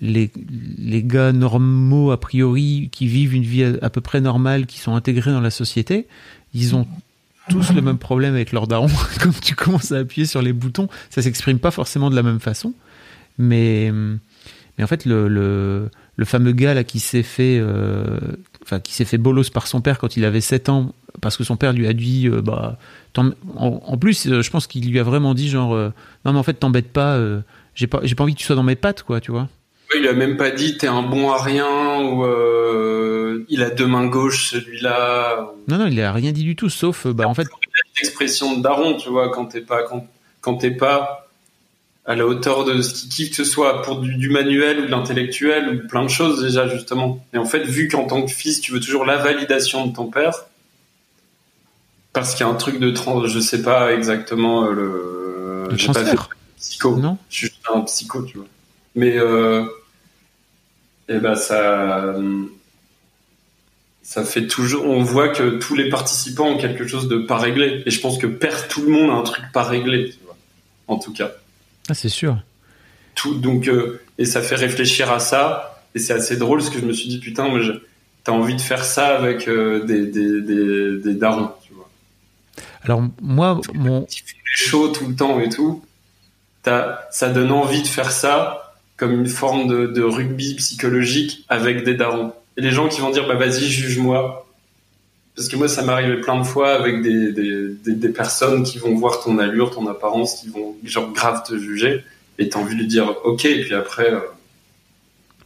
les, 0.00 0.30
les 0.78 1.02
gars 1.02 1.32
normaux 1.32 2.12
a 2.12 2.20
priori 2.20 2.90
qui 2.92 3.08
vivent 3.08 3.34
une 3.34 3.42
vie 3.42 3.64
à, 3.64 3.90
peu 3.90 4.00
près 4.00 4.20
normale, 4.20 4.66
qui 4.66 4.78
sont 4.78 4.94
intégrés 4.94 5.32
dans 5.32 5.40
la 5.40 5.50
société, 5.50 6.06
ils 6.54 6.76
ont 6.76 6.86
tous 7.48 7.72
le 7.72 7.82
même 7.82 7.98
problème 7.98 8.34
avec 8.34 8.52
leur 8.52 8.68
daron. 8.68 8.86
Quand 9.20 9.40
tu 9.40 9.56
commences 9.56 9.90
à 9.90 9.98
appuyer 9.98 10.26
sur 10.26 10.42
les 10.42 10.52
boutons, 10.52 10.88
ça 11.10 11.22
s'exprime 11.22 11.58
pas 11.58 11.72
forcément 11.72 12.08
de 12.08 12.14
la 12.14 12.22
même 12.22 12.38
façon. 12.38 12.72
Mais, 13.38 13.90
mais 14.78 14.84
en 14.84 14.86
fait, 14.86 15.06
le, 15.06 15.26
le, 15.26 15.90
le 16.14 16.24
fameux 16.24 16.52
gars 16.52 16.74
là 16.74 16.84
qui 16.84 17.00
s'est 17.00 17.24
fait, 17.24 17.60
enfin 18.62 18.80
qui 18.80 18.94
s'est 18.94 19.04
fait 19.04 19.18
bolos 19.18 19.50
par 19.50 19.66
son 19.66 19.80
père 19.80 19.98
quand 19.98 20.16
il 20.16 20.24
avait 20.24 20.40
7 20.40 20.68
ans, 20.68 20.92
parce 21.20 21.36
que 21.36 21.44
son 21.44 21.56
père 21.56 21.72
lui 21.72 21.86
a 21.86 21.92
dit, 21.92 22.28
euh, 22.28 22.42
bah, 22.42 22.78
en, 23.16 23.30
en 23.56 23.96
plus, 23.96 24.26
euh, 24.26 24.42
je 24.42 24.50
pense 24.50 24.66
qu'il 24.66 24.90
lui 24.90 24.98
a 24.98 25.02
vraiment 25.02 25.34
dit 25.34 25.48
genre, 25.48 25.74
euh, 25.74 25.92
non 26.24 26.32
mais 26.32 26.38
en 26.38 26.42
fait, 26.42 26.54
t'embête 26.54 26.92
pas, 26.92 27.18
j'ai 27.74 27.86
pas, 27.86 28.00
j'ai 28.02 28.14
pas 28.14 28.24
envie 28.24 28.34
que 28.34 28.40
tu 28.40 28.46
sois 28.46 28.56
dans 28.56 28.62
mes 28.62 28.76
pattes, 28.76 29.02
quoi, 29.02 29.20
tu 29.20 29.30
vois. 29.30 29.48
Il 29.96 30.06
a 30.06 30.12
même 30.12 30.36
pas 30.36 30.50
dit 30.50 30.78
t'es 30.78 30.86
un 30.86 31.02
bon 31.02 31.30
à 31.32 31.42
rien 31.42 32.00
ou 32.02 32.24
il 33.48 33.62
a 33.62 33.70
deux 33.70 33.86
mains 33.86 34.06
gauches 34.06 34.50
celui-là. 34.50 35.50
Non, 35.68 35.78
non, 35.78 35.86
il 35.86 36.00
a 36.00 36.12
rien 36.12 36.32
dit 36.32 36.44
du 36.44 36.54
tout, 36.56 36.68
sauf, 36.68 37.06
bah, 37.06 37.26
en 37.26 37.34
fait, 37.34 37.46
L'expression 38.00 38.56
de 38.56 38.62
daron, 38.62 38.94
tu 38.94 39.10
vois, 39.10 39.30
quand 39.30 39.46
t'es 39.46 39.60
pas 39.60 39.82
quand, 39.82 40.06
quand 40.40 40.54
t'es 40.56 40.70
pas 40.70 41.29
à 42.10 42.16
la 42.16 42.26
hauteur 42.26 42.64
de 42.64 42.82
ce 42.82 43.06
qui 43.06 43.30
que 43.30 43.36
ce 43.36 43.44
soit 43.44 43.82
pour 43.82 44.00
du, 44.00 44.16
du 44.16 44.30
manuel 44.30 44.80
ou 44.80 44.86
de 44.86 44.90
l'intellectuel 44.90 45.68
ou 45.68 45.86
plein 45.86 46.02
de 46.02 46.08
choses 46.08 46.42
déjà 46.42 46.66
justement. 46.66 47.24
Et 47.32 47.38
en 47.38 47.44
fait, 47.44 47.60
vu 47.60 47.86
qu'en 47.86 48.04
tant 48.04 48.22
que 48.22 48.32
fils, 48.32 48.60
tu 48.60 48.72
veux 48.72 48.80
toujours 48.80 49.04
la 49.04 49.16
validation 49.16 49.86
de 49.86 49.94
ton 49.94 50.06
père, 50.06 50.46
parce 52.12 52.34
qu'il 52.34 52.44
y 52.44 52.48
a 52.48 52.52
un 52.52 52.56
truc 52.56 52.80
de 52.80 52.90
trans, 52.90 53.24
je 53.26 53.38
sais 53.38 53.62
pas 53.62 53.94
exactement 53.94 54.64
euh, 54.64 54.72
le. 54.72 55.68
Le 55.70 55.92
pas 55.92 56.04
fait 56.04 56.16
psycho. 56.56 56.96
Non. 56.96 57.16
Je 57.28 57.36
suis 57.36 57.46
juste 57.46 57.62
un 57.72 57.82
psycho, 57.82 58.22
tu 58.22 58.38
vois. 58.38 58.46
Mais 58.96 59.16
euh, 59.16 59.64
et 61.08 61.18
ben 61.18 61.36
ça, 61.36 62.16
ça 64.02 64.24
fait 64.24 64.48
toujours. 64.48 64.84
On 64.84 65.04
voit 65.04 65.28
que 65.28 65.58
tous 65.58 65.76
les 65.76 65.88
participants 65.88 66.48
ont 66.48 66.58
quelque 66.58 66.88
chose 66.88 67.06
de 67.06 67.18
pas 67.18 67.38
réglé. 67.38 67.84
Et 67.86 67.92
je 67.92 68.00
pense 68.00 68.18
que 68.18 68.26
perd 68.26 68.66
tout 68.66 68.82
le 68.82 68.90
monde 68.90 69.10
a 69.10 69.14
un 69.14 69.22
truc 69.22 69.44
pas 69.52 69.62
réglé, 69.62 70.10
tu 70.10 70.18
vois. 70.24 70.36
En 70.88 70.98
tout 70.98 71.12
cas. 71.12 71.30
Ah, 71.90 71.94
c'est 71.94 72.08
sûr. 72.08 72.38
Tout, 73.14 73.34
donc, 73.34 73.68
euh, 73.68 74.00
et 74.18 74.24
ça 74.24 74.42
fait 74.42 74.54
réfléchir 74.54 75.10
à 75.10 75.18
ça. 75.18 75.82
Et 75.94 75.98
c'est 75.98 76.12
assez 76.12 76.36
drôle 76.36 76.60
parce 76.60 76.70
que 76.70 76.78
je 76.78 76.86
me 76.86 76.92
suis 76.92 77.08
dit, 77.08 77.18
putain, 77.18 77.48
moi, 77.48 77.60
t'as 78.24 78.32
envie 78.32 78.54
de 78.54 78.60
faire 78.60 78.84
ça 78.84 79.16
avec 79.16 79.48
euh, 79.48 79.84
des, 79.84 80.06
des, 80.06 80.40
des, 80.40 80.98
des 80.98 81.14
darons, 81.14 81.50
tu 81.66 81.72
vois. 81.74 81.88
Alors 82.84 83.02
moi, 83.20 83.60
mon, 83.74 84.06
shows 84.44 84.88
tout 84.88 85.06
le 85.08 85.14
temps 85.14 85.40
et 85.40 85.48
tout. 85.48 85.84
T'as, 86.62 86.98
ça 87.10 87.30
donne 87.30 87.52
envie 87.52 87.82
de 87.82 87.88
faire 87.88 88.10
ça 88.10 88.74
comme 88.96 89.12
une 89.12 89.28
forme 89.28 89.66
de, 89.66 89.86
de 89.86 90.02
rugby 90.02 90.54
psychologique 90.56 91.44
avec 91.48 91.84
des 91.84 91.94
darons. 91.94 92.34
Et 92.56 92.60
les 92.60 92.70
gens 92.70 92.88
qui 92.88 93.00
vont 93.00 93.10
dire, 93.10 93.26
bah 93.26 93.34
vas-y, 93.34 93.64
juge-moi. 93.64 94.46
Parce 95.40 95.48
que 95.48 95.56
moi, 95.56 95.68
ça 95.68 95.80
m'est 95.80 95.92
arrivé 95.92 96.20
plein 96.20 96.38
de 96.38 96.44
fois 96.44 96.74
avec 96.74 97.00
des, 97.00 97.32
des, 97.32 97.68
des, 97.68 97.94
des 97.94 98.08
personnes 98.10 98.62
qui 98.62 98.76
vont 98.76 98.94
voir 98.94 99.22
ton 99.22 99.38
allure, 99.38 99.70
ton 99.70 99.86
apparence, 99.86 100.34
qui 100.34 100.50
vont 100.50 100.76
genre 100.84 101.10
grave 101.12 101.42
te 101.48 101.56
juger. 101.56 102.04
Et 102.38 102.50
t'as 102.50 102.58
envie 102.58 102.74
de 102.74 102.80
lui 102.80 102.86
dire, 102.86 103.16
ok, 103.24 103.46
et 103.46 103.62
puis 103.62 103.72
après, 103.72 104.12
euh, 104.12 104.20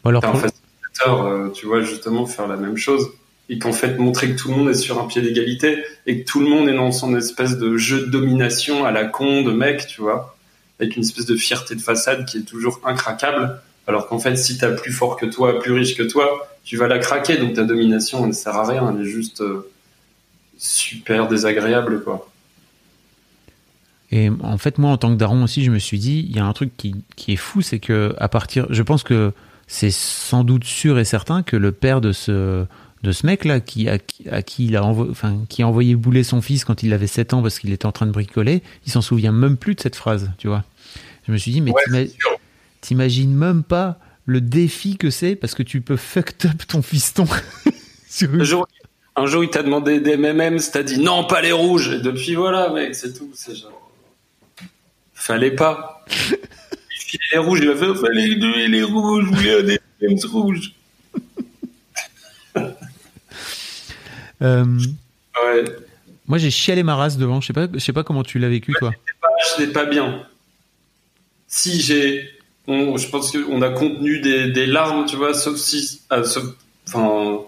alors, 0.05 0.21
t'as 0.21 0.31
un 0.31 0.35
facilitateur, 0.35 1.25
euh, 1.25 1.49
tu 1.51 1.67
vois, 1.67 1.83
justement, 1.83 2.27
faire 2.27 2.49
la 2.49 2.57
même 2.57 2.77
chose. 2.77 3.09
Et 3.49 3.61
qu'en 3.61 3.73
fait, 3.73 3.97
montrer 3.97 4.33
que 4.33 4.37
tout 4.37 4.49
le 4.49 4.57
monde 4.57 4.69
est 4.69 4.75
sur 4.75 5.01
un 5.01 5.07
pied 5.07 5.23
d'égalité 5.23 5.85
et 6.07 6.25
que 6.25 6.29
tout 6.29 6.41
le 6.41 6.49
monde 6.49 6.69
est 6.69 6.75
dans 6.75 6.91
son 6.91 7.17
espèce 7.17 7.57
de 7.57 7.77
jeu 7.77 8.01
de 8.01 8.11
domination 8.11 8.85
à 8.85 8.91
la 8.91 9.05
con 9.05 9.43
de 9.43 9.53
mec, 9.53 9.87
tu 9.87 10.01
vois, 10.01 10.37
avec 10.81 10.97
une 10.97 11.05
espèce 11.05 11.27
de 11.27 11.37
fierté 11.37 11.77
de 11.77 11.81
façade 11.81 12.27
qui 12.27 12.39
est 12.39 12.45
toujours 12.45 12.81
incraquable. 12.85 13.61
Alors 13.87 14.09
qu'en 14.09 14.19
fait, 14.19 14.35
si 14.35 14.59
t'as 14.59 14.73
plus 14.73 14.91
fort 14.91 15.17
que 15.17 15.27
toi, 15.27 15.61
plus 15.61 15.73
riche 15.73 15.97
que 15.97 16.03
toi, 16.03 16.49
tu 16.65 16.77
vas 16.77 16.89
la 16.89 16.99
craquer. 16.99 17.37
Donc 17.37 17.55
ta 17.55 17.63
domination, 17.63 18.23
elle 18.23 18.31
ne 18.31 18.33
sert 18.33 18.57
à 18.57 18.67
rien. 18.67 18.93
Elle 18.93 19.07
est 19.07 19.09
juste 19.09 19.41
euh, 19.41 19.71
super 20.65 21.29
désagréable, 21.29 22.03
quoi. 22.03 22.31
Et 24.11 24.31
en 24.43 24.59
fait, 24.59 24.79
moi, 24.79 24.91
en 24.91 24.97
tant 24.97 25.11
que 25.13 25.19
daron 25.19 25.43
aussi, 25.45 25.65
je 25.65 25.71
me 25.71 25.79
suis 25.79 25.99
dit, 25.99 26.27
il 26.29 26.37
y 26.37 26.39
a 26.39 26.45
un 26.47 26.53
truc 26.53 26.77
qui, 26.77 26.95
qui 27.17 27.33
est 27.33 27.37
fou, 27.37 27.63
c'est 27.63 27.81
que 27.81 28.15
à 28.19 28.29
partir, 28.29 28.67
je 28.71 28.83
pense 28.83 29.03
que 29.03 29.33
c'est 29.67 29.91
sans 29.91 30.45
doute 30.45 30.65
sûr 30.65 30.99
et 30.99 31.05
certain 31.05 31.43
que 31.43 31.57
le 31.57 31.73
père 31.73 32.01
de 32.01 32.13
ce 32.13 32.65
de 33.03 33.13
ce 33.13 33.27
mec 33.27 33.45
là 33.45 33.61
qui 33.61 33.87
à, 33.89 33.99
qui- 33.99 34.27
à 34.31 34.41
qui 34.43 34.65
il 34.67 34.77
a 34.77 34.83
envo- 34.83 35.11
enfin 35.11 35.39
qui 35.51 35.63
a 35.63 35.69
envoyé 35.69 35.95
bouler 35.95 36.23
son 36.25 36.41
fils 36.41 36.65
quand 36.65 36.83
il 36.83 36.93
avait 36.95 37.07
7 37.07 37.35
ans 37.35 37.43
parce 37.43 37.59
qu'il 37.59 37.71
était 37.73 37.85
en 37.87 37.93
train 37.93 38.07
de 38.07 38.13
bricoler, 38.13 38.63
il 38.87 38.93
s'en 38.93 39.03
souvient 39.03 39.33
même 39.33 39.57
plus 39.59 39.75
de 39.75 39.81
cette 39.81 39.97
phrase, 39.97 40.31
tu 40.39 40.49
vois. 40.49 40.65
Je 41.27 41.33
me 41.33 41.37
suis 41.39 41.51
dit 41.53 41.61
mais 41.61 41.73
t'ima- 41.85 41.99
t'imagines 42.81 43.35
même 43.35 43.63
pas 43.63 43.99
le 44.27 44.41
défi 44.41 44.97
que 44.97 45.11
c'est 45.11 45.35
parce 45.37 45.55
que 45.55 45.63
tu 45.63 45.81
peux 45.83 45.97
fucked 45.97 46.47
up 46.51 46.63
ton 46.69 46.81
fiston. 46.83 47.27
sur 48.09 48.33
une- 48.35 48.45
Un 49.17 49.27
jour, 49.27 49.45
il 49.45 49.51
t'a 49.51 49.63
demandé 49.63 50.01
des 50.01 50.13
M&M's, 50.13 50.71
t'as 50.73 50.83
dit 50.83 50.99
non, 50.99 51.25
pas 51.25 51.41
les 51.41 51.53
rouges. 51.53 51.89
Et 51.95 52.01
depuis, 52.01 52.35
voilà, 52.35 52.71
mec, 52.71 52.95
c'est 52.97 53.13
tout. 53.17 53.31
C'est 53.35 53.55
genre. 53.55 53.91
Fallait 55.15 55.53
pas. 55.53 56.05
Il 56.11 56.37
filait 56.99 57.23
les 57.33 57.39
rouges, 57.39 57.61
il 57.63 57.71
a 57.71 57.77
fait 57.77 57.95
fallait 57.95 58.35
donner 58.37 58.67
les 58.69 58.83
rouges, 58.83 59.25
je 59.31 59.35
voulais 59.37 59.63
des 59.63 59.79
M&M's 60.03 60.25
rouges. 60.27 60.73
Euh, 64.43 64.65
Ouais. 65.47 65.65
moi 66.27 66.39
j'ai 66.39 66.51
chialé 66.51 66.83
ma 66.83 66.97
race 66.97 67.17
devant, 67.17 67.41
je 67.41 67.47
sais 67.47 67.53
pas 67.53 67.67
je 67.73 67.79
sais 67.79 67.93
pas 67.93 68.03
comment 68.05 68.23
tu 68.25 68.39
l'as 68.39 68.49
vécu 68.49 68.73
toi. 68.79 68.93
Je 69.57 69.61
n'étais 69.63 69.73
pas 69.73 69.85
bien. 69.87 70.27
Si 71.49 71.81
j'ai. 71.81 72.29
je 72.69 73.09
pense 73.09 73.31
qu'on 73.33 73.63
a 73.63 73.71
contenu 73.71 74.21
des, 74.21 74.51
des 74.51 74.67
larmes, 74.67 75.07
tu 75.07 75.17
vois, 75.17 75.35
sauf 75.35 75.57
si. 75.57 76.03
ah, 76.11 76.23
sauf- 76.25 76.55
enfin. 76.89 77.39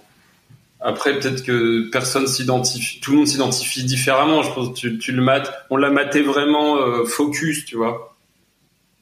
Après, 0.86 1.18
peut-être 1.18 1.42
que 1.42 1.90
personne 1.90 2.28
s'identifie. 2.28 3.00
Tout 3.00 3.10
le 3.10 3.16
monde 3.16 3.26
s'identifie 3.26 3.82
différemment. 3.82 4.44
Je 4.44 4.52
pense 4.52 4.72
tu, 4.72 5.10
le 5.10 5.20
mates. 5.20 5.52
On 5.68 5.76
l'a 5.76 5.90
maté 5.90 6.22
vraiment 6.22 6.76
euh, 6.76 7.04
focus, 7.04 7.64
tu 7.64 7.74
vois. 7.76 8.14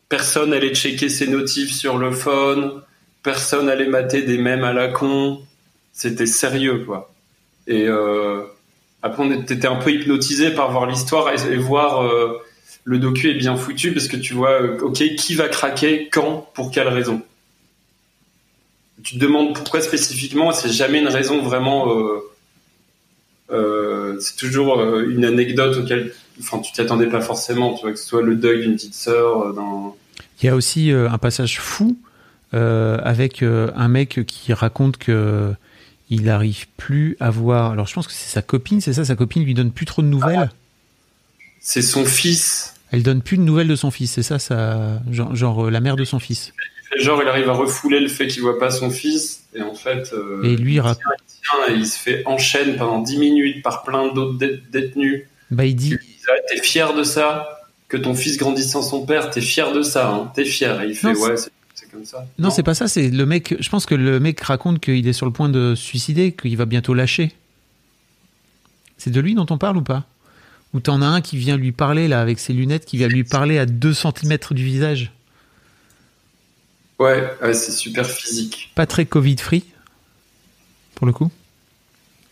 Personne 0.08 0.54
allait 0.54 0.74
checker 0.74 1.10
ses 1.10 1.26
notifs 1.26 1.74
sur 1.74 1.98
le 1.98 2.10
phone. 2.10 2.80
Personne 3.22 3.68
allait 3.68 3.86
mater 3.86 4.22
des 4.22 4.38
mèmes 4.38 4.64
à 4.64 4.72
la 4.72 4.88
con. 4.88 5.42
C'était 5.92 6.24
sérieux, 6.24 6.84
quoi. 6.86 7.12
Et 7.66 7.86
euh, 7.86 8.44
après, 9.02 9.22
on 9.22 9.30
était 9.30 9.66
un 9.66 9.76
peu 9.76 9.90
hypnotisé 9.90 10.52
par 10.52 10.72
voir 10.72 10.86
l'histoire 10.86 11.34
et, 11.34 11.56
voir 11.58 12.02
euh, 12.02 12.38
le 12.84 12.98
docu 12.98 13.28
est 13.28 13.34
bien 13.34 13.56
foutu 13.56 13.92
parce 13.92 14.08
que 14.08 14.16
tu 14.16 14.32
vois, 14.32 14.58
ok, 14.80 15.02
qui 15.16 15.34
va 15.34 15.48
craquer, 15.48 16.08
quand, 16.10 16.48
pour 16.54 16.70
quelle 16.70 16.88
raison. 16.88 17.20
Tu 19.04 19.14
te 19.14 19.20
demandes 19.20 19.54
pourquoi 19.54 19.80
spécifiquement, 19.80 20.50
c'est 20.52 20.72
jamais 20.72 21.00
une 21.00 21.08
raison 21.08 21.42
vraiment. 21.42 21.94
euh, 21.96 22.20
euh, 23.50 24.18
c'est 24.18 24.36
toujours 24.36 24.80
euh, 24.80 25.06
une 25.08 25.24
anecdote 25.24 25.76
auquel, 25.76 26.12
enfin, 26.40 26.58
tu 26.58 26.72
t'y 26.72 26.80
attendais 26.80 27.06
pas 27.08 27.20
forcément, 27.20 27.74
tu 27.74 27.82
vois, 27.82 27.92
que 27.92 27.98
ce 27.98 28.06
soit 28.06 28.22
le 28.22 28.34
deuil 28.34 28.62
d'une 28.62 28.74
petite 28.74 28.94
sœur, 28.94 29.52
d'un. 29.54 29.92
Il 30.42 30.46
y 30.46 30.48
a 30.48 30.56
aussi 30.56 30.90
un 30.90 31.18
passage 31.18 31.60
fou 31.60 31.96
euh, 32.54 32.98
avec 33.02 33.42
euh, 33.42 33.70
un 33.76 33.88
mec 33.88 34.24
qui 34.26 34.52
raconte 34.52 34.96
que 34.96 35.52
il 36.10 36.24
n'arrive 36.24 36.66
plus 36.76 37.16
à 37.20 37.30
voir. 37.30 37.72
Alors 37.72 37.86
je 37.86 37.94
pense 37.94 38.06
que 38.06 38.12
c'est 38.12 38.30
sa 38.30 38.42
copine, 38.42 38.80
c'est 38.80 38.92
ça, 38.92 39.04
sa 39.04 39.16
copine 39.16 39.44
lui 39.44 39.54
donne 39.54 39.70
plus 39.70 39.86
trop 39.86 40.02
de 40.02 40.06
nouvelles. 40.06 40.50
C'est 41.60 41.82
son 41.82 42.04
fils. 42.04 42.74
Elle 42.90 43.02
donne 43.02 43.22
plus 43.22 43.38
de 43.38 43.42
nouvelles 43.42 43.68
de 43.68 43.76
son 43.76 43.90
fils, 43.90 44.12
c'est 44.12 44.22
ça, 44.22 44.38
ça, 44.38 45.00
genre, 45.10 45.34
genre, 45.34 45.70
la 45.70 45.80
mère 45.80 45.96
de 45.96 46.04
son 46.04 46.18
fils. 46.18 46.52
Genre, 47.00 47.20
il 47.22 47.28
arrive 47.28 47.48
à 47.48 47.52
refouler 47.54 48.00
le 48.00 48.08
fait 48.08 48.26
qu'il 48.28 48.42
voit 48.42 48.58
pas 48.58 48.70
son 48.70 48.90
fils, 48.90 49.42
et 49.54 49.62
en 49.62 49.74
fait. 49.74 50.12
euh, 50.12 50.42
Et 50.44 50.56
lui, 50.56 50.76
il 50.76 50.82
Tiens, 50.82 50.94
et 51.68 51.74
il 51.74 51.86
se 51.86 51.98
fait 51.98 52.22
enchaîner 52.26 52.74
pendant 52.74 53.00
10 53.00 53.18
minutes 53.18 53.62
par 53.62 53.82
plein 53.82 54.12
d'autres 54.12 54.38
dé- 54.38 54.60
détenus. 54.70 55.24
bah 55.50 55.64
il 55.66 55.74
dit, 55.76 55.96
Ah, 56.28 56.32
T'es 56.48 56.60
fier 56.62 56.94
de 56.94 57.02
ça? 57.02 57.48
Que 57.88 57.96
ton 57.98 58.14
fils 58.14 58.38
grandisse 58.38 58.70
sans 58.72 58.82
son 58.82 59.04
père, 59.04 59.30
t'es 59.30 59.40
fier 59.42 59.72
de 59.72 59.82
ça, 59.82 60.08
hein 60.10 60.32
T'es 60.34 60.44
fier. 60.44 60.80
Et 60.82 60.88
il 60.88 60.94
fait, 60.94 61.12
Non, 61.12 61.20
ouais, 61.20 61.36
c'est 61.36 61.50
c'est 61.74 61.90
comme 61.90 62.04
ça. 62.04 62.24
non, 62.38 62.50
c'est 62.50 62.62
pas 62.62 62.74
ça, 62.74 62.88
c'est 62.88 63.08
le 63.10 63.26
mec. 63.26 63.54
Je 63.60 63.68
pense 63.68 63.84
que 63.86 63.94
le 63.94 64.18
mec 64.20 64.40
raconte 64.40 64.80
qu'il 64.80 65.06
est 65.06 65.12
sur 65.12 65.26
le 65.26 65.32
point 65.32 65.48
de 65.50 65.74
se 65.74 65.82
suicider, 65.82 66.32
qu'il 66.32 66.56
va 66.56 66.64
bientôt 66.64 66.94
lâcher. 66.94 67.32
C'est 68.96 69.10
de 69.10 69.20
lui 69.20 69.34
dont 69.34 69.46
on 69.50 69.58
parle 69.58 69.76
ou 69.76 69.82
pas? 69.82 70.04
Ou 70.72 70.80
t'en 70.80 71.02
as 71.02 71.06
un 71.06 71.20
qui 71.20 71.36
vient 71.36 71.56
lui 71.56 71.72
parler 71.72 72.08
là 72.08 72.20
avec 72.20 72.38
ses 72.38 72.52
lunettes, 72.52 72.84
qui 72.86 72.96
vient 72.96 73.06
lui 73.08 73.22
parler 73.22 73.58
à 73.58 73.66
2 73.66 73.92
cm 73.92 74.38
du 74.52 74.64
visage? 74.64 75.12
Ouais, 76.98 77.28
ouais, 77.42 77.54
c'est 77.54 77.72
super 77.72 78.06
physique. 78.06 78.72
Pas 78.74 78.86
très 78.86 79.04
Covid 79.04 79.36
free, 79.38 79.64
pour 80.94 81.06
le 81.06 81.12
coup. 81.12 81.30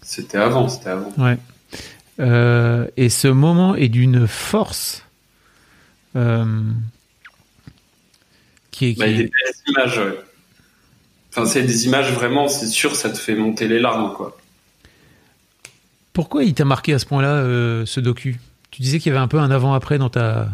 C'était 0.02 0.38
avant, 0.38 0.68
c'était 0.68 0.90
avant. 0.90 1.12
Ouais. 1.18 1.38
Euh, 2.20 2.86
et 2.96 3.08
ce 3.08 3.28
moment 3.28 3.74
est 3.74 3.88
d'une 3.88 4.26
force 4.26 5.04
euh, 6.16 6.62
qui 8.70 8.86
est. 8.86 8.94
qui 8.94 9.00
Bah, 9.00 9.06
il 9.08 9.16
y 9.16 9.20
a 9.20 9.22
des 9.24 9.30
images, 9.68 9.98
ouais. 9.98 10.20
Enfin, 11.30 11.46
c'est 11.46 11.62
des 11.62 11.86
images 11.86 12.12
vraiment, 12.12 12.48
c'est 12.48 12.66
sûr, 12.66 12.94
ça 12.94 13.08
te 13.08 13.16
fait 13.16 13.34
monter 13.34 13.66
les 13.66 13.78
larmes, 13.78 14.12
quoi. 14.12 14.36
Pourquoi 16.12 16.44
il 16.44 16.52
t'a 16.52 16.66
marqué 16.66 16.92
à 16.92 16.98
ce 16.98 17.06
point-là, 17.06 17.36
euh, 17.36 17.86
ce 17.86 18.00
docu? 18.00 18.38
Tu 18.70 18.82
disais 18.82 18.98
qu'il 18.98 19.10
y 19.10 19.14
avait 19.14 19.22
un 19.22 19.28
peu 19.28 19.38
un 19.38 19.50
avant-après 19.50 19.98
dans 19.98 20.10
ta. 20.10 20.50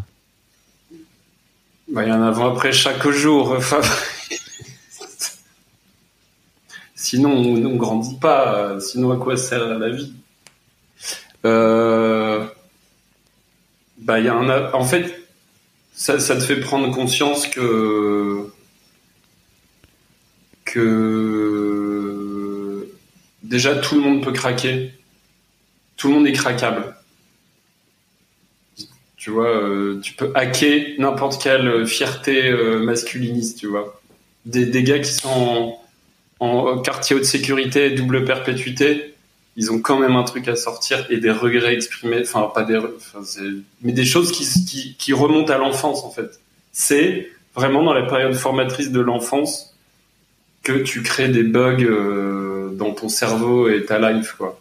Bah, 1.91 2.03
il 2.05 2.09
y 2.09 2.13
en 2.13 2.23
a 2.23 2.29
avant 2.29 2.53
après 2.55 2.73
chaque 2.73 3.09
jour. 3.09 3.53
Enfin, 3.57 3.81
sinon, 6.95 7.31
on 7.33 7.57
ne 7.57 7.77
grandit 7.77 8.17
pas. 8.19 8.57
euh, 8.57 8.81
Sinon, 8.81 9.13
à 9.13 9.17
quoi 9.17 9.37
sert 9.37 9.65
la 9.79 9.89
vie? 9.91 10.13
Euh, 11.47 12.47
bah, 13.99 14.21
y 14.21 14.29
a 14.29 14.35
un 14.35 14.73
En 14.75 14.85
fait, 14.85 15.29
ça, 15.95 16.19
te 16.19 16.41
fait 16.41 16.61
prendre 16.61 16.91
conscience 16.95 17.47
que 17.47 18.53
déjà 23.43 23.75
tout 23.77 23.97
le 23.97 24.03
monde 24.03 24.23
peut 24.23 24.33
craquer. 24.33 24.93
Tout 25.97 26.09
le 26.09 26.15
monde 26.15 26.27
est 26.27 26.33
craquable. 26.33 26.95
Tu 29.19 29.31
vois, 29.31 29.49
euh, 29.49 30.01
tu 30.01 30.15
peux 30.15 30.31
hacker 30.35 30.95
n'importe 30.99 31.43
quelle 31.43 31.87
fierté 31.87 32.49
euh, 32.49 32.79
masculiniste, 32.79 33.59
tu 33.59 33.67
vois. 33.67 34.01
Des, 34.47 34.65
des 34.65 34.83
gars 34.85 35.01
qui 35.01 35.13
sont 35.13 35.77
en, 36.41 36.47
en 36.47 36.79
quartier 36.79 37.17
haute 37.17 37.25
sécurité, 37.25 37.91
double 37.91 38.25
perpétuité, 38.25 39.15
ils 39.57 39.73
ont 39.73 39.81
quand 39.81 39.99
même 39.99 40.15
un 40.15 40.23
truc 40.23 40.47
à 40.47 40.55
sortir 40.55 41.05
et 41.11 41.17
des 41.17 41.33
regrets 41.33 41.75
exprimés, 41.75 42.21
enfin 42.23 42.51
pas 42.55 42.63
des, 42.63 42.79
mais 43.83 43.91
des 43.91 44.05
choses 44.05 44.31
qui, 44.31 44.47
qui, 44.65 44.95
qui 44.97 45.13
remontent 45.13 45.53
à 45.53 45.59
l'enfance 45.59 46.05
en 46.05 46.11
fait. 46.11 46.41
C'est 46.71 47.29
vraiment 47.57 47.83
dans 47.83 47.93
la 47.93 48.05
période 48.05 48.35
formatrice 48.35 48.93
de 48.93 49.01
l'enfance 49.01 49.75
que 50.63 50.73
tu 50.73 51.03
crées 51.03 51.29
des 51.29 51.43
bugs 51.43 51.83
euh, 51.83 52.71
dans 52.73 52.93
ton 52.93 53.09
cerveau 53.09 53.69
et 53.69 53.85
ta 53.85 53.99
life, 53.99 54.35
quoi. 54.39 54.61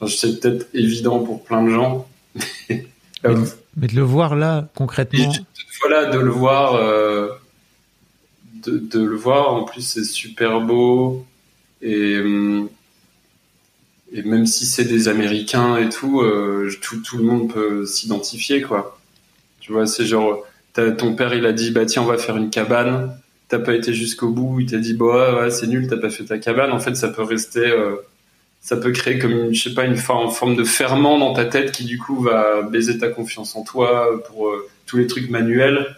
Enfin, 0.00 0.12
c'est 0.12 0.40
peut-être 0.40 0.66
évident 0.74 1.20
pour 1.20 1.44
plein 1.44 1.62
de 1.62 1.70
gens. 1.70 2.08
euh, 3.26 3.44
Mais 3.76 3.86
de 3.86 3.94
le 3.96 4.02
voir 4.02 4.34
là, 4.36 4.68
concrètement. 4.74 5.32
voilà, 5.80 6.06
de 6.10 6.18
le 6.18 6.30
voir, 6.30 6.74
euh, 6.76 7.28
de, 8.64 8.78
de 8.78 9.02
le 9.04 9.16
voir. 9.16 9.52
En 9.54 9.64
plus, 9.64 9.82
c'est 9.82 10.04
super 10.04 10.60
beau 10.60 11.24
et 11.80 12.18
hum, 12.20 12.68
et 14.14 14.22
même 14.22 14.46
si 14.46 14.66
c'est 14.66 14.84
des 14.84 15.08
Américains 15.08 15.76
et 15.78 15.88
tout, 15.88 16.20
euh, 16.20 16.70
tout, 16.82 17.00
tout 17.00 17.16
le 17.16 17.24
monde 17.24 17.52
peut 17.52 17.86
s'identifier, 17.86 18.60
quoi. 18.60 18.98
Tu 19.60 19.72
vois, 19.72 19.86
c'est 19.86 20.04
genre, 20.04 20.44
t'as- 20.74 20.90
ton 20.92 21.14
père, 21.14 21.32
il 21.34 21.46
a 21.46 21.52
dit, 21.52 21.70
bah 21.70 21.86
tiens, 21.86 22.02
on 22.02 22.06
va 22.06 22.18
faire 22.18 22.36
une 22.36 22.50
cabane. 22.50 23.16
T'as 23.48 23.58
pas 23.58 23.74
été 23.74 23.92
jusqu'au 23.94 24.28
bout, 24.30 24.60
il 24.60 24.66
t'a 24.70 24.76
dit, 24.78 24.92
bah 24.94 25.32
ouais, 25.34 25.40
ouais, 25.42 25.50
c'est 25.50 25.66
nul, 25.66 25.86
t'as 25.88 25.96
pas 25.96 26.10
fait 26.10 26.24
ta 26.24 26.38
cabane. 26.38 26.72
En 26.72 26.78
fait, 26.78 26.94
ça 26.94 27.08
peut 27.08 27.22
rester, 27.22 27.66
euh, 27.70 27.96
ça 28.62 28.76
peut 28.76 28.92
créer 28.92 29.18
comme, 29.18 29.32
une, 29.32 29.54
je 29.54 29.68
sais 29.68 29.74
pas, 29.74 29.84
une 29.84 29.96
forme, 29.96 30.30
forme 30.30 30.56
de 30.56 30.64
ferment 30.64 31.18
dans 31.18 31.34
ta 31.34 31.44
tête 31.44 31.72
qui, 31.72 31.84
du 31.84 31.98
coup, 31.98 32.20
va 32.22 32.62
baiser 32.62 32.98
ta 32.98 33.08
confiance 33.08 33.54
en 33.56 33.64
toi 33.64 34.22
pour 34.26 34.48
euh, 34.48 34.68
tous 34.86 34.96
les 34.96 35.06
trucs 35.06 35.28
manuels. 35.28 35.96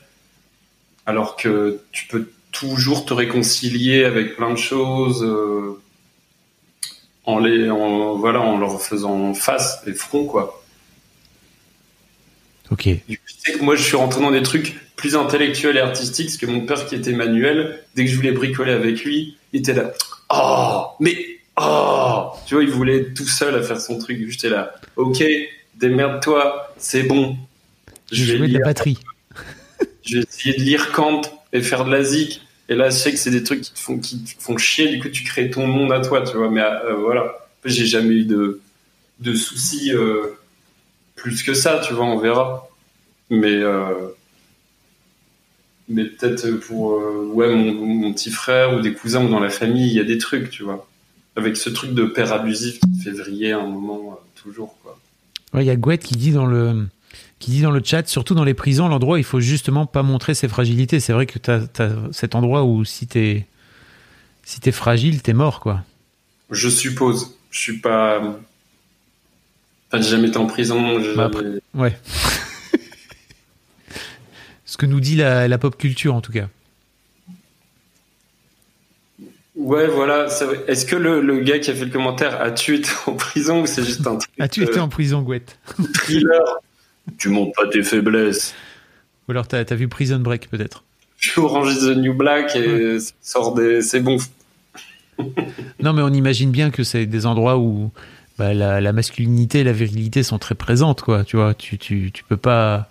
Alors 1.07 1.37
que 1.37 1.81
tu 1.93 2.07
peux 2.09 2.31
toujours 2.51 3.05
te 3.05 3.15
réconcilier 3.15 4.05
avec 4.05 4.35
plein 4.37 4.51
de 4.51 4.59
choses. 4.59 5.23
euh, 5.23 5.79
en 7.27 7.39
les 7.39 7.71
en, 7.71 8.17
voilà 8.17 8.41
en 8.41 8.59
leur 8.59 8.81
faisant 8.81 9.35
face 9.35 9.83
et 9.87 9.93
front 9.93 10.27
quoi 10.27 10.63
Ok. 12.71 12.89
du 13.09 13.19
coup, 13.19 13.25
tu 13.27 13.35
sais 13.53 13.59
que 13.59 13.63
moi 13.63 13.77
je 13.77 13.83
suis 13.83 13.97
rentré 13.97 14.21
dans 14.21 14.31
des 14.31 14.43
trucs 14.43 14.75
plus 14.97 15.17
intellectuels 15.17 15.77
et 15.77 15.81
artistiques 15.81 16.27
parce 16.27 16.39
que 16.39 16.47
mon 16.47 16.63
père 16.63 16.87
qui 16.87 16.95
était 16.95 17.13
manuel 17.13 17.83
dès 17.95 18.05
que 18.05 18.11
je 18.11 18.17
voulais 18.17 18.33
bricoler 18.33 18.73
avec 18.73 19.05
lui 19.05 19.37
il 19.53 19.61
était 19.61 19.75
là 19.75 19.93
oh 20.31 20.87
mais 21.01 21.17
oh 21.57 22.31
tu 22.47 22.55
vois 22.55 22.65
il 22.65 22.71
voulait 22.71 22.99
être 22.99 23.15
tout 23.15 23.27
seul 23.29 23.55
à 23.55 23.63
faire 23.63 23.81
son 23.81 23.99
truc 23.99 24.19
j'étais 24.29 24.49
là 24.51 24.75
ok 24.97 25.25
démerde-toi 25.77 26.75
c'est 26.79 27.03
bon 27.05 27.37
Je 28.11 28.25
vais 28.25 28.37
jouer 28.39 28.49
de 28.49 28.59
la 28.59 28.65
batterie. 28.65 28.99
je 30.05 30.19
vais 30.19 30.25
essayer 30.25 30.57
de 30.57 30.63
lire 30.63 30.93
Kant 30.93 31.23
et 31.53 31.63
faire 31.63 31.85
de 31.85 31.91
la 31.91 32.03
zik. 32.03 32.43
Et 32.69 32.75
là, 32.75 32.91
je 32.91 32.97
sais 32.97 33.11
que 33.13 33.19
c'est 33.19 33.31
des 33.31 33.43
trucs 33.43 33.61
qui 33.61 33.73
te 33.73 33.79
font, 33.79 33.99
qui 33.99 34.23
te 34.23 34.43
font 34.43 34.57
chier. 34.57 34.89
Du 34.89 35.01
coup, 35.01 35.09
tu 35.09 35.25
crées 35.25 35.51
ton 35.51 35.67
monde 35.67 35.93
à 35.93 36.01
toi, 36.01 36.23
tu 36.23 36.37
vois. 36.37 36.51
Mais 36.51 36.63
euh, 36.63 36.95
voilà, 36.95 37.35
j'ai 37.65 37.87
jamais 37.87 38.15
eu 38.15 38.25
de, 38.25 38.61
de 39.21 39.35
soucis. 39.35 39.93
euh, 39.93 40.39
plus 41.17 41.43
que 41.43 41.55
ça, 41.55 41.81
tu 41.87 41.95
vois, 41.95 42.05
on 42.07 42.19
verra. 42.19 42.69
Mais 43.31 43.55
euh, 43.55 43.93
mais 45.89 46.05
peut-être 46.05 46.51
pour 46.53 47.03
ouais 47.35 47.55
mon, 47.55 47.73
mon 47.75 48.13
petit 48.13 48.31
frère 48.31 48.75
ou 48.75 48.81
des 48.81 48.95
cousins 48.95 49.25
ou 49.25 49.29
dans 49.29 49.41
la 49.41 49.51
famille, 49.51 49.87
il 49.89 49.95
y 49.95 50.01
a 50.01 50.05
des 50.05 50.19
trucs, 50.19 50.51
tu 50.51 50.63
vois, 50.63 50.87
avec 51.37 51.57
ce 51.57 51.71
truc 51.71 51.95
de 51.95 52.05
père 52.05 52.33
abusif 52.33 52.79
qui 52.81 53.01
fait 53.03 53.11
vriller 53.11 53.53
à 53.53 53.59
un 53.61 53.67
moment 53.67 54.13
euh, 54.13 54.41
toujours. 54.41 54.77
Ouais, 55.53 55.65
il 55.65 55.67
y 55.67 55.71
a 55.71 55.77
Gouette 55.77 56.03
qui 56.03 56.15
dit 56.17 56.33
dans 56.33 56.47
le 56.47 56.87
qui 57.39 57.51
dit 57.51 57.61
dans 57.61 57.71
le 57.71 57.83
chat, 57.85 58.09
surtout 58.09 58.35
dans 58.35 58.45
les 58.45 58.55
prisons, 58.55 58.89
l'endroit 58.89 59.15
où 59.17 59.19
il 59.19 59.25
faut 59.25 59.41
justement 59.41 59.87
pas 59.87 60.03
montrer 60.03 60.35
ses 60.35 60.49
fragilités. 60.49 60.99
C'est 61.01 61.13
vrai 61.13 61.27
que 61.27 61.39
tu 61.39 61.51
as, 61.51 61.61
cet 62.13 62.35
endroit 62.35 62.65
où 62.65 62.85
si 62.85 63.07
t'es 63.07 63.47
si 64.45 64.61
t'es 64.61 64.73
fragile, 64.73 65.23
t'es 65.23 65.33
mort, 65.33 65.61
quoi. 65.61 65.83
Je 66.51 66.69
suppose. 66.69 67.37
Je 67.51 67.59
suis 67.59 67.79
pas. 67.79 68.21
Enfin, 68.21 70.03
j'ai 70.03 70.11
jamais 70.11 70.29
été 70.29 70.39
en 70.39 70.47
prison. 70.47 70.99
Bah, 71.17 71.31
jamais- 71.33 71.61
Ouais. 71.75 71.99
Ce 74.67 74.77
que 74.77 74.87
nous 74.87 75.01
dit 75.01 75.17
la, 75.17 75.47
la 75.47 75.59
pop 75.59 75.77
culture, 75.77 76.15
en 76.15 76.21
tout 76.21 76.33
cas. 76.33 76.49
Ouais, 79.65 79.87
voilà. 79.87 80.27
Est-ce 80.69 80.85
que 80.85 80.95
le, 80.95 81.23
le 81.23 81.41
gars 81.41 81.59
qui 81.59 81.71
a 81.71 81.75
fait 81.75 81.87
le 81.87 81.91
commentaire 81.91 82.39
as-tu 82.43 82.75
été 82.77 82.91
en 83.07 83.13
prison 83.13 83.63
ou 83.63 83.67
c'est 83.67 83.83
juste 83.83 84.07
un 84.07 84.17
truc 84.17 84.31
As-tu 84.39 84.61
euh, 84.61 84.67
été 84.67 84.79
en 84.79 84.89
prison, 84.91 85.23
Gouette 85.23 85.59
thriller? 85.95 86.59
Tu 87.17 87.31
montres 87.31 87.53
pas 87.57 87.67
tes 87.69 87.83
faiblesses. 87.83 88.55
Ou 89.27 89.31
alors 89.33 89.49
t'as 89.49 89.61
as 89.61 89.75
vu 89.75 89.89
Prison 89.89 90.19
Break, 90.19 90.51
peut-être 90.51 90.85
Je 91.19 91.31
suis 91.31 91.41
Orange 91.41 91.73
is 91.73 91.81
the 91.81 91.97
New 91.97 92.13
Black 92.13 92.55
et 92.57 93.01
ça 93.01 93.13
sort 93.23 93.55
des. 93.55 93.81
C'est 93.81 94.01
bon. 94.01 94.19
Non, 95.81 95.95
mais 95.95 96.03
on 96.03 96.13
imagine 96.13 96.51
bien 96.51 96.71
que 96.71 96.85
c'est 96.85 97.07
des 97.07 97.25
endroits 97.25 97.57
où 97.57 97.91
bah, 98.37 98.53
la, 98.53 98.83
la 98.83 98.93
masculinité 98.93 99.61
et 99.61 99.65
la 99.65 99.73
virilité 99.73 100.23
sont 100.23 100.39
très 100.39 100.55
présentes, 100.55 101.01
quoi. 101.01 101.25
Tu 101.25 101.37
vois, 101.37 101.55
tu, 101.55 101.79
tu, 101.79 102.11
tu 102.13 102.23
peux 102.23 102.37
pas. 102.37 102.91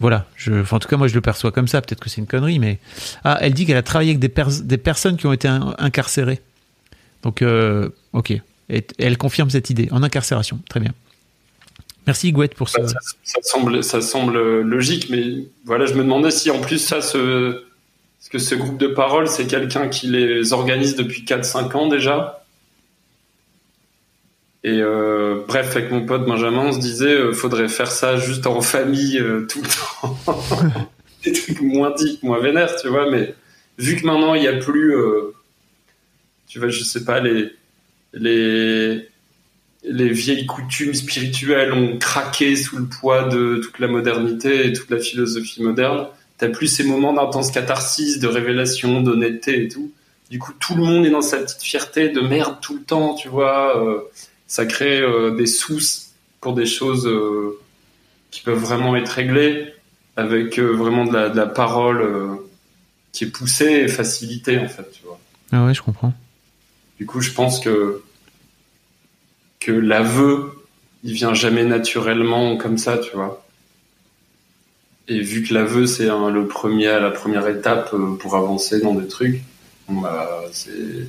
Voilà, 0.00 0.26
je, 0.36 0.52
en 0.72 0.78
tout 0.78 0.88
cas, 0.88 0.96
moi 0.96 1.08
je 1.08 1.14
le 1.14 1.20
perçois 1.20 1.50
comme 1.50 1.66
ça. 1.66 1.80
Peut-être 1.82 2.00
que 2.00 2.08
c'est 2.08 2.20
une 2.20 2.26
connerie, 2.28 2.58
mais. 2.60 2.78
Ah, 3.24 3.38
elle 3.40 3.52
dit 3.52 3.66
qu'elle 3.66 3.76
a 3.76 3.82
travaillé 3.82 4.10
avec 4.10 4.20
des, 4.20 4.28
pers- 4.28 4.62
des 4.62 4.78
personnes 4.78 5.16
qui 5.16 5.26
ont 5.26 5.32
été 5.32 5.48
in- 5.48 5.74
incarcérées. 5.78 6.40
Donc, 7.24 7.42
euh, 7.42 7.88
ok. 8.12 8.32
Elle 8.98 9.16
confirme 9.18 9.50
cette 9.50 9.70
idée 9.70 9.88
en 9.90 10.02
incarcération. 10.02 10.60
Très 10.68 10.78
bien. 10.78 10.92
Merci, 12.06 12.32
Gouette, 12.32 12.54
pour 12.54 12.68
ce. 12.68 12.86
Ça, 12.86 12.98
ça 13.82 14.00
semble, 14.00 14.60
logique, 14.60 15.08
mais 15.10 15.44
voilà, 15.64 15.84
je 15.86 15.94
me 15.94 16.02
demandais 16.02 16.30
si 16.30 16.50
en 16.50 16.60
plus 16.60 16.78
ça, 16.78 17.02
ce, 17.02 17.64
parce 18.18 18.28
que 18.30 18.38
ce 18.38 18.54
groupe 18.54 18.78
de 18.78 18.86
parole, 18.88 19.26
c'est 19.28 19.46
quelqu'un 19.46 19.88
qui 19.88 20.06
les 20.06 20.52
organise 20.52 20.96
depuis 20.96 21.22
4-5 21.24 21.76
ans 21.76 21.88
déjà. 21.88 22.37
Et 24.64 24.80
euh, 24.80 25.44
bref, 25.46 25.76
avec 25.76 25.90
mon 25.90 26.04
pote 26.04 26.26
Benjamin, 26.26 26.66
on 26.66 26.72
se 26.72 26.80
disait, 26.80 27.14
euh, 27.14 27.32
faudrait 27.32 27.68
faire 27.68 27.90
ça 27.90 28.16
juste 28.16 28.46
en 28.46 28.60
famille 28.60 29.18
euh, 29.18 29.46
tout 29.46 29.62
le 29.62 29.68
temps. 29.68 30.18
Des 31.24 31.32
trucs 31.32 31.60
moins 31.60 31.92
dits, 31.92 32.18
moins 32.22 32.40
vénères, 32.40 32.74
tu 32.76 32.88
vois, 32.88 33.10
mais 33.10 33.34
vu 33.78 33.96
que 33.96 34.06
maintenant 34.06 34.34
il 34.34 34.40
n'y 34.40 34.48
a 34.48 34.56
plus, 34.56 34.96
euh, 34.96 35.32
tu 36.48 36.58
vois, 36.58 36.68
je 36.68 36.82
sais 36.82 37.04
pas, 37.04 37.20
les, 37.20 37.50
les, 38.12 39.08
les 39.84 40.08
vieilles 40.10 40.46
coutumes 40.46 40.94
spirituelles 40.94 41.72
ont 41.72 41.96
craqué 41.98 42.56
sous 42.56 42.78
le 42.78 42.86
poids 42.86 43.24
de 43.28 43.60
toute 43.62 43.78
la 43.78 43.86
modernité 43.86 44.66
et 44.66 44.72
toute 44.72 44.90
la 44.90 44.98
philosophie 44.98 45.62
moderne. 45.62 46.06
T'as 46.36 46.48
plus 46.48 46.68
ces 46.68 46.84
moments 46.84 47.12
d'intense 47.12 47.50
catharsis, 47.50 48.18
de 48.18 48.26
révélation, 48.26 49.02
d'honnêteté 49.02 49.64
et 49.64 49.68
tout. 49.68 49.92
Du 50.30 50.38
coup, 50.38 50.52
tout 50.58 50.74
le 50.76 50.82
monde 50.82 51.06
est 51.06 51.10
dans 51.10 51.22
sa 51.22 51.38
petite 51.38 51.62
fierté 51.62 52.10
de 52.10 52.20
merde 52.20 52.58
tout 52.60 52.74
le 52.74 52.82
temps, 52.82 53.14
tu 53.14 53.28
vois. 53.28 54.04
Ça 54.48 54.64
crée 54.64 55.00
euh, 55.00 55.36
des 55.36 55.46
sources 55.46 56.12
pour 56.40 56.54
des 56.54 56.66
choses 56.66 57.06
euh, 57.06 57.60
qui 58.30 58.40
peuvent 58.40 58.58
vraiment 58.58 58.96
être 58.96 59.10
réglées 59.10 59.74
avec 60.16 60.58
euh, 60.58 60.72
vraiment 60.72 61.04
de 61.04 61.12
la, 61.12 61.28
de 61.28 61.36
la 61.36 61.46
parole 61.46 62.40
qui 63.12 63.24
est 63.24 63.28
poussée 63.28 63.66
et 63.66 63.88
facilitée, 63.88 64.58
en 64.58 64.68
fait, 64.68 64.90
tu 64.90 65.02
vois. 65.04 65.20
Ah 65.52 65.64
ouais, 65.64 65.74
je 65.74 65.82
comprends. 65.82 66.12
Du 66.98 67.06
coup, 67.06 67.20
je 67.20 67.30
pense 67.30 67.60
que 67.60 68.02
que 69.60 69.72
l'aveu, 69.72 70.52
il 71.04 71.12
vient 71.12 71.34
jamais 71.34 71.64
naturellement 71.64 72.56
comme 72.56 72.78
ça, 72.78 72.96
tu 72.96 73.14
vois. 73.14 73.44
Et 75.08 75.20
vu 75.20 75.42
que 75.42 75.52
l'aveu, 75.52 75.86
c'est 75.86 76.06
le 76.06 76.46
premier, 76.46 76.86
la 76.86 77.10
première 77.10 77.46
étape 77.48 77.94
pour 78.20 78.36
avancer 78.36 78.80
dans 78.80 78.94
des 78.94 79.08
trucs, 79.08 79.42
bah, 79.88 80.44
c'est. 80.52 81.08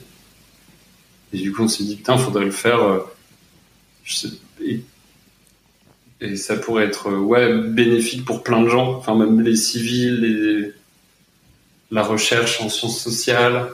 Et 1.32 1.38
du 1.38 1.54
coup, 1.54 1.64
on 1.64 1.68
s'est 1.68 1.84
dit, 1.84 1.96
putain, 1.96 2.18
faudrait 2.18 2.46
le 2.46 2.52
faire. 2.52 3.04
Et... 6.22 6.36
ça 6.36 6.58
pourrait 6.58 6.86
être, 6.86 7.12
ouais, 7.12 7.58
bénéfique 7.58 8.26
pour 8.26 8.44
plein 8.44 8.62
de 8.62 8.70
gens. 8.70 8.96
Enfin, 8.96 9.16
même 9.16 9.42
les 9.42 9.56
civils, 9.56 10.74
la 11.92 12.04
recherche 12.04 12.62
en 12.62 12.70
sciences 12.70 13.02
sociales, 13.02 13.70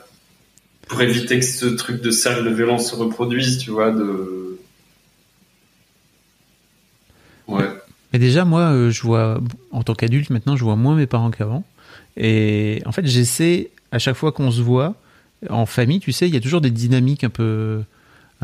pour 0.88 1.01
éviter 1.01 1.39
que 1.39 1.45
ce 1.45 1.65
truc 1.65 2.01
de 2.01 2.11
cercle 2.11 2.43
de 2.43 2.53
violence 2.53 2.91
se 2.91 2.95
reproduise, 2.95 3.57
tu 3.57 3.71
vois, 3.71 3.91
de. 3.91 4.59
Ouais. 7.47 7.65
Mais 8.13 8.19
déjà, 8.19 8.45
moi, 8.45 8.61
euh, 8.71 8.91
je 8.91 9.01
vois, 9.01 9.39
en 9.71 9.83
tant 9.83 9.93
qu'adulte, 9.93 10.29
maintenant, 10.29 10.55
je 10.55 10.63
vois 10.63 10.75
moins 10.75 10.95
mes 10.95 11.07
parents 11.07 11.31
qu'avant. 11.31 11.63
Et 12.17 12.81
en 12.86 12.91
fait, 12.91 13.05
j'essaie, 13.05 13.71
à 13.91 13.99
chaque 13.99 14.15
fois 14.15 14.31
qu'on 14.31 14.51
se 14.51 14.61
voit, 14.61 14.95
en 15.49 15.65
famille, 15.65 15.99
tu 15.99 16.11
sais, 16.11 16.27
il 16.27 16.33
y 16.33 16.38
a 16.38 16.39
toujours 16.39 16.61
des 16.61 16.71
dynamiques 16.71 17.23
un 17.23 17.29
peu, 17.29 17.83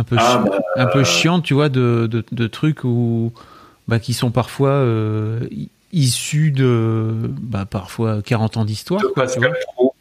un 0.02 0.04
peu, 0.04 0.16
Ah, 0.20 0.44
bah, 0.46 0.60
un 0.78 0.86
peu 0.88 1.00
euh, 1.00 1.04
chiantes, 1.04 1.44
tu 1.44 1.54
vois, 1.54 1.70
de, 1.70 2.08
de, 2.10 2.24
de 2.32 2.48
trucs 2.48 2.84
où, 2.84 3.32
bah, 3.88 4.00
qui 4.00 4.14
sont 4.14 4.32
parfois 4.32 4.70
euh, 4.70 5.40
issus 5.94 6.52
de, 6.52 7.12
bah, 7.42 7.66
parfois 7.66 8.22
40 8.22 8.58
ans 8.58 8.66
d'histoire. 8.66 9.02
quoi, 9.14 9.28
tu 9.28 9.40
vois. 9.40 9.50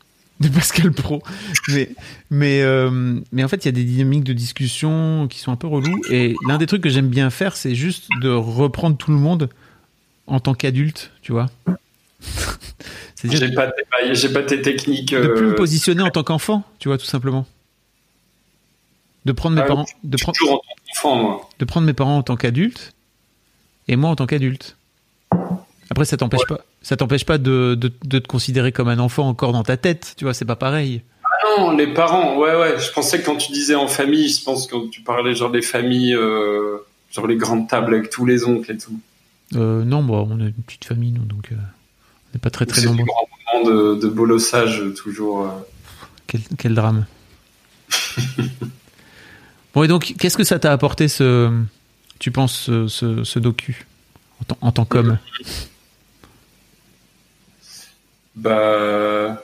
De 0.40 0.48
Pascal 0.48 0.90
Pro. 0.92 1.22
Mais, 1.68 1.90
mais, 2.30 2.62
euh, 2.62 3.20
mais 3.30 3.44
en 3.44 3.48
fait, 3.48 3.62
il 3.62 3.66
y 3.66 3.68
a 3.68 3.72
des 3.72 3.84
dynamiques 3.84 4.24
de 4.24 4.32
discussion 4.32 5.28
qui 5.28 5.38
sont 5.38 5.52
un 5.52 5.56
peu 5.56 5.66
reloues. 5.66 6.00
Et 6.10 6.34
l'un 6.48 6.56
des 6.56 6.64
trucs 6.66 6.80
que 6.82 6.88
j'aime 6.88 7.08
bien 7.08 7.28
faire, 7.28 7.54
c'est 7.56 7.74
juste 7.74 8.08
de 8.22 8.30
reprendre 8.30 8.96
tout 8.96 9.10
le 9.10 9.18
monde 9.18 9.50
en 10.26 10.40
tant 10.40 10.54
qu'adulte, 10.54 11.10
tu 11.20 11.32
vois. 11.32 11.50
C'est-à-dire 13.16 13.38
J'ai 13.48 13.54
pas, 13.54 13.66
tes- 13.66 14.14
j'ai 14.14 14.28
pas 14.32 14.42
tes 14.42 14.62
techniques. 14.62 15.14
de 15.14 15.26
plus 15.28 15.46
me 15.48 15.54
positionner 15.54 16.02
en 16.02 16.08
tant 16.10 16.22
qu'enfant, 16.22 16.64
tu 16.78 16.88
vois, 16.88 16.96
tout 16.96 17.04
simplement. 17.04 17.46
De 19.24 19.32
prendre 19.32 19.54
mes 19.56 19.62
Ah, 19.62 19.66
parents, 19.66 19.86
de 20.02 20.16
en 20.16 20.32
tant 21.02 21.16
moi. 21.16 21.48
de 21.58 21.64
prendre 21.66 21.86
mes 21.86 21.92
parents 21.92 22.16
en 22.18 22.22
tant 22.22 22.36
qu'adultes 22.36 22.94
et 23.88 23.96
moi 23.96 24.08
en 24.10 24.16
tant 24.16 24.26
qu'adulte. 24.26 24.76
Après, 25.90 26.04
ça 26.04 26.16
t'empêche 26.16 26.46
pas, 26.48 26.60
ça 26.82 26.96
t'empêche 26.96 27.26
pas 27.26 27.36
de, 27.38 27.74
de, 27.74 27.92
de 28.04 28.18
te 28.18 28.26
considérer 28.28 28.72
comme 28.72 28.88
un 28.88 28.98
enfant 28.98 29.28
encore 29.28 29.52
dans 29.52 29.62
ta 29.64 29.76
tête, 29.76 30.14
tu 30.16 30.24
vois, 30.24 30.32
c'est 30.34 30.44
pas 30.44 30.56
pareil. 30.56 31.02
Ah 31.24 31.28
non, 31.58 31.76
les 31.76 31.92
parents, 31.92 32.38
ouais, 32.38 32.54
ouais. 32.56 32.78
Je 32.78 32.90
pensais 32.92 33.20
que 33.20 33.26
quand 33.26 33.36
tu 33.36 33.52
disais 33.52 33.74
en 33.74 33.88
famille, 33.88 34.28
je 34.28 34.42
pense 34.42 34.66
que 34.66 34.72
quand 34.72 34.88
tu 34.90 35.02
parlais 35.02 35.34
genre 35.34 35.50
des 35.50 35.62
familles, 35.62 36.14
euh, 36.14 36.78
genre 37.10 37.26
les 37.26 37.36
grandes 37.36 37.68
tables 37.68 37.94
avec 37.94 38.08
tous 38.10 38.24
les 38.24 38.44
oncles 38.44 38.72
et 38.72 38.78
tout. 38.78 38.98
Euh, 39.56 39.84
non, 39.84 40.02
bon, 40.02 40.26
on 40.30 40.40
a 40.40 40.44
une 40.44 40.52
petite 40.52 40.84
famille, 40.84 41.10
nous, 41.12 41.24
donc 41.24 41.50
euh, 41.52 41.56
on 41.56 42.30
n'est 42.34 42.40
pas 42.40 42.50
très 42.50 42.66
très 42.66 42.80
C'est 42.82 42.86
nombreux. 42.86 43.02
un 43.02 43.64
moment 43.64 43.94
de, 43.96 44.00
de 44.00 44.08
bolossage, 44.08 44.82
toujours. 44.96 45.42
euh. 45.44 45.48
Quel, 46.26 46.40
quel 46.56 46.74
drame. 46.74 47.04
bon, 49.74 49.82
et 49.82 49.88
donc, 49.88 50.14
qu'est-ce 50.18 50.36
que 50.36 50.44
ça 50.44 50.58
t'a 50.58 50.72
apporté, 50.72 51.08
ce, 51.08 51.50
tu 52.18 52.30
penses, 52.30 52.70
ce, 52.88 53.24
ce, 53.24 53.38
docu, 53.38 53.86
en, 54.60 54.72
tant- 54.72 54.84
qu'homme? 54.84 55.18
Bah, 58.36 59.42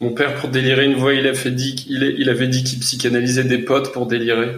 mon 0.00 0.12
père, 0.12 0.34
pour 0.36 0.50
délirer 0.50 0.84
une 0.84 0.96
voix, 0.96 1.14
il, 1.14 1.54
dit, 1.54 1.86
il, 1.88 2.28
avait 2.28 2.48
dit 2.48 2.64
qu'il 2.64 2.80
psychanalysait 2.80 3.44
des 3.44 3.58
potes 3.58 3.92
pour 3.92 4.06
délirer. 4.06 4.56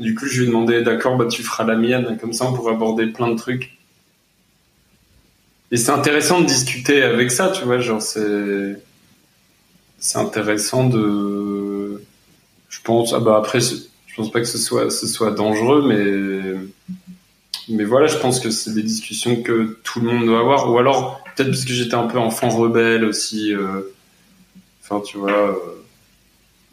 Du 0.00 0.14
coup, 0.14 0.26
je 0.26 0.38
lui 0.38 0.44
ai 0.44 0.46
demandé, 0.48 0.82
d'accord, 0.82 1.16
bah, 1.16 1.26
tu 1.26 1.42
feras 1.42 1.64
la 1.64 1.76
mienne, 1.76 2.18
comme 2.20 2.32
ça 2.32 2.46
on 2.46 2.52
pourra 2.52 2.72
aborder 2.72 3.06
plein 3.06 3.28
de 3.28 3.36
trucs. 3.36 3.78
Et 5.70 5.76
c'est 5.76 5.90
intéressant 5.90 6.40
de 6.40 6.46
discuter 6.46 7.02
avec 7.02 7.30
ça, 7.30 7.48
tu 7.48 7.64
vois, 7.64 7.78
genre 7.78 8.02
c'est. 8.02 8.76
C'est 9.98 10.18
intéressant 10.18 10.88
de. 10.88 11.53
Je 12.74 12.80
pense, 12.82 13.12
ah 13.14 13.20
bah 13.20 13.36
après, 13.36 13.60
je 13.60 14.14
pense 14.16 14.30
pas 14.32 14.40
que 14.40 14.46
ce 14.46 14.58
soit, 14.58 14.90
ce 14.90 15.06
soit 15.06 15.30
dangereux, 15.30 15.84
mais. 15.86 16.54
Mais 17.68 17.84
voilà, 17.84 18.08
je 18.08 18.18
pense 18.18 18.40
que 18.40 18.50
c'est 18.50 18.74
des 18.74 18.82
discussions 18.82 19.42
que 19.42 19.78
tout 19.84 20.00
le 20.00 20.10
monde 20.10 20.26
doit 20.26 20.40
avoir. 20.40 20.70
Ou 20.70 20.78
alors, 20.78 21.22
peut-être 21.34 21.48
parce 21.50 21.64
que 21.64 21.72
j'étais 21.72 21.94
un 21.94 22.06
peu 22.06 22.18
enfant 22.18 22.48
rebelle 22.50 23.04
aussi. 23.04 23.54
euh, 23.54 23.80
Enfin, 24.82 25.00
tu 25.00 25.16
vois, 25.16 25.50
euh, 25.50 25.54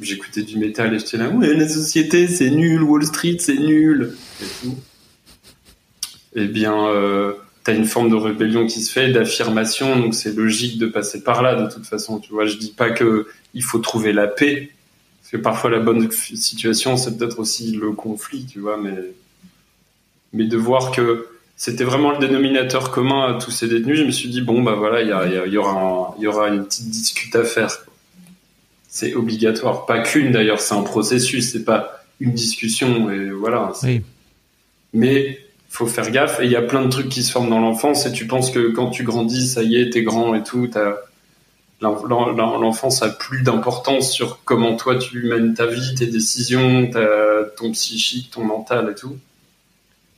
j'écoutais 0.02 0.42
du 0.42 0.58
métal 0.58 0.94
et 0.94 1.00
j'étais 1.00 1.16
là, 1.18 1.30
ouais, 1.30 1.54
la 1.54 1.70
société 1.70 2.28
c'est 2.28 2.50
nul, 2.50 2.82
Wall 2.84 3.06
Street 3.06 3.38
c'est 3.40 3.58
nul, 3.58 4.18
et. 4.42 4.68
Eh 6.34 6.48
bien, 6.48 6.88
euh, 6.88 7.34
t'as 7.64 7.74
une 7.74 7.86
forme 7.86 8.10
de 8.10 8.16
rébellion 8.16 8.66
qui 8.66 8.82
se 8.82 8.92
fait, 8.92 9.12
d'affirmation, 9.12 9.98
donc 10.00 10.14
c'est 10.14 10.36
logique 10.36 10.78
de 10.78 10.88
passer 10.88 11.24
par 11.24 11.42
là 11.42 11.56
de 11.56 11.72
toute 11.72 11.86
façon. 11.86 12.20
Tu 12.20 12.34
vois, 12.34 12.46
je 12.46 12.58
dis 12.58 12.72
pas 12.72 12.90
que 12.90 13.28
il 13.54 13.64
faut 13.64 13.80
trouver 13.80 14.14
la 14.14 14.28
paix, 14.28 14.72
parce 15.32 15.40
que 15.40 15.44
parfois 15.44 15.70
la 15.70 15.80
bonne 15.80 16.10
situation 16.12 16.98
c'est 16.98 17.18
peut-être 17.18 17.40
aussi 17.40 17.72
le 17.72 17.92
conflit, 17.92 18.46
tu 18.46 18.60
vois, 18.60 18.78
mais 18.78 18.94
Mais 20.34 20.46
de 20.46 20.56
voir 20.56 20.92
que 20.92 21.28
c'était 21.58 21.84
vraiment 21.84 22.12
le 22.14 22.18
dénominateur 22.26 22.90
commun 22.92 23.36
à 23.36 23.38
tous 23.38 23.52
ces 23.52 23.68
détenus, 23.68 23.98
je 24.00 24.06
me 24.06 24.12
suis 24.12 24.30
dit, 24.30 24.40
bon, 24.42 24.62
bah 24.64 24.76
voilà, 24.76 25.02
il 25.02 25.10
y, 25.10 25.12
a- 25.12 25.28
il 25.28 25.34
y 25.34 25.38
a- 25.38 25.46
il 25.46 25.52
y 25.52 25.58
aura 25.58 25.72
un- 25.74 26.16
il 26.18 26.24
y 26.24 26.28
aura 26.28 26.48
une 26.48 26.64
petite 26.66 26.90
discute 26.90 27.36
à 27.36 27.44
faire. 27.44 27.70
C'est 28.88 29.14
obligatoire. 29.14 29.86
Pas 29.86 30.00
qu'une 30.00 30.32
d'ailleurs, 30.32 30.62
c'est 30.62 30.74
un 30.74 30.84
processus, 30.84 31.52
c'est 31.52 31.66
pas 31.66 32.02
une 32.22 32.32
discussion. 32.32 33.12
Et 33.12 33.30
voilà. 33.30 33.74
Oui. 33.84 34.02
Mais 34.94 35.40
faut 35.70 35.86
faire 35.86 36.10
gaffe. 36.12 36.40
Et 36.40 36.46
il 36.46 36.52
y 36.52 36.56
a 36.56 36.62
plein 36.62 36.84
de 36.86 36.90
trucs 36.90 37.10
qui 37.10 37.24
se 37.24 37.32
forment 37.34 37.50
dans 37.50 37.60
l'enfance. 37.60 38.06
Et 38.06 38.14
tu 38.14 38.26
penses 38.28 38.52
que 38.52 38.70
quand 38.72 38.90
tu 38.90 39.04
grandis, 39.04 39.50
ça 39.50 39.64
y 39.64 39.76
est, 39.76 39.90
t'es 39.92 40.02
grand 40.04 40.34
et 40.34 40.44
tout. 40.44 40.68
t'as- 40.68 40.96
L'enfance 41.82 43.02
a 43.02 43.10
plus 43.10 43.42
d'importance 43.42 44.12
sur 44.12 44.44
comment 44.44 44.76
toi 44.76 44.98
tu 44.98 45.24
mènes 45.24 45.56
ta 45.56 45.66
vie, 45.66 45.96
tes 45.96 46.06
décisions, 46.06 46.90
ta- 46.92 47.46
ton 47.58 47.72
psychique, 47.72 48.30
ton 48.32 48.44
mental 48.44 48.90
et 48.92 48.96
tout. 48.96 49.18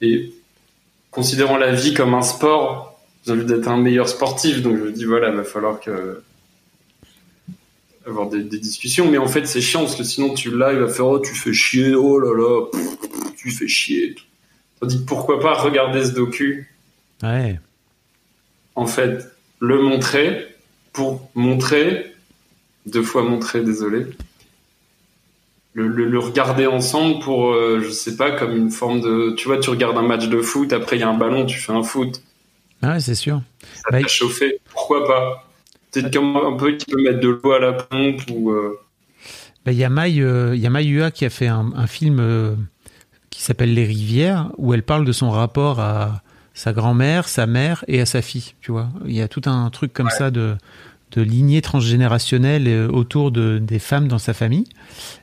Et 0.01 0.33
considérant 1.09 1.57
la 1.57 1.71
vie 1.71 1.93
comme 1.93 2.13
un 2.13 2.21
sport, 2.21 2.99
j'ai 3.25 3.31
envie 3.31 3.45
d'être 3.45 3.69
un 3.69 3.77
meilleur 3.77 4.09
sportif. 4.09 4.61
Donc 4.61 4.75
je 4.77 4.83
me 4.83 4.91
dis, 4.91 5.05
voilà, 5.05 5.29
il 5.29 5.35
va 5.35 5.45
falloir 5.45 5.79
que 5.79 6.21
avoir 8.05 8.27
des, 8.29 8.43
des 8.43 8.59
discussions. 8.59 9.09
Mais 9.09 9.17
en 9.17 9.27
fait, 9.27 9.45
c'est 9.47 9.61
chiant 9.61 9.81
parce 9.83 9.95
que 9.95 10.03
sinon 10.03 10.33
tu 10.33 10.51
l'as, 10.55 10.73
il 10.73 10.79
va 10.79 10.89
faire, 10.89 11.07
oh, 11.07 11.19
tu 11.19 11.33
fais 11.33 11.53
chier, 11.53 11.95
oh 11.95 12.19
là 12.19 12.33
là, 12.35 12.65
pff, 12.71 13.35
tu 13.37 13.51
fais 13.51 13.67
chier. 13.69 14.15
Tandis 14.81 14.99
que 14.99 15.05
pourquoi 15.05 15.39
pas 15.39 15.53
regarder 15.53 16.03
ce 16.03 16.11
docu? 16.11 16.69
Ouais. 17.21 17.57
en 18.75 18.85
fait, 18.85 19.25
le 19.59 19.81
montrer 19.81 20.52
pour 20.93 21.29
montrer, 21.35 22.13
deux 22.85 23.03
fois 23.03 23.23
montrer, 23.23 23.63
désolé, 23.63 24.07
le, 25.73 25.87
le- 25.87 26.05
le 26.07 26.19
regarder 26.19 26.67
ensemble 26.67 27.19
pour, 27.23 27.51
euh, 27.53 27.81
je 27.83 27.89
sais 27.89 28.15
pas, 28.15 28.31
comme 28.31 28.55
une 28.55 28.69
forme 28.71 29.01
de. 29.01 29.33
Tu 29.35 29.47
vois, 29.47 29.57
tu 29.57 29.69
regardes 29.69 29.97
un 29.97 30.03
match 30.03 30.27
de 30.27 30.41
foot, 30.41 30.71
après 30.73 30.97
il 30.97 30.99
y 30.99 31.03
a 31.03 31.09
un 31.09 31.17
ballon, 31.17 31.45
tu 31.45 31.59
fais 31.59 31.73
un 31.73 31.83
foot, 31.83 32.21
Ah 32.81 32.93
Ouais, 32.93 32.99
c'est 32.99 33.15
sûr. 33.15 33.41
ça 33.75 33.91
t'a 33.91 34.07
chauffé, 34.07 34.59
pourquoi 34.71 35.07
pas? 35.07 35.47
Peut-être 35.91 36.13
comme 36.13 36.35
un 36.37 36.57
peu 36.57 36.73
qui 36.77 36.85
peut 36.91 37.01
mettre 37.01 37.19
de 37.21 37.29
l'eau 37.29 37.51
à 37.53 37.59
la 37.59 37.73
pompe 37.73 38.21
ou. 38.31 38.51
euh, 38.51 38.79
Bah, 39.65 39.71
Il 39.71 39.77
y 39.77 39.83
a 39.83 39.89
Mai, 39.89 40.19
euh, 40.19 40.55
il 40.55 41.11
qui 41.13 41.25
a 41.25 41.29
fait 41.29 41.47
un, 41.47 41.71
un 41.75 41.87
film 41.87 42.19
euh, 42.19 42.55
qui 43.29 43.41
s'appelle 43.43 43.73
Les 43.73 43.85
Rivières, 43.85 44.51
où 44.57 44.73
elle 44.73 44.83
parle 44.83 45.05
de 45.05 45.11
son 45.11 45.31
rapport 45.31 45.79
à 45.79 46.22
sa 46.53 46.73
grand-mère, 46.73 47.27
sa 47.27 47.47
mère 47.47 47.83
et 47.87 48.01
à 48.01 48.05
sa 48.05 48.21
fille. 48.21 48.53
Tu 48.61 48.71
vois, 48.71 48.89
il 49.05 49.13
y 49.13 49.21
a 49.21 49.27
tout 49.27 49.41
un 49.45 49.69
truc 49.69 49.93
comme 49.93 50.09
ça 50.09 50.31
de 50.31 50.55
de 51.13 51.21
lignée 51.21 51.61
transgénérationnelle 51.61 52.67
euh, 52.67 52.87
autour 52.87 53.31
de, 53.31 53.59
des 53.59 53.79
femmes 53.79 54.07
dans 54.07 54.17
sa 54.17 54.33
famille. 54.33 54.65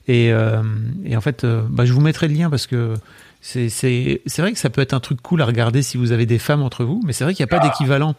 Et, 0.08 0.32
euh, 0.32 0.62
et 1.04 1.16
en 1.16 1.20
fait, 1.20 1.44
euh, 1.44 1.62
bah, 1.68 1.84
je 1.84 1.92
vous 1.92 2.00
mettrai 2.00 2.28
le 2.28 2.34
lien 2.34 2.48
parce 2.48 2.66
que 2.66 2.94
c'est 3.40 4.20
vrai 4.38 4.52
que 4.52 4.58
ça 4.58 4.70
peut 4.70 4.82
être 4.82 4.92
un 4.92 5.00
truc 5.00 5.20
cool 5.22 5.40
à 5.42 5.46
regarder 5.46 5.82
si 5.82 5.96
vous 5.96 6.12
avez 6.12 6.26
des 6.26 6.38
femmes 6.38 6.62
entre 6.62 6.84
vous, 6.84 7.00
mais 7.04 7.12
c'est 7.12 7.24
vrai 7.24 7.34
qu'il 7.34 7.44
n'y 7.44 7.52
a 7.52 7.58
pas 7.58 7.64
d'équivalent. 7.66 8.14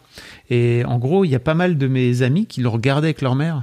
Et 0.50 0.84
en 0.84 0.98
gros, 0.98 1.24
il 1.24 1.30
y 1.30 1.34
a 1.34 1.40
pas 1.40 1.54
mal 1.54 1.78
de 1.78 1.86
mes 1.86 2.22
amis 2.22 2.46
qui 2.46 2.60
le 2.60 2.68
regardaient 2.68 3.08
avec 3.08 3.22
leur 3.22 3.36
mère 3.36 3.62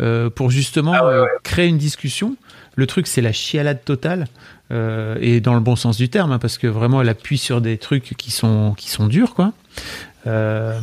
euh, 0.00 0.30
pour 0.30 0.50
justement 0.50 0.94
euh, 0.94 1.24
créer 1.42 1.66
une 1.66 1.78
discussion. 1.78 2.36
Le 2.76 2.86
truc, 2.86 3.08
c'est 3.08 3.20
la 3.20 3.32
chialade 3.32 3.84
totale, 3.84 4.26
euh, 4.70 5.16
et 5.20 5.40
dans 5.40 5.54
le 5.54 5.60
bon 5.60 5.76
sens 5.76 5.96
du 5.96 6.08
terme, 6.08 6.32
hein, 6.32 6.38
parce 6.38 6.58
que 6.58 6.66
vraiment, 6.66 7.00
elle 7.00 7.08
appuie 7.08 7.38
sur 7.38 7.60
des 7.60 7.78
trucs 7.78 8.14
qui 8.16 8.30
sont, 8.30 8.74
qui 8.76 8.90
sont 8.90 9.06
durs, 9.06 9.34
quoi. 9.34 9.52
Euh, 10.26 10.78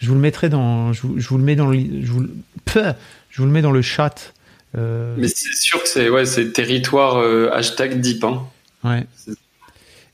je 0.00 0.08
vous 0.08 0.14
le 0.14 0.20
mettrai 0.20 0.48
dans, 0.48 0.92
je 0.92 1.02
vous, 1.02 1.20
je 1.20 1.28
vous 1.28 1.38
le 1.38 1.44
mets 1.44 1.54
dans 1.54 1.68
le, 1.68 1.78
je 1.78 2.10
vous, 2.10 2.26
je 2.66 3.40
vous 3.40 3.46
le 3.46 3.52
mets 3.52 3.62
dans 3.62 3.70
le 3.70 3.82
chat. 3.82 4.32
Euh, 4.76 5.14
Mais 5.16 5.28
c'est 5.28 5.54
sûr 5.54 5.80
que 5.82 5.88
c'est 5.88 6.08
ouais, 6.08 6.26
c'est 6.26 6.52
territoire 6.52 7.18
hashtag 7.52 8.00
deep. 8.00 8.24
Hein. 8.24 8.42
ouais. 8.82 9.06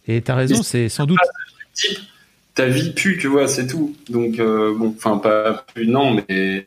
Et 0.07 0.21
t'as 0.21 0.35
raison, 0.35 0.63
c'est 0.63 0.89
sans 0.89 1.07
doute. 1.07 1.19
Deep, 1.77 1.99
ta 2.55 2.67
vie 2.67 2.91
pue, 2.91 3.17
tu 3.19 3.29
vois, 3.29 3.49
c'est 3.49 3.67
tout. 3.67 3.97
Donc, 4.11 4.37
bon, 4.37 4.95
enfin, 4.95 5.17
pas 5.17 5.65
plus, 5.73 5.87
non, 5.87 6.23
mais 6.29 6.67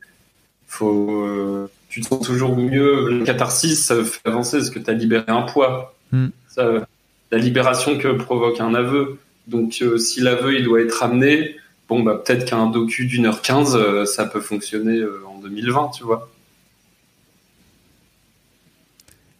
faut. 0.65 1.69
tu 1.89 2.01
te 2.01 2.07
sens 2.07 2.25
toujours 2.25 2.57
mieux. 2.57 3.09
Le 3.09 3.23
catharsis, 3.23 3.85
ça 3.85 4.03
fait 4.03 4.19
avancer 4.25 4.57
parce 4.57 4.71
que 4.71 4.79
tu 4.79 4.89
as 4.89 4.93
libéré 4.93 5.25
un 5.27 5.43
poids. 5.43 5.93
Hmm. 6.13 6.27
Ça, 6.47 6.87
la 7.31 7.39
libération 7.39 7.97
que 7.97 8.09
provoque 8.09 8.59
un 8.61 8.75
aveu. 8.75 9.17
Donc, 9.47 9.79
euh, 9.81 9.97
si 9.97 10.21
l'aveu, 10.21 10.55
il 10.55 10.63
doit 10.63 10.81
être 10.81 10.93
ramené, 10.93 11.55
bon, 11.89 12.03
bah, 12.03 12.21
peut-être 12.23 12.45
qu'un 12.45 12.67
docu 12.67 13.07
d'une 13.07 13.25
heure 13.25 13.41
quinze, 13.41 13.75
euh, 13.75 14.05
ça 14.05 14.25
peut 14.25 14.39
fonctionner 14.39 14.99
euh, 14.99 15.23
en 15.27 15.39
2020, 15.39 15.89
tu 15.97 16.03
vois. 16.03 16.29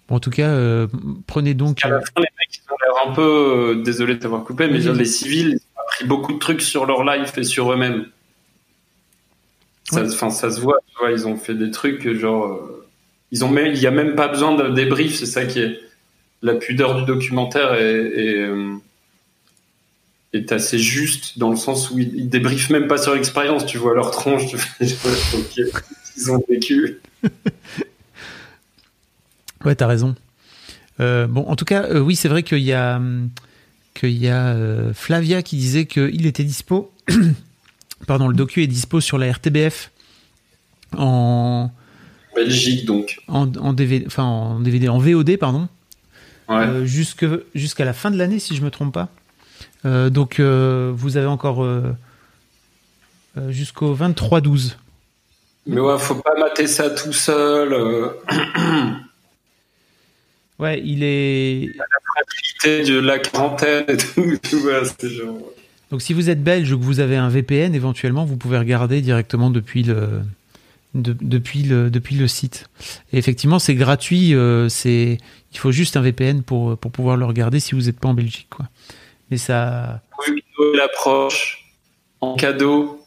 Bon, 0.09 0.15
en 0.15 0.19
tout 0.19 0.32
cas, 0.32 0.88
prenez 1.28 1.53
donc. 1.53 1.86
À 1.86 1.89
la 1.89 1.99
fin, 2.01 2.07
les 2.17 2.24
mecs, 2.24 2.49
ils 2.51 2.74
ont 2.74 2.76
l'air 2.82 3.07
un 3.07 3.13
peu. 3.13 3.82
désolé 3.86 4.15
de 4.15 4.19
t'avoir 4.19 4.43
coupé, 4.43 4.67
mais 4.67 4.86
Oui. 4.86 4.97
les 4.97 5.05
civils, 5.05 5.49
ils 5.51 5.55
ont 5.78 5.82
appris 5.82 6.05
beaucoup 6.05 6.34
de 6.34 6.39
trucs 6.39 6.61
sur 6.61 6.88
leur 6.88 7.03
life 7.03 7.38
et 7.38 7.43
sur 7.43 7.71
eux-mêmes. 7.71 8.07
Ça, 9.91 10.03
enfin, 10.03 10.32
ça 10.32 10.49
se 10.49 10.59
voit, 10.59 10.80
tu 10.89 10.97
vois, 10.97 11.11
ils 11.11 11.28
ont 11.28 11.38
fait 11.38 11.53
des 11.53 11.69
trucs 11.69 12.09
genre. 12.17 12.59
ils 13.32 13.45
ont 13.45 13.49
même, 13.49 13.74
il 13.74 13.80
n'y 13.80 13.86
a 13.86 13.91
même 13.91 14.15
pas 14.15 14.28
besoin 14.28 14.55
de 14.55 14.69
débrief, 14.69 15.15
c'est 15.15 15.28
ça 15.28 15.45
qui 15.45 15.59
est. 15.59 15.80
La 16.44 16.54
pudeur 16.56 17.00
du 17.00 17.06
documentaire 17.06 17.74
est, 17.74 17.82
est, 17.82 18.38
euh, 18.38 18.76
est 20.34 20.52
assez 20.52 20.78
juste 20.78 21.39
dans 21.39 21.50
le 21.50 21.56
sens 21.56 21.89
où 21.89 21.98
ils, 21.98 22.14
ils 22.16 22.30
débriefent 22.30 22.70
même 22.70 22.88
pas 22.88 22.98
sur 22.98 23.16
l'expérience, 23.16 23.66
tu 23.66 23.80
vois 23.80 23.96
leur 23.96 24.12
tronche, 24.12 24.48
tu 24.48 24.58
fais, 24.58 24.86
ok, 25.38 25.82
ils 26.18 26.32
ont 26.32 26.44
vécu. 26.48 27.00
Ouais, 29.66 29.76
t'as 29.76 29.88
raison. 29.88 30.16
Euh, 31.00 31.28
bon, 31.28 31.46
en 31.48 31.56
tout 31.56 31.66
cas, 31.66 31.84
euh, 31.84 32.00
oui, 32.00 32.16
c'est 32.16 32.28
vrai 32.28 32.44
qu'il 32.44 32.60
y 32.60 32.74
a, 32.74 33.02
qu'il 33.94 34.18
y 34.18 34.28
a 34.28 34.50
euh, 34.50 34.94
Flavia 34.94 35.41
qui 35.41 35.56
disait 35.56 35.86
qu'il 35.86 36.26
était 36.26 36.44
dispo. 36.44 36.91
Pardon, 38.08 38.28
le 38.28 38.36
docu 38.36 38.62
est 38.62 38.68
dispo 38.68 39.00
sur 39.00 39.18
la 39.18 39.32
RTBF 39.32 39.91
en, 40.98 41.72
Belgique, 42.36 42.86
donc. 42.86 43.20
en, 43.28 43.50
en 43.56 43.74
DVD, 43.74 44.06
enfin 44.06 44.24
en 44.24 44.60
DVD, 44.60 44.89
en 44.89 45.00
VOD, 45.00 45.38
pardon, 45.38 45.70
Ouais. 46.50 46.56
euh, 46.56 46.86
jusque 46.86 47.26
jusqu'à 47.56 47.86
la 47.86 47.94
fin 47.94 48.12
de 48.12 48.18
l'année, 48.18 48.39
si 48.39 48.56
je 48.56 48.62
me 48.62 48.70
trompe 48.72 48.94
pas. 48.94 49.10
Euh, 49.86 50.10
donc, 50.10 50.39
euh, 50.39 50.91
vous 50.96 51.18
avez 51.18 51.28
encore 51.28 51.66
jusqu'au 53.50 53.96
23-12. 53.96 54.76
Mais 55.66 55.80
ouais, 55.80 55.98
faut 55.98 56.16
pas 56.16 56.38
mater 56.38 56.68
ça 56.68 56.89
tout 56.89 57.14
seul. 57.14 57.76
Ouais, 60.60 60.80
il 60.86 61.04
est. 61.04 61.72
fragilité 62.06 62.94
de 62.94 63.00
la 63.00 63.18
quarantaine 63.18 63.86
et 63.88 63.98
tout, 63.98 64.24
genre. 65.04 65.39
Donc 65.89 66.02
si 66.02 66.14
vous 66.14 66.30
êtes 66.30 66.44
belge 66.44 66.72
ou 66.72 66.80
que 66.80 66.84
vous 66.84 67.00
avez 67.00 67.18
un 67.18 67.28
VPN, 67.28 67.76
éventuellement, 67.76 68.24
vous 68.24 68.38
pouvez 68.38 68.58
regarder 68.60 69.02
directement 69.02 69.50
depuis 69.50 69.84
le, 69.84 70.22
de- 70.94 71.16
depuis 71.20 71.64
le, 71.64 71.89
depuis 71.89 72.16
le 72.16 72.28
site. 72.28 72.70
Et 73.12 73.18
effectivement, 73.18 73.60
c'est 73.60 73.76
gratuit. 73.76 74.34
euh, 74.36 74.70
c'est, 74.70 75.18
il 75.52 75.58
faut 75.58 75.72
juste 75.72 75.98
un 75.98 76.02
VPN 76.02 76.44
pour, 76.44 76.78
pour 76.78 76.91
pouvoir 76.91 77.18
le 77.18 77.26
regarder 77.26 77.60
si 77.60 77.76
vous 77.76 77.82
n'êtes 77.82 78.00
pas 78.00 78.10
en 78.10 78.14
Belgique. 78.14 78.48
Quoi. 78.50 78.68
Mais 79.32 79.38
ça... 79.38 80.02
Vu 80.28 80.36
que 80.36 80.62
Noël 80.64 80.82
approche, 80.82 81.66
en 82.22 82.36
cadeau, 82.36 83.04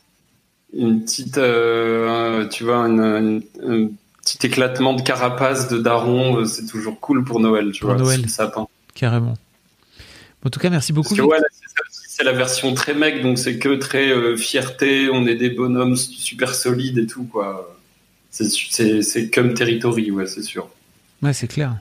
une 0.77 1.03
petite, 1.03 1.39
euh, 1.39 2.47
tu 2.49 2.65
vois, 2.65 2.79
une- 2.87 3.01
une- 3.01 3.43
un 3.87 3.89
petit 4.23 4.47
éclatement 4.47 4.93
de 4.95 5.03
carapace 5.03 5.69
de 5.69 5.79
daron, 5.79 6.39
euh, 6.41 6.45
c'est 6.45 6.67
toujours 6.67 6.99
cool 7.01 7.25
pour 7.25 7.39
Noël, 7.41 7.71
tu 7.73 7.81
Pour 7.83 7.91
vois, 7.95 7.99
Noël. 8.03 8.29
sapin. 8.29 8.67
Carrément. 8.95 9.35
En 10.45 10.51
tout 10.51 10.61
cas, 10.61 10.71
merci 10.71 10.93
beaucoup. 10.93 11.15
Parce 11.15 11.21
que 11.21 11.25
ouais, 11.27 11.39
là, 11.41 11.47
c'est 11.93 12.25
la 12.25 12.33
version 12.33 12.73
très 12.75 12.95
mec, 12.95 13.23
donc 13.23 13.39
c'est 13.39 13.59
que 13.59 13.75
très 13.77 14.09
euh, 14.11 14.37
fierté, 14.37 15.09
on 15.13 15.27
est 15.27 15.35
des 15.35 15.51
bonhommes 15.51 15.97
super 15.97 16.55
solides 16.55 16.99
et 16.99 17.07
tout, 17.07 17.25
quoi. 17.25 17.76
C'est- 18.31 19.31
comme 19.31 19.55
territory, 19.55 20.11
ouais, 20.11 20.27
c'est 20.27 20.43
sûr. 20.43 20.69
Ouais, 21.23 21.33
c'est 21.33 21.47
clair. 21.49 21.77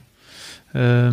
Euh, 0.76 1.12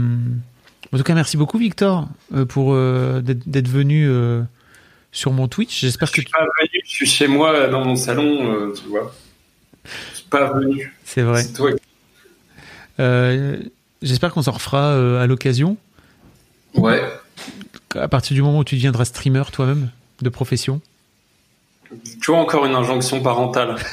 en 0.93 0.97
tout 0.99 1.03
cas, 1.03 1.14
merci 1.14 1.37
beaucoup, 1.37 1.59
Victor, 1.59 2.09
euh, 2.35 2.45
pour 2.45 2.74
euh, 2.74 3.20
d'être 3.22 3.68
venu 3.68 4.09
euh, 4.09 4.43
sur 5.11 5.33
mon 5.33 5.49
Twitch. 5.49 5.80
J'espère 5.80 6.11
que 6.11 6.16
Je 6.20 6.26
suis 6.26 6.30
pas 6.30 6.45
venu, 6.61 6.80
je 6.85 6.91
suis 6.91 7.07
chez 7.07 7.26
moi 7.28 7.68
dans 7.68 7.85
mon 7.85 7.97
salon, 7.97 8.72
tu 8.72 8.89
vois. 8.89 9.14
Je 9.85 10.16
suis 10.18 10.28
pas 10.28 10.53
venu. 10.53 10.95
c'est 11.05 11.22
vrai. 11.22 11.45
J'espère 14.03 14.33
qu'on 14.33 14.43
s'en 14.43 14.53
refera 14.53 15.20
à 15.20 15.26
l'occasion. 15.26 15.76
Ouais. 16.74 17.03
À 17.95 18.09
partir 18.09 18.35
du 18.35 18.43
moment 18.43 18.59
où 18.61 18.64
tu 18.64 18.74
deviendras 18.76 19.05
streamer 19.05 19.43
toi-même, 19.53 19.91
de 20.22 20.28
profession. 20.28 20.80
Tu 22.20 22.30
vois 22.30 22.39
encore 22.39 22.64
une 22.64 22.74
injonction 22.74 23.22
parentale. 23.22 23.76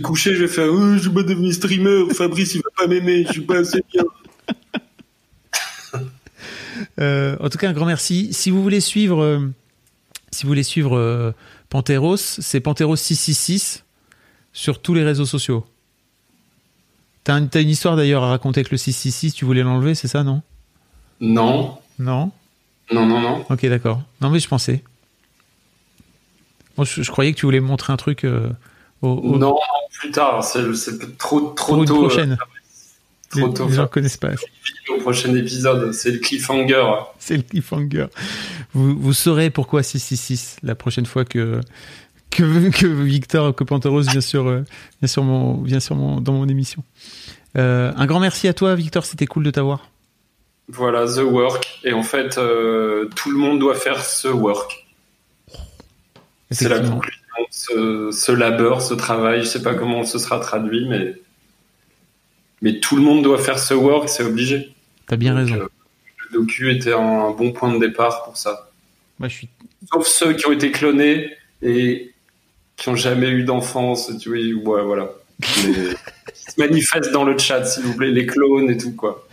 coucher, 0.00 0.34
je 0.34 0.42
vais 0.42 0.48
faire 0.48 0.68
oh, 0.72 0.96
je 0.96 1.08
vais 1.08 1.14
pas 1.14 1.22
devenir 1.22 1.52
streamer, 1.52 2.04
Fabrice 2.14 2.54
il 2.54 2.58
va 2.62 2.70
pas 2.76 2.86
m'aimer, 2.86 3.24
je 3.26 3.32
suis 3.32 3.40
pas 3.42 3.58
assez 3.58 3.82
bien. 3.92 4.04
Euh, 7.00 7.36
en 7.40 7.48
tout 7.48 7.58
cas, 7.58 7.68
un 7.68 7.72
grand 7.72 7.86
merci. 7.86 8.32
Si 8.32 8.50
vous 8.50 8.62
voulez 8.62 8.80
suivre, 8.80 9.22
euh, 9.22 9.40
si 10.32 10.42
vous 10.42 10.48
voulez 10.48 10.62
suivre 10.64 10.96
euh, 10.96 11.32
Panteros, 11.70 12.16
c'est 12.16 12.60
Panteros666 12.60 13.82
sur 14.52 14.80
tous 14.82 14.94
les 14.94 15.04
réseaux 15.04 15.24
sociaux. 15.24 15.64
T'as 17.22 17.34
un- 17.34 17.46
t'as 17.46 17.62
une 17.62 17.68
histoire 17.70 17.96
d'ailleurs 17.96 18.22
à 18.24 18.28
raconter 18.30 18.60
avec 18.60 18.70
le 18.70 18.76
666, 18.76 19.34
tu 19.34 19.44
voulais 19.44 19.62
l'enlever, 19.62 19.94
c'est 19.94 20.08
ça, 20.08 20.24
non? 20.24 20.42
Non. 21.20 21.78
Non? 21.98 22.30
Non, 22.92 23.06
non, 23.06 23.20
non. 23.20 23.46
Ok, 23.48 23.64
d'accord. 23.66 24.02
Non, 24.20 24.30
mais 24.30 24.40
je 24.40 24.48
pensais. 24.48 24.82
Bon, 26.76 26.84
je, 26.84 27.02
je 27.02 27.10
croyais 27.10 27.32
que 27.32 27.38
tu 27.38 27.46
voulais 27.46 27.60
me 27.60 27.66
montrer 27.66 27.92
un 27.92 27.96
truc 27.96 28.24
euh, 28.24 28.50
au, 29.00 29.08
au- 29.10 29.38
Non, 29.38 29.56
plus 29.98 30.10
tard. 30.10 30.44
C'est 30.44 30.62
trop, 31.18 31.50
tôt. 31.50 31.84
prochaine. 31.84 32.32
euh, 32.32 32.36
Trop 33.30 33.46
les, 33.48 33.54
tôt. 33.54 33.68
les 33.68 33.74
gens 33.74 33.86
connaissent 33.86 34.16
pas. 34.16 34.30
Au 34.88 34.98
prochain 35.00 35.34
épisode, 35.34 35.92
c'est 35.92 36.10
le 36.12 36.18
cliffhanger. 36.18 36.84
C'est 37.18 37.36
le 37.36 37.42
cliffhanger. 37.42 38.06
Vous, 38.74 38.96
vous 38.98 39.12
saurez 39.12 39.50
pourquoi 39.50 39.82
666 39.82 40.56
la 40.62 40.74
prochaine 40.74 41.06
fois 41.06 41.24
que 41.24 41.60
que, 42.30 42.70
que 42.70 42.86
Victor 42.86 43.54
Copanteros 43.54 44.02
vient 44.02 44.20
sur 44.20 44.48
euh, 44.48 44.62
vient 45.00 45.08
sur 45.08 45.22
mon 45.22 45.62
vient 45.62 45.80
sur 45.80 45.94
mon 45.96 46.20
dans 46.20 46.32
mon 46.32 46.48
émission. 46.48 46.82
Euh, 47.56 47.92
un 47.96 48.06
grand 48.06 48.20
merci 48.20 48.48
à 48.48 48.54
toi, 48.54 48.74
Victor. 48.74 49.04
C'était 49.04 49.26
cool 49.26 49.44
de 49.44 49.50
t'avoir. 49.50 49.88
Voilà, 50.68 51.06
The 51.06 51.18
Work. 51.24 51.80
Et 51.84 51.92
en 51.92 52.02
fait, 52.02 52.38
euh, 52.38 53.08
tout 53.14 53.30
le 53.30 53.36
monde 53.38 53.58
doit 53.60 53.74
faire 53.74 54.02
ce 54.04 54.28
work. 54.28 54.86
C'est 56.50 56.68
la 56.68 56.80
conclusion 56.80 57.20
ce, 57.50 58.10
ce 58.12 58.32
labeur, 58.32 58.82
ce 58.82 58.94
travail. 58.94 59.40
Je 59.40 59.46
sais 59.46 59.62
pas 59.62 59.74
comment 59.74 60.04
ce 60.04 60.18
sera 60.18 60.40
traduit, 60.40 60.86
mais 60.88 61.14
mais 62.62 62.80
tout 62.80 62.96
le 62.96 63.02
monde 63.02 63.22
doit 63.22 63.38
faire 63.38 63.58
ce 63.58 63.74
work, 63.74 64.08
c'est 64.08 64.22
obligé. 64.24 64.72
T'as 65.06 65.16
bien 65.16 65.34
raison. 65.34 65.54
Euh, 65.56 65.68
le 66.30 66.38
docu 66.40 66.70
était 66.72 66.94
un 66.94 67.30
bon 67.30 67.52
point 67.52 67.72
de 67.72 67.78
départ 67.78 68.24
pour 68.24 68.36
ça. 68.36 68.70
Moi, 69.18 69.28
je 69.28 69.34
suis 69.34 69.48
Sauf 69.92 70.06
ceux 70.06 70.32
qui 70.32 70.46
ont 70.46 70.52
été 70.52 70.70
clonés 70.70 71.30
et 71.62 72.12
qui 72.76 72.88
ont 72.88 72.96
jamais 72.96 73.28
eu 73.28 73.44
d'enfance. 73.44 74.10
Tu 74.18 74.54
vois, 74.54 74.76
ouais, 74.78 74.84
voilà. 74.84 75.10
Les- 75.64 75.90
se 76.34 76.54
manifestent 76.58 77.12
dans 77.12 77.24
le 77.24 77.36
chat, 77.38 77.64
s'il 77.64 77.84
vous 77.84 77.94
plaît, 77.94 78.10
les 78.10 78.26
clones 78.26 78.70
et 78.70 78.76
tout 78.76 78.92
quoi. 78.92 79.26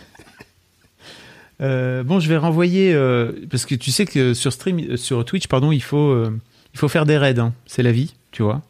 Euh, 1.61 2.03
bon, 2.03 2.19
je 2.19 2.27
vais 2.27 2.37
renvoyer 2.37 2.93
euh, 2.93 3.31
parce 3.49 3.65
que 3.65 3.75
tu 3.75 3.91
sais 3.91 4.05
que 4.05 4.33
sur 4.33 4.51
stream, 4.51 4.97
sur 4.97 5.23
Twitch, 5.25 5.47
pardon, 5.47 5.71
il 5.71 5.83
faut 5.83 6.09
euh, 6.09 6.35
il 6.73 6.79
faut 6.79 6.87
faire 6.87 7.05
des 7.05 7.17
raids. 7.17 7.39
hein. 7.39 7.53
C'est 7.65 7.83
la 7.83 7.91
vie, 7.91 8.13
tu 8.31 8.43
vois. 8.43 8.61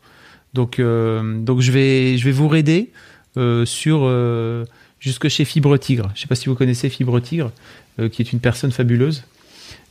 Donc 0.54 0.80
euh, 0.80 1.40
donc 1.40 1.62
je 1.62 1.72
vais 1.72 2.18
je 2.18 2.26
vais 2.26 2.32
vous 2.32 2.48
raider 2.50 2.90
euh, 3.38 3.66
sur 3.66 4.02
euh, 4.04 4.66
jusque 5.00 5.30
chez 5.30 5.46
Fibre 5.46 5.78
Tigre. 5.78 6.12
Je 6.16 6.22
sais 6.22 6.28
pas 6.28 6.36
si 6.36 6.50
vous 6.50 6.56
connaissez 6.56 6.90
Fibre 6.90 7.20
Tigre, 7.22 7.52
qui 8.12 8.22
est 8.22 8.34
une 8.34 8.40
personne 8.40 8.72
fabuleuse, 8.72 9.24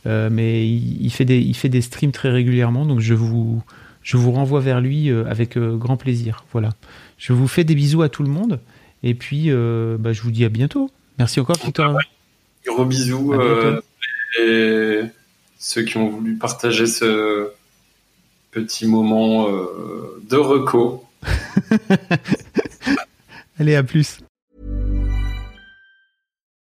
mais 0.05 0.67
il, 0.67 1.03
il 1.03 1.09
fait 1.11 1.25
des 1.25 1.39
il 1.39 1.55
fait 1.55 1.69
des 1.69 1.81
streams 1.81 2.11
très 2.11 2.29
régulièrement. 2.29 2.85
Donc 2.85 2.99
je 2.99 3.13
vous 3.15 3.63
je 4.03 4.17
vous 4.17 4.31
renvoie 4.31 4.59
vers 4.59 4.81
lui 4.81 5.09
avec 5.09 5.57
grand 5.57 5.97
plaisir. 5.97 6.43
Voilà. 6.51 6.69
Je 7.17 7.33
vous 7.33 7.47
fais 7.47 7.63
des 7.63 7.75
bisous 7.75 8.01
à 8.03 8.09
tout 8.09 8.23
le 8.23 8.29
monde 8.29 8.59
et 9.03 9.15
puis 9.15 9.49
bah, 9.49 10.13
je 10.13 10.21
vous 10.21 10.31
dis 10.31 10.45
à 10.45 10.49
bientôt. 10.49 10.91
Merci 11.17 11.39
encore, 11.39 11.57
Victor. 11.63 11.97
Gros 12.67 12.85
bisous 12.85 13.33
et 14.39 15.01
ceux 15.57 15.83
qui 15.83 15.97
ont 15.97 16.09
voulu 16.09 16.35
partager 16.37 16.85
ce 16.85 17.49
petit 18.51 18.87
moment 18.87 19.49
euh, 19.49 20.21
de 20.29 20.37
reco. 20.37 21.03
Allez, 23.59 23.75
à 23.75 23.83
plus. 23.83 24.19